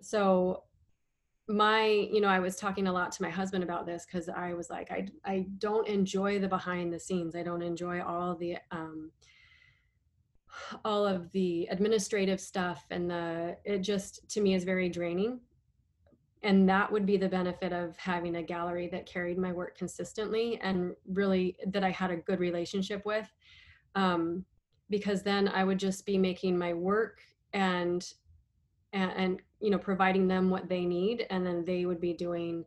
So 0.00 0.64
my 1.48 1.84
you 1.84 2.20
know 2.20 2.28
i 2.28 2.38
was 2.38 2.56
talking 2.56 2.86
a 2.86 2.92
lot 2.92 3.10
to 3.10 3.22
my 3.22 3.30
husband 3.30 3.64
about 3.64 3.84
this 3.84 4.06
because 4.06 4.28
i 4.28 4.52
was 4.54 4.70
like 4.70 4.90
i 4.92 5.06
i 5.24 5.44
don't 5.58 5.88
enjoy 5.88 6.38
the 6.38 6.48
behind 6.48 6.92
the 6.92 7.00
scenes. 7.00 7.34
I 7.34 7.42
don't 7.42 7.62
enjoy 7.62 8.02
all 8.02 8.36
the 8.36 8.58
um 8.70 9.10
all 10.84 11.06
of 11.06 11.30
the 11.32 11.68
administrative 11.70 12.40
stuff 12.40 12.84
and 12.90 13.10
the 13.10 13.56
it 13.64 13.78
just 13.78 14.28
to 14.30 14.40
me 14.40 14.54
is 14.54 14.64
very 14.64 14.88
draining. 14.88 15.40
And 16.42 16.68
that 16.70 16.90
would 16.90 17.04
be 17.04 17.18
the 17.18 17.28
benefit 17.28 17.72
of 17.72 17.96
having 17.98 18.36
a 18.36 18.42
gallery 18.42 18.88
that 18.92 19.04
carried 19.04 19.36
my 19.36 19.52
work 19.52 19.76
consistently 19.76 20.58
and 20.62 20.94
really 21.06 21.56
that 21.66 21.84
i 21.84 21.90
had 21.90 22.10
a 22.10 22.16
good 22.16 22.40
relationship 22.40 23.04
with 23.04 23.28
um, 23.94 24.44
because 24.88 25.22
then 25.22 25.48
i 25.48 25.64
would 25.64 25.78
just 25.78 26.06
be 26.06 26.18
making 26.18 26.58
my 26.58 26.72
work 26.72 27.20
and, 27.52 28.14
and 28.92 29.12
and 29.16 29.42
you 29.60 29.70
know 29.70 29.78
providing 29.78 30.26
them 30.26 30.50
what 30.50 30.68
they 30.68 30.84
need 30.84 31.26
and 31.30 31.46
then 31.46 31.64
they 31.64 31.84
would 31.84 32.00
be 32.00 32.12
doing 32.12 32.64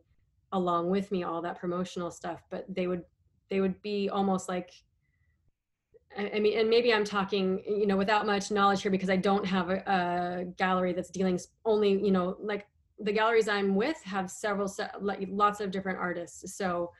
along 0.52 0.88
with 0.88 1.10
me 1.10 1.22
all 1.24 1.42
that 1.42 1.58
promotional 1.58 2.10
stuff 2.10 2.42
but 2.50 2.64
they 2.68 2.86
would 2.86 3.02
they 3.50 3.60
would 3.60 3.80
be 3.82 4.08
almost 4.08 4.48
like 4.48 4.70
I 6.16 6.38
mean, 6.38 6.58
and 6.58 6.70
maybe 6.70 6.94
I'm 6.94 7.04
talking, 7.04 7.62
you 7.66 7.86
know, 7.86 7.96
without 7.96 8.24
much 8.24 8.50
knowledge 8.50 8.82
here 8.82 8.90
because 8.90 9.10
I 9.10 9.16
don't 9.16 9.44
have 9.44 9.70
a, 9.70 9.82
a, 9.86 10.44
gallery 10.56 10.92
that's 10.92 11.10
dealing 11.10 11.40
only, 11.64 11.90
you 11.90 12.12
know, 12.12 12.36
like 12.40 12.66
the 13.00 13.12
galleries 13.12 13.48
I'm 13.48 13.74
with 13.74 14.00
have 14.04 14.30
several, 14.30 14.72
lots 15.00 15.60
of 15.60 15.70
different 15.72 15.98
artists. 15.98 16.56
So 16.56 16.92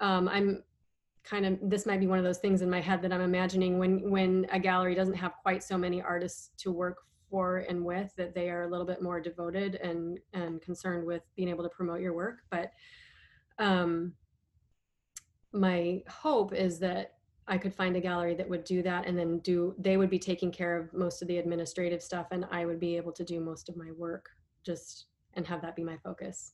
um, 0.00 0.28
I'm 0.28 0.62
kind 1.24 1.46
of, 1.46 1.58
this 1.62 1.86
might 1.86 2.00
be 2.00 2.06
one 2.06 2.18
of 2.18 2.24
those 2.24 2.38
things 2.38 2.60
in 2.60 2.68
my 2.68 2.80
head 2.80 3.00
that 3.02 3.12
I'm 3.12 3.22
imagining 3.22 3.78
when, 3.78 4.10
when 4.10 4.46
a 4.52 4.58
gallery 4.58 4.94
doesn't 4.94 5.14
have 5.14 5.32
quite 5.42 5.62
so 5.62 5.78
many 5.78 6.02
artists 6.02 6.50
to 6.58 6.70
work 6.70 6.98
for 7.30 7.58
and 7.68 7.84
with 7.84 8.14
that 8.16 8.34
they 8.34 8.50
are 8.50 8.62
a 8.62 8.68
little 8.68 8.86
bit 8.86 9.02
more 9.02 9.20
devoted 9.20 9.76
and, 9.76 10.18
and 10.32 10.60
concerned 10.60 11.06
with 11.06 11.22
being 11.36 11.48
able 11.48 11.62
to 11.64 11.70
promote 11.70 12.00
your 12.00 12.12
work. 12.12 12.40
But 12.50 12.72
um, 13.58 14.14
my 15.52 16.02
hope 16.08 16.52
is 16.52 16.78
that 16.80 17.14
I 17.46 17.58
could 17.58 17.74
find 17.74 17.96
a 17.96 18.00
gallery 18.00 18.34
that 18.34 18.48
would 18.48 18.64
do 18.64 18.82
that 18.82 19.06
and 19.06 19.18
then 19.18 19.40
do 19.40 19.74
they 19.78 19.96
would 19.96 20.10
be 20.10 20.18
taking 20.18 20.52
care 20.52 20.76
of 20.76 20.92
most 20.92 21.20
of 21.20 21.28
the 21.28 21.38
administrative 21.38 22.02
stuff 22.02 22.28
and 22.30 22.46
I 22.50 22.64
would 22.64 22.78
be 22.78 22.96
able 22.96 23.12
to 23.12 23.24
do 23.24 23.40
most 23.40 23.68
of 23.68 23.76
my 23.76 23.90
work 23.96 24.30
just 24.64 25.06
and 25.34 25.46
have 25.46 25.62
that 25.62 25.76
be 25.76 25.82
my 25.82 25.96
focus. 25.98 26.52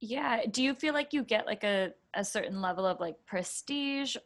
Yeah, 0.00 0.42
do 0.50 0.62
you 0.62 0.74
feel 0.74 0.92
like 0.92 1.12
you 1.12 1.24
get 1.24 1.46
like 1.46 1.64
a 1.64 1.92
a 2.14 2.24
certain 2.24 2.62
level 2.62 2.86
of 2.86 3.00
like 3.00 3.16
prestige 3.26 4.16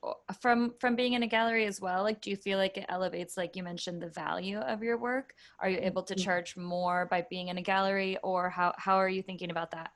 from 0.40 0.74
from 0.80 0.96
being 0.96 1.12
in 1.12 1.22
a 1.22 1.26
gallery 1.28 1.66
as 1.66 1.80
well? 1.80 2.02
Like 2.02 2.20
do 2.20 2.30
you 2.30 2.36
feel 2.36 2.58
like 2.58 2.76
it 2.76 2.86
elevates 2.88 3.36
like 3.36 3.56
you 3.56 3.62
mentioned 3.62 4.02
the 4.02 4.08
value 4.08 4.58
of 4.58 4.82
your 4.82 4.98
work? 4.98 5.34
Are 5.60 5.68
you 5.70 5.78
mm, 5.82 5.82
able 5.82 6.02
to 6.04 6.14
charge 6.16 6.56
more 6.56 7.06
by 7.06 7.24
being 7.30 7.48
in 7.48 7.58
a 7.58 7.62
gallery 7.62 8.18
or 8.22 8.50
how 8.50 8.74
how 8.78 8.96
are 8.96 9.08
you 9.08 9.22
thinking 9.22 9.50
about 9.50 9.70
that? 9.72 9.92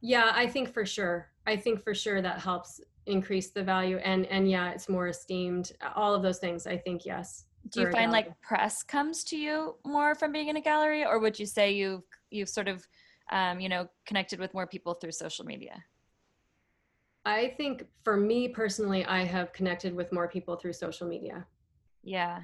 Yeah, 0.00 0.32
I 0.34 0.46
think 0.46 0.72
for 0.72 0.84
sure. 0.86 1.30
I 1.46 1.56
think 1.56 1.82
for 1.82 1.94
sure 1.94 2.20
that 2.22 2.40
helps 2.40 2.80
increase 3.06 3.50
the 3.50 3.62
value 3.62 3.98
and 3.98 4.26
and 4.26 4.50
yeah 4.50 4.72
it's 4.72 4.88
more 4.88 5.06
esteemed 5.06 5.70
all 5.94 6.12
of 6.12 6.22
those 6.24 6.40
things 6.40 6.66
i 6.66 6.76
think 6.76 7.06
yes 7.06 7.44
do 7.68 7.78
you 7.78 7.86
find 7.86 8.10
like 8.10 8.32
press 8.40 8.82
comes 8.82 9.22
to 9.22 9.36
you 9.36 9.76
more 9.84 10.16
from 10.16 10.32
being 10.32 10.48
in 10.48 10.56
a 10.56 10.60
gallery 10.60 11.04
or 11.04 11.20
would 11.20 11.38
you 11.38 11.46
say 11.46 11.70
you've 11.70 12.02
you've 12.30 12.48
sort 12.48 12.66
of 12.66 12.84
um, 13.30 13.60
you 13.60 13.68
know 13.68 13.88
connected 14.06 14.38
with 14.38 14.52
more 14.54 14.66
people 14.66 14.94
through 14.94 15.12
social 15.12 15.44
media? 15.44 15.84
I 17.24 17.54
think 17.56 17.84
for 18.04 18.16
me 18.16 18.48
personally 18.48 19.04
i 19.04 19.24
have 19.24 19.52
connected 19.52 19.94
with 19.94 20.12
more 20.12 20.28
people 20.28 20.56
through 20.56 20.72
social 20.72 21.08
media. 21.08 21.44
Yeah. 22.04 22.42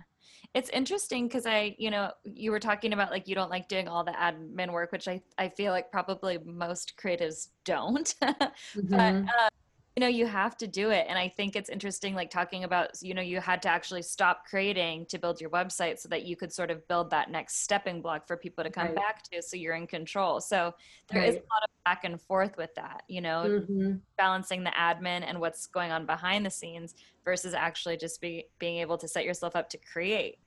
It's 0.54 0.68
interesting 0.70 1.28
because 1.28 1.46
i 1.46 1.76
you 1.78 1.90
know 1.90 2.10
you 2.24 2.50
were 2.50 2.60
talking 2.60 2.92
about 2.92 3.10
like 3.10 3.28
you 3.28 3.34
don't 3.34 3.50
like 3.50 3.68
doing 3.68 3.86
all 3.88 4.04
the 4.04 4.12
admin 4.12 4.72
work 4.72 4.90
which 4.92 5.06
i 5.08 5.22
i 5.38 5.48
feel 5.48 5.72
like 5.72 5.90
probably 5.92 6.38
most 6.44 6.94
creatives 7.00 7.48
don't. 7.64 8.14
Mm-hmm. 8.22 8.88
but 8.88 9.14
uh, 9.14 9.48
you 9.96 10.00
know 10.00 10.09
you 10.09 10.26
have 10.26 10.57
to 10.57 10.66
do 10.66 10.90
it 10.90 11.07
and 11.09 11.18
i 11.18 11.28
think 11.28 11.55
it's 11.55 11.68
interesting 11.68 12.14
like 12.14 12.31
talking 12.31 12.64
about 12.64 12.90
you 13.02 13.14
know 13.14 13.22
you 13.22 13.40
had 13.40 13.61
to 13.61 13.68
actually 13.68 14.02
stop 14.02 14.46
creating 14.46 15.05
to 15.07 15.18
build 15.18 15.40
your 15.40 15.50
website 15.50 15.98
so 15.98 16.09
that 16.09 16.24
you 16.24 16.37
could 16.37 16.52
sort 16.52 16.70
of 16.70 16.87
build 16.88 17.11
that 17.11 17.31
next 17.31 17.62
stepping 17.62 18.00
block 18.00 18.26
for 18.26 18.37
people 18.37 18.64
to 18.64 18.70
come 18.70 18.87
right. 18.87 18.96
back 18.96 19.22
to 19.22 19.42
so 19.42 19.57
you're 19.57 19.74
in 19.74 19.87
control 19.87 20.40
so 20.40 20.74
there 21.11 21.20
right. 21.20 21.28
is 21.28 21.35
a 21.35 21.38
lot 21.38 21.62
of 21.62 21.70
back 21.85 22.05
and 22.05 22.20
forth 22.20 22.57
with 22.57 22.74
that 22.74 23.02
you 23.09 23.20
know 23.20 23.44
mm-hmm. 23.46 23.92
balancing 24.16 24.64
the 24.64 24.72
admin 24.78 25.22
and 25.26 25.38
what's 25.38 25.66
going 25.66 25.92
on 25.92 26.07
behind 26.07 26.46
the 26.46 26.50
scenes 26.50 26.94
versus 27.24 27.55
actually 27.55 27.96
just 27.96 28.20
be, 28.20 28.46
being 28.59 28.78
able 28.78 28.96
to 28.96 29.07
set 29.07 29.24
yourself 29.24 29.55
up 29.55 29.68
to 29.68 29.78
create 29.78 30.38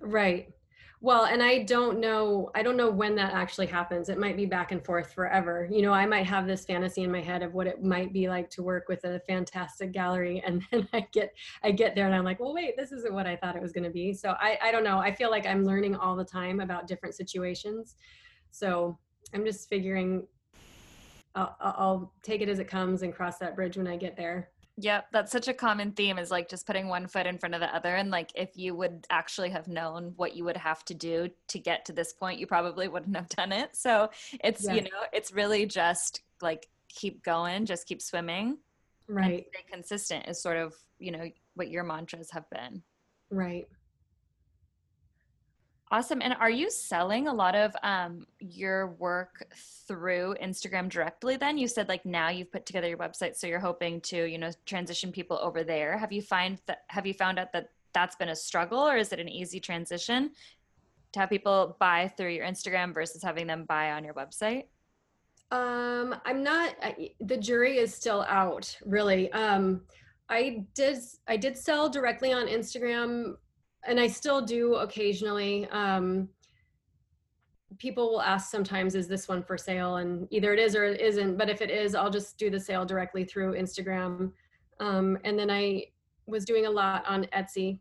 right 0.00 0.50
well, 1.02 1.26
and 1.26 1.42
I 1.42 1.62
don't 1.62 2.00
know, 2.00 2.50
I 2.54 2.62
don't 2.62 2.76
know 2.76 2.90
when 2.90 3.14
that 3.16 3.34
actually 3.34 3.66
happens. 3.66 4.08
It 4.08 4.18
might 4.18 4.36
be 4.36 4.46
back 4.46 4.72
and 4.72 4.84
forth 4.84 5.12
forever. 5.12 5.68
You 5.70 5.82
know, 5.82 5.92
I 5.92 6.06
might 6.06 6.26
have 6.26 6.46
this 6.46 6.64
fantasy 6.64 7.02
in 7.02 7.12
my 7.12 7.20
head 7.20 7.42
of 7.42 7.52
what 7.52 7.66
it 7.66 7.84
might 7.84 8.12
be 8.12 8.28
like 8.28 8.48
to 8.50 8.62
work 8.62 8.88
with 8.88 9.04
a 9.04 9.20
fantastic 9.20 9.92
gallery. 9.92 10.42
And 10.44 10.62
then 10.72 10.88
I 10.92 11.06
get, 11.12 11.34
I 11.62 11.70
get 11.70 11.94
there 11.94 12.06
and 12.06 12.14
I'm 12.14 12.24
like, 12.24 12.40
well, 12.40 12.54
wait, 12.54 12.76
this 12.76 12.92
isn't 12.92 13.12
what 13.12 13.26
I 13.26 13.36
thought 13.36 13.56
it 13.56 13.62
was 13.62 13.72
going 13.72 13.84
to 13.84 13.90
be. 13.90 14.14
So 14.14 14.36
I, 14.40 14.58
I 14.62 14.72
don't 14.72 14.84
know. 14.84 14.98
I 14.98 15.14
feel 15.14 15.30
like 15.30 15.46
I'm 15.46 15.64
learning 15.64 15.96
all 15.96 16.16
the 16.16 16.24
time 16.24 16.60
about 16.60 16.86
different 16.86 17.14
situations. 17.14 17.96
So 18.50 18.98
I'm 19.34 19.44
just 19.44 19.68
figuring 19.68 20.26
I'll, 21.34 21.56
I'll 21.60 22.12
take 22.22 22.40
it 22.40 22.48
as 22.48 22.58
it 22.58 22.68
comes 22.68 23.02
and 23.02 23.14
cross 23.14 23.38
that 23.38 23.54
bridge 23.54 23.76
when 23.76 23.86
I 23.86 23.96
get 23.96 24.16
there. 24.16 24.48
Yep, 24.78 25.06
that's 25.10 25.32
such 25.32 25.48
a 25.48 25.54
common 25.54 25.92
theme 25.92 26.18
is 26.18 26.30
like 26.30 26.50
just 26.50 26.66
putting 26.66 26.88
one 26.88 27.06
foot 27.06 27.26
in 27.26 27.38
front 27.38 27.54
of 27.54 27.60
the 27.60 27.74
other. 27.74 27.94
And 27.94 28.10
like 28.10 28.30
if 28.34 28.50
you 28.56 28.74
would 28.74 29.06
actually 29.08 29.50
have 29.50 29.68
known 29.68 30.12
what 30.16 30.36
you 30.36 30.44
would 30.44 30.56
have 30.56 30.84
to 30.86 30.94
do 30.94 31.30
to 31.48 31.58
get 31.58 31.86
to 31.86 31.92
this 31.92 32.12
point, 32.12 32.38
you 32.38 32.46
probably 32.46 32.86
wouldn't 32.86 33.16
have 33.16 33.28
done 33.30 33.52
it. 33.52 33.74
So 33.74 34.10
it's, 34.44 34.64
yeah. 34.64 34.74
you 34.74 34.82
know, 34.82 35.06
it's 35.12 35.32
really 35.32 35.64
just 35.64 36.20
like 36.42 36.68
keep 36.88 37.22
going, 37.24 37.64
just 37.64 37.86
keep 37.86 38.02
swimming. 38.02 38.58
Right. 39.08 39.46
stay 39.52 39.64
consistent 39.70 40.26
is 40.28 40.42
sort 40.42 40.56
of, 40.56 40.74
you 40.98 41.12
know, 41.12 41.30
what 41.54 41.70
your 41.70 41.84
mantras 41.84 42.30
have 42.32 42.48
been. 42.50 42.82
Right. 43.30 43.66
Awesome. 45.92 46.20
And 46.20 46.34
are 46.40 46.50
you 46.50 46.68
selling 46.68 47.28
a 47.28 47.32
lot 47.32 47.54
of 47.54 47.74
um, 47.84 48.26
your 48.40 48.88
work 48.88 49.46
through 49.86 50.34
Instagram 50.42 50.88
directly 50.88 51.36
then? 51.36 51.56
You 51.56 51.68
said 51.68 51.88
like 51.88 52.04
now 52.04 52.28
you've 52.28 52.50
put 52.50 52.66
together 52.66 52.88
your 52.88 52.98
website, 52.98 53.36
so 53.36 53.46
you're 53.46 53.60
hoping 53.60 54.00
to, 54.02 54.24
you 54.24 54.36
know, 54.36 54.50
transition 54.64 55.12
people 55.12 55.38
over 55.40 55.62
there. 55.62 55.96
Have 55.96 56.12
you 56.12 56.22
find 56.22 56.60
that 56.66 56.82
have 56.88 57.06
you 57.06 57.14
found 57.14 57.38
out 57.38 57.52
that 57.52 57.70
that's 57.94 58.16
been 58.16 58.30
a 58.30 58.36
struggle 58.36 58.80
or 58.80 58.96
is 58.96 59.12
it 59.12 59.20
an 59.20 59.28
easy 59.28 59.60
transition 59.60 60.32
to 61.12 61.20
have 61.20 61.30
people 61.30 61.76
buy 61.78 62.12
through 62.16 62.30
your 62.30 62.44
Instagram 62.44 62.92
versus 62.92 63.22
having 63.22 63.46
them 63.46 63.64
buy 63.64 63.92
on 63.92 64.02
your 64.02 64.14
website? 64.14 64.64
Um, 65.52 66.16
I'm 66.24 66.42
not. 66.42 66.74
I, 66.82 67.10
the 67.20 67.36
jury 67.36 67.78
is 67.78 67.94
still 67.94 68.26
out, 68.28 68.76
really. 68.84 69.30
Um, 69.30 69.82
I 70.28 70.64
did. 70.74 70.98
I 71.28 71.36
did 71.36 71.56
sell 71.56 71.88
directly 71.88 72.32
on 72.32 72.48
Instagram, 72.48 73.36
and 73.86 74.00
I 74.00 74.06
still 74.06 74.40
do 74.40 74.76
occasionally. 74.76 75.68
Um, 75.70 76.28
people 77.78 78.10
will 78.10 78.22
ask 78.22 78.50
sometimes, 78.50 78.94
"Is 78.94 79.08
this 79.08 79.28
one 79.28 79.42
for 79.42 79.56
sale?" 79.56 79.96
And 79.96 80.28
either 80.30 80.52
it 80.52 80.58
is 80.58 80.74
or 80.74 80.84
it 80.84 81.00
isn't. 81.00 81.36
But 81.36 81.48
if 81.48 81.62
it 81.62 81.70
is, 81.70 81.94
I'll 81.94 82.10
just 82.10 82.38
do 82.38 82.50
the 82.50 82.60
sale 82.60 82.84
directly 82.84 83.24
through 83.24 83.54
Instagram. 83.54 84.32
Um, 84.80 85.18
and 85.24 85.38
then 85.38 85.50
I 85.50 85.86
was 86.26 86.44
doing 86.44 86.66
a 86.66 86.70
lot 86.70 87.04
on 87.06 87.24
Etsy, 87.26 87.78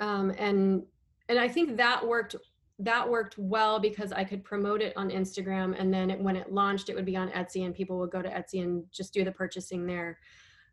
um, 0.00 0.34
and 0.38 0.84
and 1.28 1.38
I 1.38 1.48
think 1.48 1.76
that 1.76 2.06
worked 2.06 2.36
that 2.80 3.08
worked 3.08 3.36
well 3.38 3.80
because 3.80 4.12
I 4.12 4.24
could 4.24 4.44
promote 4.44 4.80
it 4.80 4.96
on 4.96 5.10
Instagram 5.10 5.78
and 5.78 5.92
then 5.92 6.10
it, 6.10 6.20
when 6.20 6.36
it 6.36 6.52
launched, 6.52 6.88
it 6.88 6.94
would 6.94 7.04
be 7.04 7.16
on 7.16 7.28
Etsy 7.30 7.64
and 7.64 7.74
people 7.74 7.98
would 7.98 8.12
go 8.12 8.22
to 8.22 8.28
Etsy 8.28 8.62
and 8.62 8.84
just 8.92 9.12
do 9.12 9.24
the 9.24 9.32
purchasing 9.32 9.84
there. 9.84 10.18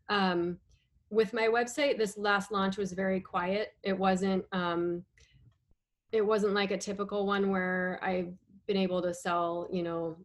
Um, 0.08 0.58
with 1.10 1.32
my 1.32 1.48
website, 1.48 1.98
this 1.98 2.18
last 2.18 2.50
launch 2.50 2.76
was 2.76 2.92
very 2.92 3.20
quiet. 3.20 3.74
It 3.82 3.96
wasn't, 3.96 4.44
um, 4.52 5.04
it 6.12 6.24
wasn't 6.24 6.54
like 6.54 6.70
a 6.70 6.78
typical 6.78 7.26
one 7.26 7.50
where 7.50 8.00
I've 8.02 8.32
been 8.66 8.76
able 8.76 9.02
to 9.02 9.14
sell, 9.14 9.68
you 9.70 9.82
know, 9.82 10.16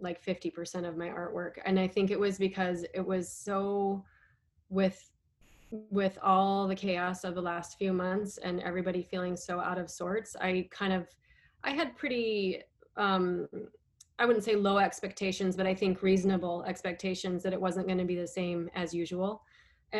like 0.00 0.24
50% 0.24 0.86
of 0.86 0.96
my 0.96 1.08
artwork. 1.08 1.54
And 1.64 1.78
I 1.78 1.88
think 1.88 2.10
it 2.10 2.18
was 2.18 2.38
because 2.38 2.84
it 2.94 3.04
was 3.04 3.30
so 3.30 4.04
with 4.68 5.10
with 5.90 6.18
all 6.22 6.66
the 6.66 6.74
chaos 6.74 7.24
of 7.24 7.34
the 7.34 7.42
last 7.42 7.76
few 7.76 7.92
months 7.92 8.38
and 8.38 8.58
everybody 8.60 9.02
feeling 9.02 9.36
so 9.36 9.60
out 9.60 9.76
of 9.76 9.90
sorts, 9.90 10.34
I 10.40 10.66
kind 10.70 10.92
of 10.92 11.08
I 11.62 11.72
had 11.72 11.96
pretty 11.96 12.62
um, 12.96 13.48
I 14.18 14.26
wouldn't 14.26 14.44
say 14.44 14.56
low 14.56 14.78
expectations, 14.78 15.56
but 15.56 15.66
I 15.66 15.74
think 15.74 16.02
reasonable 16.02 16.64
expectations 16.66 17.42
that 17.44 17.52
it 17.52 17.60
wasn't 17.60 17.86
going 17.86 17.98
to 17.98 18.04
be 18.04 18.16
the 18.16 18.26
same 18.26 18.68
as 18.74 18.92
usual, 18.92 19.42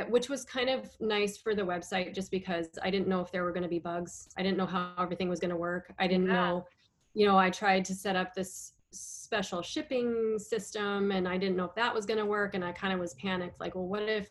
which 0.09 0.29
was 0.29 0.45
kind 0.45 0.69
of 0.69 0.91
nice 1.01 1.37
for 1.37 1.55
the 1.55 1.63
website 1.63 2.15
just 2.15 2.31
because 2.31 2.69
I 2.83 2.91
didn't 2.91 3.09
know 3.09 3.21
if 3.21 3.33
there 3.33 3.43
were 3.43 3.53
going 3.53 3.63
to 3.63 3.69
be 3.69 3.79
bugs. 3.79 4.29
I 4.37 4.43
didn't 4.43 4.59
know 4.59 4.67
how 4.67 4.93
everything 4.99 5.29
was 5.29 5.41
going 5.41 5.51
to 5.51 5.57
work. 5.57 5.93
I 5.99 6.07
didn't 6.07 6.27
yeah. 6.27 6.35
know, 6.35 6.67
you 7.15 7.27
know, 7.27 7.39
I 7.39 7.51
tried 7.51 7.85
to 7.87 7.95
set 7.95 8.15
up 8.15 8.35
this 8.35 8.73
special 8.93 9.63
shipping 9.63 10.39
system 10.39 11.11
and 11.11 11.27
I 11.27 11.39
didn't 11.39 11.57
know 11.57 11.65
if 11.65 11.75
that 11.75 11.95
was 11.95 12.05
going 12.07 12.19
to 12.19 12.27
work. 12.27 12.55
And 12.55 12.65
I 12.65 12.73
kind 12.73 12.93
of 12.93 13.01
was 13.01 13.15
panicked 13.15 13.61
like, 13.61 13.75
well, 13.75 13.87
what 13.87 14.03
if 14.03 14.31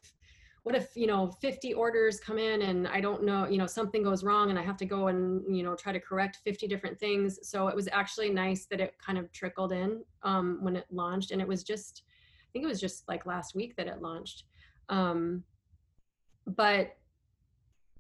what 0.68 0.76
if 0.76 0.98
you 0.98 1.08
know 1.08 1.32
50 1.32 1.76
orders 1.76 2.20
come 2.20 2.38
in 2.38 2.64
and 2.64 2.90
i 2.90 3.00
don't 3.00 3.24
know 3.24 3.48
you 3.48 3.58
know 3.58 3.66
something 3.66 4.04
goes 4.04 4.22
wrong 4.26 4.50
and 4.50 4.60
i 4.60 4.62
have 4.62 4.76
to 4.76 4.86
go 4.86 5.08
and 5.08 5.42
you 5.56 5.64
know 5.64 5.76
try 5.76 5.94
to 5.94 6.00
correct 6.02 6.40
50 6.44 6.68
different 6.68 7.00
things 7.00 7.40
so 7.42 7.70
it 7.70 7.76
was 7.76 7.88
actually 7.94 8.30
nice 8.30 8.66
that 8.66 8.82
it 8.82 8.94
kind 9.00 9.18
of 9.18 9.32
trickled 9.32 9.72
in 9.72 10.04
um, 10.24 10.58
when 10.60 10.76
it 10.76 10.86
launched 10.92 11.32
and 11.32 11.42
it 11.42 11.48
was 11.48 11.64
just 11.64 12.04
i 12.42 12.48
think 12.52 12.66
it 12.66 12.68
was 12.68 12.82
just 12.82 13.08
like 13.08 13.26
last 13.26 13.56
week 13.56 13.78
that 13.78 13.88
it 13.88 14.02
launched 14.02 14.44
um, 14.90 15.44
but 16.46 16.98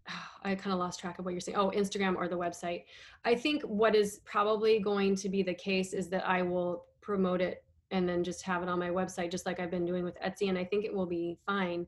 I 0.44 0.56
kind 0.56 0.74
of 0.74 0.80
lost 0.80 1.00
track 1.00 1.20
of 1.20 1.26
what 1.26 1.34
you're 1.34 1.42
saying. 1.42 1.58
Oh, 1.58 1.72
Instagram 1.76 2.16
or 2.16 2.28
the 2.28 2.38
website. 2.38 2.84
I 3.26 3.36
think 3.36 3.64
what 3.64 3.96
is 3.96 4.22
probably 4.24 4.80
going 4.80 5.16
to 5.18 5.30
be 5.30 5.44
the 5.44 5.54
case 5.54 5.94
is 5.94 6.10
that 6.10 6.28
I 6.28 6.42
will 6.42 6.86
promote 7.02 7.42
it 7.42 7.64
and 7.92 8.08
then 8.08 8.24
just 8.24 8.44
have 8.44 8.64
it 8.64 8.70
on 8.70 8.80
my 8.80 8.90
website, 8.90 9.32
just 9.32 9.46
like 9.46 9.60
I've 9.60 9.72
been 9.72 9.86
doing 9.86 10.04
with 10.04 10.20
Etsy. 10.22 10.50
And 10.50 10.58
I 10.58 10.64
think 10.64 10.86
it 10.86 10.94
will 10.94 11.06
be 11.06 11.38
fine 11.46 11.88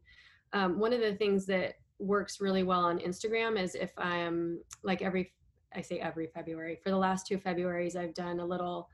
um, 0.53 0.79
one 0.79 0.93
of 0.93 1.01
the 1.01 1.15
things 1.15 1.45
that 1.47 1.75
works 1.99 2.41
really 2.41 2.63
well 2.63 2.81
on 2.81 2.99
Instagram 2.99 3.61
is 3.61 3.75
if 3.75 3.91
I'm 3.97 4.59
like 4.83 5.01
every, 5.01 5.31
I 5.75 5.81
say 5.81 5.99
every 5.99 6.27
February, 6.27 6.79
for 6.81 6.89
the 6.89 6.97
last 6.97 7.27
two 7.27 7.37
Februarys, 7.37 7.95
I've 7.95 8.13
done 8.13 8.39
a 8.39 8.45
little, 8.45 8.89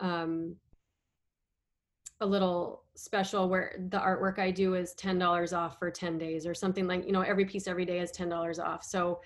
um, 0.00 0.56
a 2.20 2.26
little 2.26 2.84
special 2.94 3.48
where 3.48 3.76
the 3.90 3.98
artwork 3.98 4.38
I 4.38 4.50
do 4.50 4.74
is 4.74 4.94
$10 4.94 5.56
off 5.56 5.78
for 5.78 5.90
10 5.90 6.18
days 6.18 6.46
or 6.46 6.54
something 6.54 6.86
like, 6.86 7.06
you 7.06 7.12
know, 7.12 7.20
every 7.20 7.44
piece 7.44 7.68
every 7.68 7.84
day 7.84 8.00
is 8.00 8.10
$10 8.10 8.58
off. 8.58 8.82
So 8.82 9.20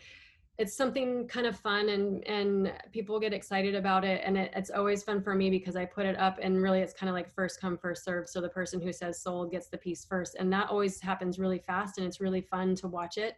it's 0.58 0.74
something 0.74 1.26
kind 1.28 1.46
of 1.46 1.58
fun 1.58 1.88
and 1.88 2.22
and 2.28 2.72
people 2.92 3.18
get 3.18 3.32
excited 3.32 3.74
about 3.74 4.04
it. 4.04 4.20
And 4.22 4.36
it, 4.36 4.52
it's 4.54 4.70
always 4.70 5.02
fun 5.02 5.22
for 5.22 5.34
me 5.34 5.48
because 5.48 5.76
i 5.76 5.84
put 5.86 6.04
it 6.04 6.18
up 6.18 6.38
and 6.42 6.62
really 6.62 6.80
it's 6.80 6.92
kind 6.92 7.08
of 7.08 7.14
like 7.14 7.34
first 7.34 7.58
come 7.58 7.78
first 7.78 8.04
serve. 8.04 8.28
So 8.28 8.42
the 8.42 8.50
person 8.50 8.80
who 8.80 8.92
says 8.92 9.20
sold 9.20 9.50
gets 9.50 9.68
the 9.68 9.78
piece 9.78 10.04
first. 10.04 10.36
And 10.38 10.52
that 10.52 10.68
always 10.68 11.00
happens 11.00 11.38
really 11.38 11.58
fast 11.58 11.96
and 11.96 12.06
it's 12.06 12.20
really 12.20 12.42
fun 12.42 12.74
to 12.76 12.88
watch 12.88 13.16
it. 13.16 13.36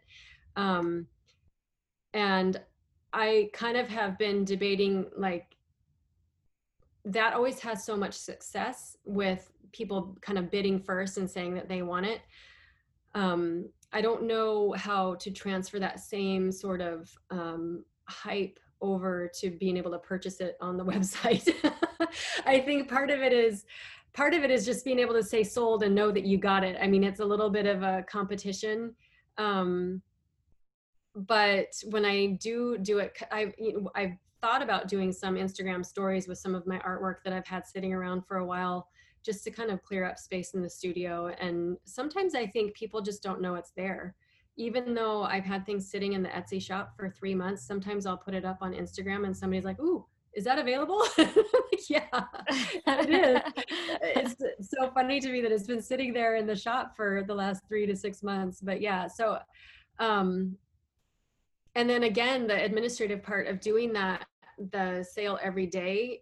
Um, 0.57 1.07
and 2.13 2.61
i 3.13 3.49
kind 3.53 3.77
of 3.77 3.87
have 3.87 4.17
been 4.17 4.43
debating 4.43 5.05
like 5.15 5.54
that 7.05 7.33
always 7.33 7.59
has 7.59 7.85
so 7.85 7.95
much 7.95 8.13
success 8.13 8.97
with 9.05 9.51
people 9.71 10.17
kind 10.21 10.39
of 10.39 10.49
bidding 10.49 10.79
first 10.79 11.17
and 11.17 11.29
saying 11.29 11.53
that 11.53 11.69
they 11.69 11.81
want 11.81 12.05
it 12.05 12.21
um, 13.15 13.69
I 13.93 14.01
don't 14.01 14.23
know 14.23 14.73
how 14.73 15.15
to 15.15 15.31
transfer 15.31 15.79
that 15.79 16.01
same 16.01 16.51
sort 16.51 16.81
of 16.81 17.09
um, 17.31 17.85
hype 18.09 18.59
over 18.81 19.31
to 19.39 19.49
being 19.49 19.77
able 19.77 19.91
to 19.91 19.99
purchase 19.99 20.41
it 20.41 20.57
on 20.59 20.75
the 20.77 20.85
website. 20.93 21.49
I 22.45 22.59
think 22.59 22.89
part 22.89 23.09
of 23.09 23.21
it 23.21 23.33
is 23.33 23.65
part 24.13 24.33
of 24.33 24.43
it 24.43 24.51
is 24.51 24.65
just 24.65 24.85
being 24.85 24.99
able 24.99 25.13
to 25.13 25.23
say 25.23 25.43
sold 25.43 25.83
and 25.83 25.95
know 25.95 26.11
that 26.11 26.25
you 26.25 26.37
got 26.37 26.63
it. 26.63 26.77
I 26.79 26.87
mean, 26.87 27.03
it's 27.03 27.21
a 27.21 27.25
little 27.25 27.49
bit 27.49 27.65
of 27.65 27.83
a 27.83 28.03
competition. 28.07 28.93
Um, 29.37 30.01
but 31.15 31.67
when 31.85 32.03
I 32.03 32.37
do 32.41 32.77
do 32.77 32.99
it, 32.99 33.17
I 33.31 33.53
you 33.57 33.81
know, 33.81 33.91
I've 33.95 34.17
thought 34.45 34.61
about 34.61 34.87
doing 34.87 35.11
some 35.11 35.33
Instagram 35.33 35.83
stories 35.83 36.27
with 36.27 36.37
some 36.37 36.53
of 36.53 36.67
my 36.67 36.77
artwork 36.81 37.15
that 37.23 37.33
I've 37.33 37.47
had 37.47 37.65
sitting 37.65 37.93
around 37.93 38.27
for 38.27 38.37
a 38.37 38.45
while 38.45 38.87
just 39.25 39.43
to 39.43 39.49
kind 39.49 39.71
of 39.71 39.81
clear 39.81 40.05
up 40.05 40.19
space 40.19 40.53
in 40.53 40.61
the 40.61 40.69
studio. 40.69 41.33
And 41.39 41.77
sometimes 41.85 42.35
I 42.35 42.45
think 42.45 42.75
people 42.75 43.01
just 43.01 43.23
don't 43.23 43.41
know 43.41 43.55
it's 43.55 43.71
there. 43.75 44.13
Even 44.55 44.93
though 44.93 45.23
I've 45.23 45.45
had 45.45 45.65
things 45.65 45.89
sitting 45.89 46.13
in 46.13 46.21
the 46.21 46.29
Etsy 46.29 46.61
shop 46.61 46.93
for 46.95 47.09
three 47.09 47.33
months, 47.33 47.65
sometimes 47.65 48.05
I'll 48.05 48.19
put 48.19 48.35
it 48.35 48.45
up 48.45 48.59
on 48.61 48.73
Instagram 48.73 49.25
and 49.25 49.35
somebody's 49.35 49.65
like, 49.65 49.79
ooh, 49.79 50.05
is 50.35 50.43
that 50.43 50.59
available? 50.59 51.01
yeah, 51.89 52.05
it 52.85 53.09
is. 53.09 54.35
It's 54.59 54.69
so 54.69 54.91
funny 54.91 55.19
to 55.21 55.31
me 55.31 55.41
that 55.41 55.51
it's 55.51 55.65
been 55.65 55.81
sitting 55.81 56.13
there 56.13 56.35
in 56.35 56.45
the 56.45 56.55
shop 56.55 56.95
for 56.95 57.23
the 57.25 57.33
last 57.33 57.63
three 57.67 57.87
to 57.87 57.95
six 57.95 58.21
months. 58.21 58.61
But 58.61 58.79
yeah, 58.79 59.07
so, 59.07 59.39
um, 59.97 60.55
and 61.75 61.89
then 61.89 62.03
again, 62.03 62.47
the 62.47 62.63
administrative 62.63 63.21
part 63.21 63.47
of 63.47 63.59
doing 63.59 63.91
that, 63.93 64.25
the 64.71 65.03
sale 65.09 65.39
every 65.41 65.65
day 65.65 66.21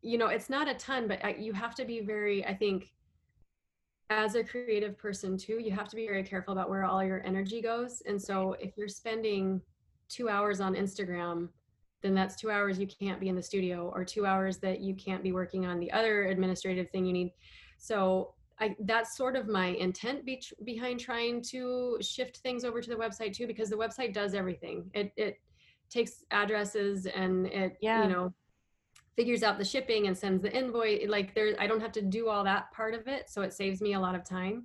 you 0.00 0.18
know 0.18 0.26
it's 0.26 0.50
not 0.50 0.68
a 0.68 0.74
ton 0.74 1.06
but 1.06 1.24
uh, 1.24 1.28
you 1.38 1.52
have 1.52 1.74
to 1.74 1.84
be 1.84 2.00
very 2.00 2.44
i 2.46 2.54
think 2.54 2.92
as 4.10 4.34
a 4.34 4.44
creative 4.44 4.98
person 4.98 5.36
too 5.36 5.58
you 5.58 5.70
have 5.70 5.88
to 5.88 5.96
be 5.96 6.06
very 6.06 6.22
careful 6.22 6.52
about 6.52 6.68
where 6.68 6.84
all 6.84 7.02
your 7.02 7.24
energy 7.24 7.62
goes. 7.62 8.02
And 8.06 8.20
so 8.20 8.54
if 8.60 8.76
you're 8.76 8.88
spending 8.88 9.60
two 10.08 10.28
hours 10.28 10.60
on 10.60 10.74
instagram 10.74 11.48
then 12.02 12.14
that's 12.14 12.36
two 12.36 12.50
hours 12.50 12.78
you 12.78 12.86
can't 12.86 13.20
be 13.20 13.28
in 13.28 13.36
the 13.36 13.42
studio 13.42 13.90
or 13.94 14.04
two 14.04 14.26
hours 14.26 14.58
that 14.58 14.80
you 14.80 14.94
can't 14.94 15.22
be 15.22 15.32
working 15.32 15.64
on 15.66 15.78
the 15.78 15.90
other 15.92 16.24
administrative 16.24 16.90
thing 16.90 17.06
you 17.06 17.12
need. 17.12 17.32
So 17.78 18.34
I, 18.58 18.74
that's 18.80 19.16
sort 19.16 19.36
of 19.36 19.46
my 19.46 19.66
intent 19.66 20.24
be, 20.24 20.42
behind 20.64 20.98
trying 20.98 21.42
to 21.42 21.98
shift 22.00 22.38
things 22.38 22.64
over 22.64 22.80
to 22.80 22.90
the 22.90 22.96
website 22.96 23.34
too 23.34 23.46
because 23.46 23.70
the 23.70 23.76
website 23.76 24.12
does 24.12 24.34
everything. 24.34 24.90
It, 24.94 25.12
it 25.16 25.40
takes 25.92 26.24
addresses 26.30 27.06
and 27.06 27.46
it 27.46 27.76
yeah. 27.80 28.04
you 28.04 28.12
know 28.12 28.32
figures 29.14 29.42
out 29.42 29.58
the 29.58 29.64
shipping 29.64 30.06
and 30.06 30.16
sends 30.16 30.42
the 30.42 30.52
invoice 30.56 31.06
like 31.06 31.34
there 31.34 31.54
i 31.58 31.66
don't 31.66 31.80
have 31.80 31.92
to 31.92 32.00
do 32.02 32.28
all 32.28 32.42
that 32.42 32.72
part 32.72 32.94
of 32.94 33.06
it 33.06 33.28
so 33.28 33.42
it 33.42 33.52
saves 33.52 33.80
me 33.80 33.92
a 33.92 34.00
lot 34.00 34.14
of 34.14 34.24
time 34.24 34.64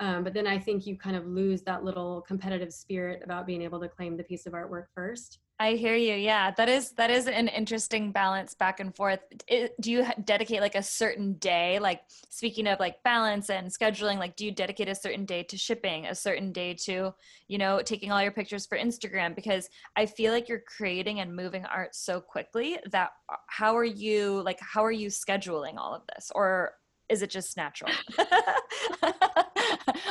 um, 0.00 0.24
but 0.24 0.34
then 0.34 0.46
i 0.46 0.58
think 0.58 0.86
you 0.86 0.96
kind 0.96 1.16
of 1.16 1.26
lose 1.26 1.62
that 1.62 1.84
little 1.84 2.22
competitive 2.22 2.72
spirit 2.72 3.20
about 3.24 3.46
being 3.46 3.62
able 3.62 3.78
to 3.78 3.88
claim 3.88 4.16
the 4.16 4.24
piece 4.24 4.46
of 4.46 4.52
artwork 4.52 4.86
first 4.94 5.38
I 5.60 5.72
hear 5.72 5.96
you. 5.96 6.14
Yeah, 6.14 6.52
that 6.52 6.68
is 6.68 6.92
that 6.92 7.10
is 7.10 7.26
an 7.26 7.48
interesting 7.48 8.12
balance 8.12 8.54
back 8.54 8.78
and 8.78 8.94
forth. 8.94 9.18
It, 9.48 9.74
do 9.80 9.90
you 9.90 10.06
dedicate 10.24 10.60
like 10.60 10.76
a 10.76 10.82
certain 10.82 11.32
day? 11.34 11.80
Like 11.80 12.02
speaking 12.28 12.68
of 12.68 12.78
like 12.78 13.02
balance 13.02 13.50
and 13.50 13.66
scheduling, 13.66 14.18
like 14.18 14.36
do 14.36 14.44
you 14.44 14.52
dedicate 14.52 14.88
a 14.88 14.94
certain 14.94 15.24
day 15.24 15.42
to 15.42 15.58
shipping, 15.58 16.06
a 16.06 16.14
certain 16.14 16.52
day 16.52 16.74
to, 16.84 17.12
you 17.48 17.58
know, 17.58 17.82
taking 17.82 18.12
all 18.12 18.22
your 18.22 18.30
pictures 18.30 18.66
for 18.66 18.78
Instagram 18.78 19.34
because 19.34 19.68
I 19.96 20.06
feel 20.06 20.32
like 20.32 20.48
you're 20.48 20.60
creating 20.60 21.18
and 21.18 21.34
moving 21.34 21.64
art 21.64 21.96
so 21.96 22.20
quickly 22.20 22.78
that 22.92 23.10
uh, 23.28 23.36
how 23.48 23.76
are 23.76 23.84
you 23.84 24.40
like 24.42 24.60
how 24.60 24.84
are 24.84 24.92
you 24.92 25.08
scheduling 25.08 25.76
all 25.76 25.92
of 25.92 26.02
this 26.14 26.30
or 26.36 26.74
is 27.08 27.22
it 27.22 27.30
just 27.30 27.56
natural? 27.56 27.90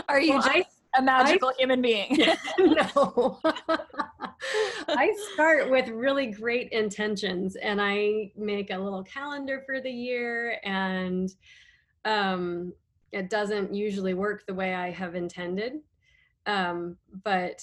are 0.10 0.20
you 0.20 0.34
well, 0.34 0.41
just 0.41 0.50
I, 0.50 0.66
a 0.98 1.02
magical 1.02 1.50
I, 1.50 1.54
human 1.58 1.82
being? 1.82 2.18
no. 2.60 3.39
I 4.88 5.14
start 5.34 5.70
with 5.70 5.88
really 5.89 6.28
great 6.28 6.70
intentions 6.72 7.56
and 7.56 7.82
I 7.82 8.32
make 8.38 8.72
a 8.72 8.78
little 8.78 9.04
calendar 9.04 9.64
for 9.66 9.82
the 9.82 9.91
year 9.91 10.60
and 10.64 11.30
um, 12.06 12.74
it 13.12 13.30
doesn't 13.30 13.74
usually 13.74 14.14
work 14.14 14.45
the 14.45 14.54
way 14.54 14.74
I 14.74 14.91
have 14.91 15.16
intended. 15.16 15.80
Um, 16.45 16.98
but 17.24 17.62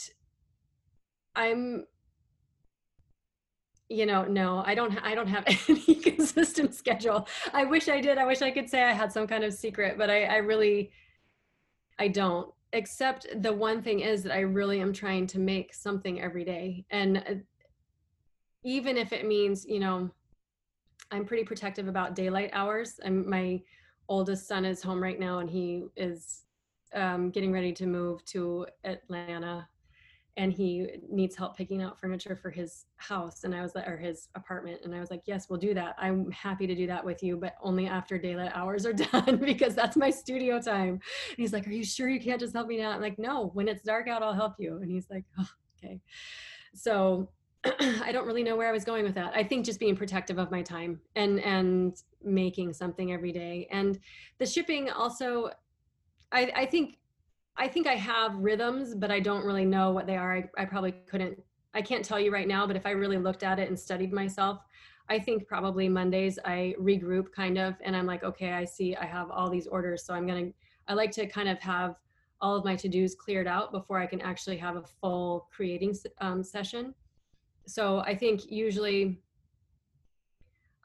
I'm 1.35 1.87
you 3.89 4.07
know 4.07 4.25
no 4.25 4.63
i 4.67 4.75
don't 4.75 4.99
i 5.05 5.15
don't 5.15 5.27
have 5.27 5.45
any 5.69 5.95
consistent 5.97 6.75
schedule 6.75 7.29
i 7.53 7.65
wish 7.65 7.89
i 7.89 8.01
did 8.01 8.17
i 8.17 8.25
wish 8.25 8.41
i 8.41 8.51
could 8.51 8.69
say 8.69 8.83
i 8.83 8.93
had 8.93 9.13
some 9.13 9.27
kind 9.27 9.45
of 9.45 9.53
secret 9.53 9.99
but 9.99 10.09
i 10.09 10.25
i 10.25 10.37
really 10.37 10.91
i 11.99 12.09
don't 12.09 12.54
except 12.75 13.27
the 13.43 13.53
one 13.53 13.81
thing 13.83 14.01
is 14.01 14.23
that 14.23 14.33
i 14.33 14.41
really 14.41 14.81
am 14.81 14.93
trying 14.93 15.27
to 15.27 15.39
make 15.39 15.73
something 15.73 16.21
every 16.21 16.45
day. 16.45 16.85
And 16.91 17.19
uh, 17.19 17.35
even 18.65 18.97
if 18.97 19.13
it 19.13 19.27
means 19.27 19.65
you 19.67 19.79
know 19.79 20.11
i'm 21.11 21.25
pretty 21.25 21.45
protective 21.45 21.87
about 21.87 22.17
daylight 22.17 22.51
hours 22.53 22.99
i'm 23.05 23.29
my 23.29 23.61
oldest 24.09 24.49
son 24.49 24.65
is 24.65 24.83
home 24.83 25.03
right 25.03 25.21
now 25.21 25.39
and 25.39 25.49
he 25.49 25.85
is 25.97 26.45
um, 26.95 27.31
getting 27.31 27.53
ready 27.53 27.73
to 27.73 27.87
move 27.87 28.25
to 28.25 28.67
atlanta 28.85 29.69
and 30.37 30.53
he 30.53 30.89
needs 31.09 31.37
help 31.37 31.57
picking 31.57 31.83
out 31.83 31.99
furniture 31.99 32.35
for 32.35 32.51
his 32.51 32.87
house 32.97 33.45
and 33.45 33.55
i 33.55 33.63
was 33.63 33.75
or 33.77 33.97
his 33.97 34.29
apartment 34.35 34.81
and 34.85 34.95
i 34.95 35.01
was 35.01 35.11
like 35.11 35.23
yes 35.27 35.49
we'll 35.49 35.59
do 35.59 35.75
that. 35.75 35.95
I'm 35.99 36.31
happy 36.31 36.67
to 36.67 36.75
do 36.75 36.87
that 36.87 37.05
with 37.05 37.23
you 37.23 37.37
but 37.37 37.55
only 37.63 37.87
after 37.87 38.19
daylight 38.19 38.53
hours 38.55 38.87
are 38.87 38.93
done 39.13 39.37
because 39.37 39.75
that's 39.75 39.97
my 39.97 40.11
studio 40.11 40.61
time. 40.61 41.01
And 41.29 41.37
he's 41.37 41.53
like 41.53 41.67
are 41.67 41.73
you 41.73 41.85
sure 41.85 42.09
you 42.09 42.21
can't 42.21 42.41
just 42.41 42.55
help 42.55 42.69
me 42.69 42.79
now? 42.79 42.91
I'm 42.91 43.01
like 43.01 43.19
no 43.19 43.51
when 43.55 43.69
it's 43.69 43.83
dark 43.83 44.09
out 44.09 44.23
i'll 44.23 44.33
help 44.33 44.55
you. 44.59 44.79
And 44.79 44.91
he's 44.91 45.09
like 45.11 45.25
oh, 45.39 45.49
okay. 45.79 46.01
So 46.75 47.31
i 47.65 48.11
don't 48.13 48.27
really 48.27 48.43
know 48.43 48.57
where 48.57 48.69
i 48.69 48.73
was 48.73 48.85
going 48.85 49.05
with 49.05 49.15
that. 49.15 49.33
I 49.35 49.45
think 49.45 49.65
just 49.65 49.81
being 49.81 49.97
protective 49.97 50.39
of 50.39 50.51
my 50.51 50.63
time 50.63 51.01
and 51.15 51.41
and 51.41 51.97
making 52.23 52.73
something 52.73 53.13
every 53.13 53.33
day. 53.33 53.69
And 53.71 53.99
the 54.39 54.47
shipping 54.47 54.91
also 54.91 55.51
i 56.33 56.51
i 56.57 56.67
think 56.67 56.99
I 57.57 57.69
think 57.69 57.87
I 57.87 57.95
have 57.95 58.37
rhythms, 58.37 58.95
but 58.95 59.11
I 59.11 59.21
don't 59.21 59.45
really 59.45 59.65
know 59.65 59.93
what 59.93 60.07
they 60.07 60.17
are. 60.17 60.37
I, 60.37 60.49
I 60.59 60.65
probably 60.65 60.93
couldn't, 60.93 61.41
I 61.73 61.83
can't 61.83 62.05
tell 62.05 62.19
you 62.19 62.33
right 62.33 62.49
now, 62.49 62.67
but 62.67 62.77
if 62.77 62.87
I 62.87 62.91
really 62.91 63.19
looked 63.19 63.43
at 63.43 63.59
it 63.59 63.69
and 63.69 63.79
studied 63.79 64.13
myself, 64.13 64.61
I 65.09 65.19
think 65.19 65.47
probably 65.47 65.89
Mondays 65.89 66.39
I 66.45 66.75
regroup 66.81 67.33
kind 67.33 67.59
of, 67.59 67.75
and 67.83 67.95
I'm 67.95 68.07
like, 68.07 68.25
okay, 68.25 68.53
I 68.53 68.65
see 68.65 68.97
I 68.97 69.05
have 69.05 69.31
all 69.31 69.51
these 69.51 69.67
orders. 69.67 70.05
So 70.05 70.15
I'm 70.15 70.27
going 70.27 70.47
to, 70.47 70.53
I 70.89 70.95
like 70.95 71.11
to 71.13 71.27
kind 71.27 71.49
of 71.49 71.59
have 71.61 71.97
all 72.41 72.57
of 72.57 72.65
my 72.65 72.75
to 72.77 72.89
dos 72.89 73.15
cleared 73.15 73.47
out 73.47 73.71
before 73.71 73.99
I 73.99 74.07
can 74.07 74.21
actually 74.21 74.57
have 74.57 74.77
a 74.77 74.83
full 75.01 75.49
creating 75.55 75.95
um, 76.21 76.43
session. 76.43 76.95
So 77.67 78.01
I 78.01 78.15
think 78.15 78.51
usually 78.51 79.23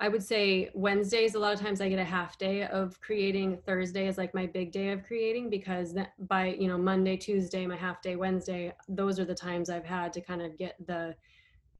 I 0.02 0.08
would 0.08 0.24
say 0.24 0.70
Wednesdays, 0.74 1.36
a 1.36 1.40
lot 1.40 1.54
of 1.54 1.60
times 1.60 1.82
I 1.82 1.90
get 1.90 2.00
a 2.00 2.06
half 2.06 2.38
day 2.38 2.64
of 2.64 3.02
creating. 3.02 3.58
Thursday 3.66 4.08
is 4.08 4.18
like 4.18 4.34
my 4.34 4.46
big 4.46 4.72
day 4.72 4.92
of 4.92 5.04
creating 5.04 5.50
because 5.50 5.94
by, 6.20 6.56
you 6.58 6.70
know, 6.70 6.78
Monday, 6.78 7.18
Tuesday, 7.18 7.68
my 7.68 7.76
half 7.76 8.02
day, 8.02 8.16
Wednesday, 8.16 8.74
those 8.88 9.20
are 9.20 9.26
the 9.26 9.36
times 9.36 9.70
I've 9.70 9.86
had 9.86 10.14
to 10.14 10.22
kind 10.22 10.42
of 10.42 10.58
get 10.58 10.76
the 10.88 11.16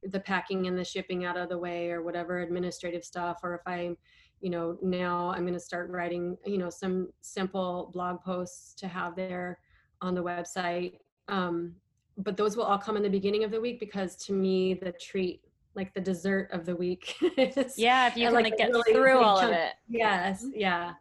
the 0.02 0.20
packing 0.20 0.66
and 0.66 0.78
the 0.78 0.84
shipping 0.84 1.24
out 1.24 1.36
of 1.36 1.48
the 1.48 1.58
way 1.58 1.90
or 1.90 2.02
whatever 2.02 2.40
administrative 2.40 3.04
stuff 3.04 3.40
or 3.42 3.54
if 3.54 3.60
I 3.66 3.94
you 4.40 4.48
know 4.48 4.78
now 4.80 5.30
I'm 5.30 5.42
going 5.42 5.52
to 5.52 5.60
start 5.60 5.90
writing 5.90 6.38
you 6.46 6.56
know 6.56 6.70
some 6.70 7.10
simple 7.20 7.90
blog 7.92 8.22
posts 8.22 8.72
to 8.76 8.88
have 8.88 9.14
there 9.14 9.58
on 10.00 10.14
the 10.14 10.22
website 10.22 10.94
um, 11.28 11.74
but 12.16 12.36
those 12.36 12.56
will 12.56 12.64
all 12.64 12.78
come 12.78 12.96
in 12.96 13.02
the 13.02 13.10
beginning 13.10 13.44
of 13.44 13.50
the 13.50 13.60
week 13.60 13.78
because 13.78 14.16
to 14.16 14.32
me 14.32 14.74
the 14.74 14.92
treat 14.92 15.42
like 15.74 15.94
the 15.94 16.00
dessert 16.00 16.50
of 16.52 16.66
the 16.66 16.74
week. 16.74 17.16
yeah, 17.76 18.06
if 18.08 18.16
you 18.16 18.26
can 18.26 18.34
like, 18.34 18.44
like 18.44 18.56
get 18.56 18.70
really 18.70 18.92
through 18.92 19.18
all 19.18 19.40
chunk. 19.40 19.52
of 19.52 19.58
it. 19.58 19.72
Yes, 19.88 20.44
mm-hmm. 20.44 20.58
yeah. 20.58 20.92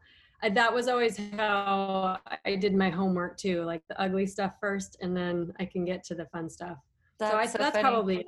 I, 0.41 0.49
that 0.49 0.73
was 0.73 0.87
always 0.87 1.19
how 1.35 2.17
I 2.45 2.55
did 2.55 2.73
my 2.73 2.89
homework 2.89 3.37
too, 3.37 3.63
like 3.63 3.81
the 3.89 3.99
ugly 4.01 4.25
stuff 4.25 4.53
first, 4.61 4.97
and 5.01 5.15
then 5.15 5.53
I 5.59 5.65
can 5.65 5.83
get 5.85 6.03
to 6.05 6.15
the 6.15 6.25
fun 6.27 6.49
stuff. 6.49 6.77
That's 7.19 7.31
so 7.31 7.37
I, 7.37 7.45
so 7.45 7.57
that's 7.57 7.75
funny. 7.75 7.89
probably 7.89 8.17
it. 8.19 8.25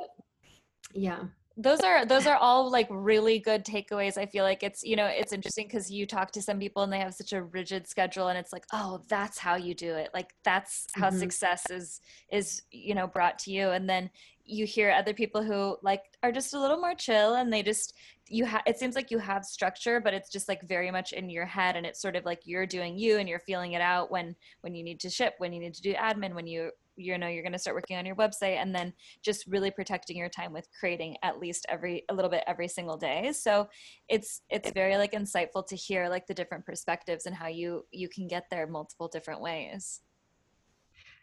Yeah 0.93 1.23
those 1.57 1.81
are 1.81 2.05
those 2.05 2.25
are 2.25 2.37
all 2.37 2.71
like 2.71 2.87
really 2.89 3.37
good 3.37 3.65
takeaways 3.65 4.17
i 4.17 4.25
feel 4.25 4.43
like 4.43 4.63
it's 4.63 4.83
you 4.83 4.95
know 4.95 5.05
it's 5.05 5.33
interesting 5.33 5.67
because 5.67 5.91
you 5.91 6.05
talk 6.05 6.31
to 6.31 6.41
some 6.41 6.57
people 6.57 6.81
and 6.81 6.91
they 6.91 6.99
have 6.99 7.13
such 7.13 7.33
a 7.33 7.43
rigid 7.43 7.87
schedule 7.87 8.29
and 8.29 8.37
it's 8.37 8.53
like 8.53 8.65
oh 8.71 9.01
that's 9.09 9.37
how 9.37 9.55
you 9.55 9.73
do 9.73 9.93
it 9.93 10.09
like 10.13 10.29
that's 10.43 10.87
how 10.95 11.09
mm-hmm. 11.09 11.19
success 11.19 11.69
is 11.69 11.99
is 12.31 12.63
you 12.71 12.95
know 12.95 13.05
brought 13.05 13.37
to 13.37 13.51
you 13.51 13.69
and 13.69 13.89
then 13.89 14.09
you 14.51 14.65
hear 14.65 14.91
other 14.91 15.13
people 15.13 15.41
who 15.41 15.77
like 15.81 16.01
are 16.23 16.31
just 16.31 16.53
a 16.53 16.59
little 16.59 16.79
more 16.79 16.93
chill 16.93 17.35
and 17.35 17.51
they 17.51 17.63
just 17.63 17.93
you 18.27 18.45
have 18.45 18.61
it 18.65 18.77
seems 18.77 18.95
like 18.95 19.09
you 19.09 19.17
have 19.17 19.45
structure 19.45 19.99
but 19.99 20.13
it's 20.13 20.29
just 20.29 20.47
like 20.47 20.61
very 20.67 20.91
much 20.91 21.13
in 21.13 21.29
your 21.29 21.45
head 21.45 21.75
and 21.75 21.85
it's 21.85 22.01
sort 22.01 22.15
of 22.15 22.25
like 22.25 22.41
you're 22.43 22.65
doing 22.65 22.97
you 22.97 23.17
and 23.17 23.29
you're 23.29 23.39
feeling 23.39 23.73
it 23.73 23.81
out 23.81 24.11
when 24.11 24.35
when 24.61 24.75
you 24.75 24.83
need 24.83 24.99
to 24.99 25.09
ship 25.09 25.35
when 25.37 25.53
you 25.53 25.59
need 25.59 25.73
to 25.73 25.81
do 25.81 25.93
admin 25.93 26.33
when 26.33 26.47
you 26.47 26.69
you 26.97 27.17
know 27.17 27.27
you're 27.27 27.43
going 27.43 27.53
to 27.53 27.59
start 27.59 27.75
working 27.75 27.97
on 27.97 28.05
your 28.05 28.15
website 28.15 28.57
and 28.57 28.75
then 28.75 28.93
just 29.23 29.47
really 29.47 29.71
protecting 29.71 30.17
your 30.17 30.29
time 30.29 30.53
with 30.53 30.67
creating 30.77 31.15
at 31.23 31.39
least 31.39 31.65
every 31.69 32.03
a 32.09 32.13
little 32.13 32.29
bit 32.29 32.43
every 32.47 32.67
single 32.67 32.97
day. 32.97 33.31
So 33.33 33.67
it's 34.09 34.41
it's 34.49 34.71
very 34.71 34.97
like 34.97 35.13
insightful 35.13 35.65
to 35.67 35.75
hear 35.75 36.09
like 36.09 36.27
the 36.27 36.33
different 36.33 36.65
perspectives 36.65 37.25
and 37.25 37.35
how 37.35 37.47
you 37.47 37.85
you 37.91 38.09
can 38.09 38.27
get 38.27 38.45
there 38.51 38.67
multiple 38.67 39.07
different 39.07 39.41
ways 39.41 40.01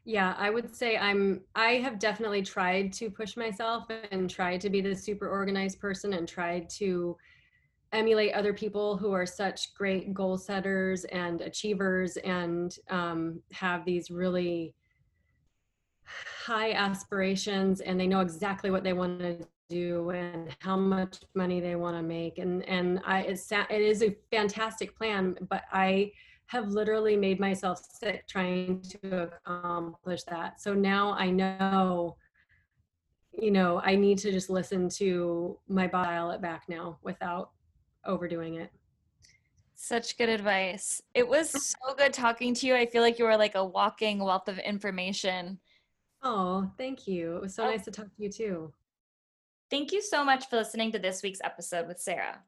yeah, 0.08 0.34
I 0.38 0.48
would 0.48 0.74
say 0.74 0.96
I'm 0.96 1.42
I 1.54 1.72
have 1.72 1.98
definitely 1.98 2.40
tried 2.40 2.94
to 2.94 3.10
push 3.10 3.36
myself 3.36 3.84
and 4.10 4.30
tried 4.30 4.62
to 4.62 4.70
be 4.70 4.80
the 4.80 4.94
super 4.96 5.28
organized 5.28 5.80
person 5.80 6.14
and 6.14 6.26
tried 6.26 6.70
to 6.78 7.14
emulate 7.92 8.32
other 8.32 8.54
people 8.54 8.96
who 8.96 9.12
are 9.12 9.26
such 9.26 9.74
great 9.74 10.14
goal 10.14 10.38
setters 10.38 11.04
and 11.04 11.42
achievers 11.42 12.16
and 12.24 12.78
um, 12.88 13.42
have 13.52 13.84
these 13.84 14.10
really 14.10 14.74
high 16.06 16.72
aspirations 16.72 17.82
and 17.82 18.00
they 18.00 18.06
know 18.06 18.20
exactly 18.20 18.70
what 18.70 18.84
they 18.84 18.94
want 18.94 19.20
to 19.20 19.46
do 19.68 20.08
and 20.08 20.56
how 20.60 20.76
much 20.78 21.18
money 21.34 21.60
they 21.60 21.76
want 21.76 21.94
to 21.94 22.02
make. 22.02 22.38
And 22.38 22.66
and 22.66 22.98
I 23.04 23.24
it's 23.24 23.52
it 23.52 23.82
is 23.82 24.02
a 24.02 24.16
fantastic 24.30 24.96
plan 24.96 25.36
but 25.50 25.64
I 25.70 26.12
have 26.48 26.68
literally 26.68 27.14
made 27.14 27.38
myself 27.38 27.80
sick 28.00 28.26
trying 28.26 28.82
to 28.82 29.30
accomplish 29.46 30.22
that. 30.24 30.60
So 30.60 30.74
now 30.74 31.12
I 31.12 31.30
know, 31.30 32.16
you 33.38 33.50
know, 33.50 33.80
I 33.84 33.94
need 33.94 34.18
to 34.18 34.32
just 34.32 34.48
listen 34.48 34.88
to 34.90 35.58
my 35.68 35.86
body 35.86 36.08
dial 36.08 36.30
it 36.30 36.40
back 36.40 36.64
now 36.68 36.98
without 37.02 37.50
overdoing 38.06 38.54
it. 38.54 38.70
Such 39.74 40.16
good 40.16 40.30
advice. 40.30 41.02
It 41.14 41.28
was 41.28 41.50
so 41.50 41.94
good 41.96 42.14
talking 42.14 42.54
to 42.54 42.66
you. 42.66 42.74
I 42.74 42.86
feel 42.86 43.02
like 43.02 43.18
you 43.18 43.26
were 43.26 43.36
like 43.36 43.54
a 43.54 43.64
walking 43.64 44.18
wealth 44.18 44.48
of 44.48 44.58
information. 44.58 45.60
Oh, 46.22 46.70
thank 46.78 47.06
you. 47.06 47.36
It 47.36 47.42
was 47.42 47.54
so 47.54 47.64
oh. 47.64 47.70
nice 47.70 47.84
to 47.84 47.90
talk 47.90 48.06
to 48.06 48.22
you 48.22 48.30
too. 48.30 48.72
Thank 49.70 49.92
you 49.92 50.00
so 50.00 50.24
much 50.24 50.48
for 50.48 50.56
listening 50.56 50.92
to 50.92 50.98
this 50.98 51.22
week's 51.22 51.40
episode 51.44 51.86
with 51.86 52.00
Sara. 52.00 52.42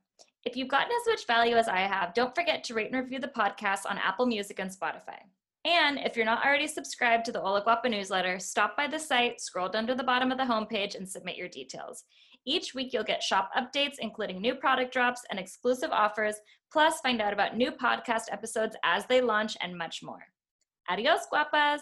If 0.44 0.56
you've 0.56 0.68
gotten 0.68 0.90
as 0.90 1.06
much 1.06 1.26
value 1.26 1.56
as 1.56 1.68
I 1.68 1.80
have, 1.80 2.14
don't 2.14 2.34
forget 2.34 2.64
to 2.64 2.74
rate 2.74 2.90
and 2.90 3.00
review 3.00 3.18
the 3.20 3.28
podcast 3.28 3.80
on 3.84 3.98
Apple 3.98 4.24
Music 4.24 4.58
and 4.58 4.70
Spotify. 4.70 5.18
And 5.66 5.98
if 5.98 6.16
you're 6.16 6.24
not 6.24 6.44
already 6.44 6.66
subscribed 6.66 7.26
to 7.26 7.32
the 7.32 7.40
Hola 7.40 7.62
Guapa 7.62 7.90
newsletter, 7.90 8.38
stop 8.38 8.74
by 8.74 8.86
the 8.86 8.98
site, 8.98 9.38
scroll 9.38 9.68
down 9.68 9.86
to 9.86 9.94
the 9.94 10.02
bottom 10.02 10.32
of 10.32 10.38
the 10.38 10.44
homepage, 10.44 10.94
and 10.94 11.06
submit 11.06 11.36
your 11.36 11.48
details. 11.48 12.04
Each 12.46 12.74
week, 12.74 12.94
you'll 12.94 13.04
get 13.04 13.22
shop 13.22 13.50
updates, 13.54 13.96
including 13.98 14.40
new 14.40 14.54
product 14.54 14.94
drops 14.94 15.20
and 15.30 15.38
exclusive 15.38 15.90
offers, 15.90 16.36
plus 16.72 17.00
find 17.00 17.20
out 17.20 17.34
about 17.34 17.58
new 17.58 17.70
podcast 17.70 18.32
episodes 18.32 18.74
as 18.82 19.04
they 19.06 19.20
launch 19.20 19.58
and 19.60 19.76
much 19.76 20.02
more. 20.02 20.24
Adios, 20.88 21.26
guapas! 21.30 21.80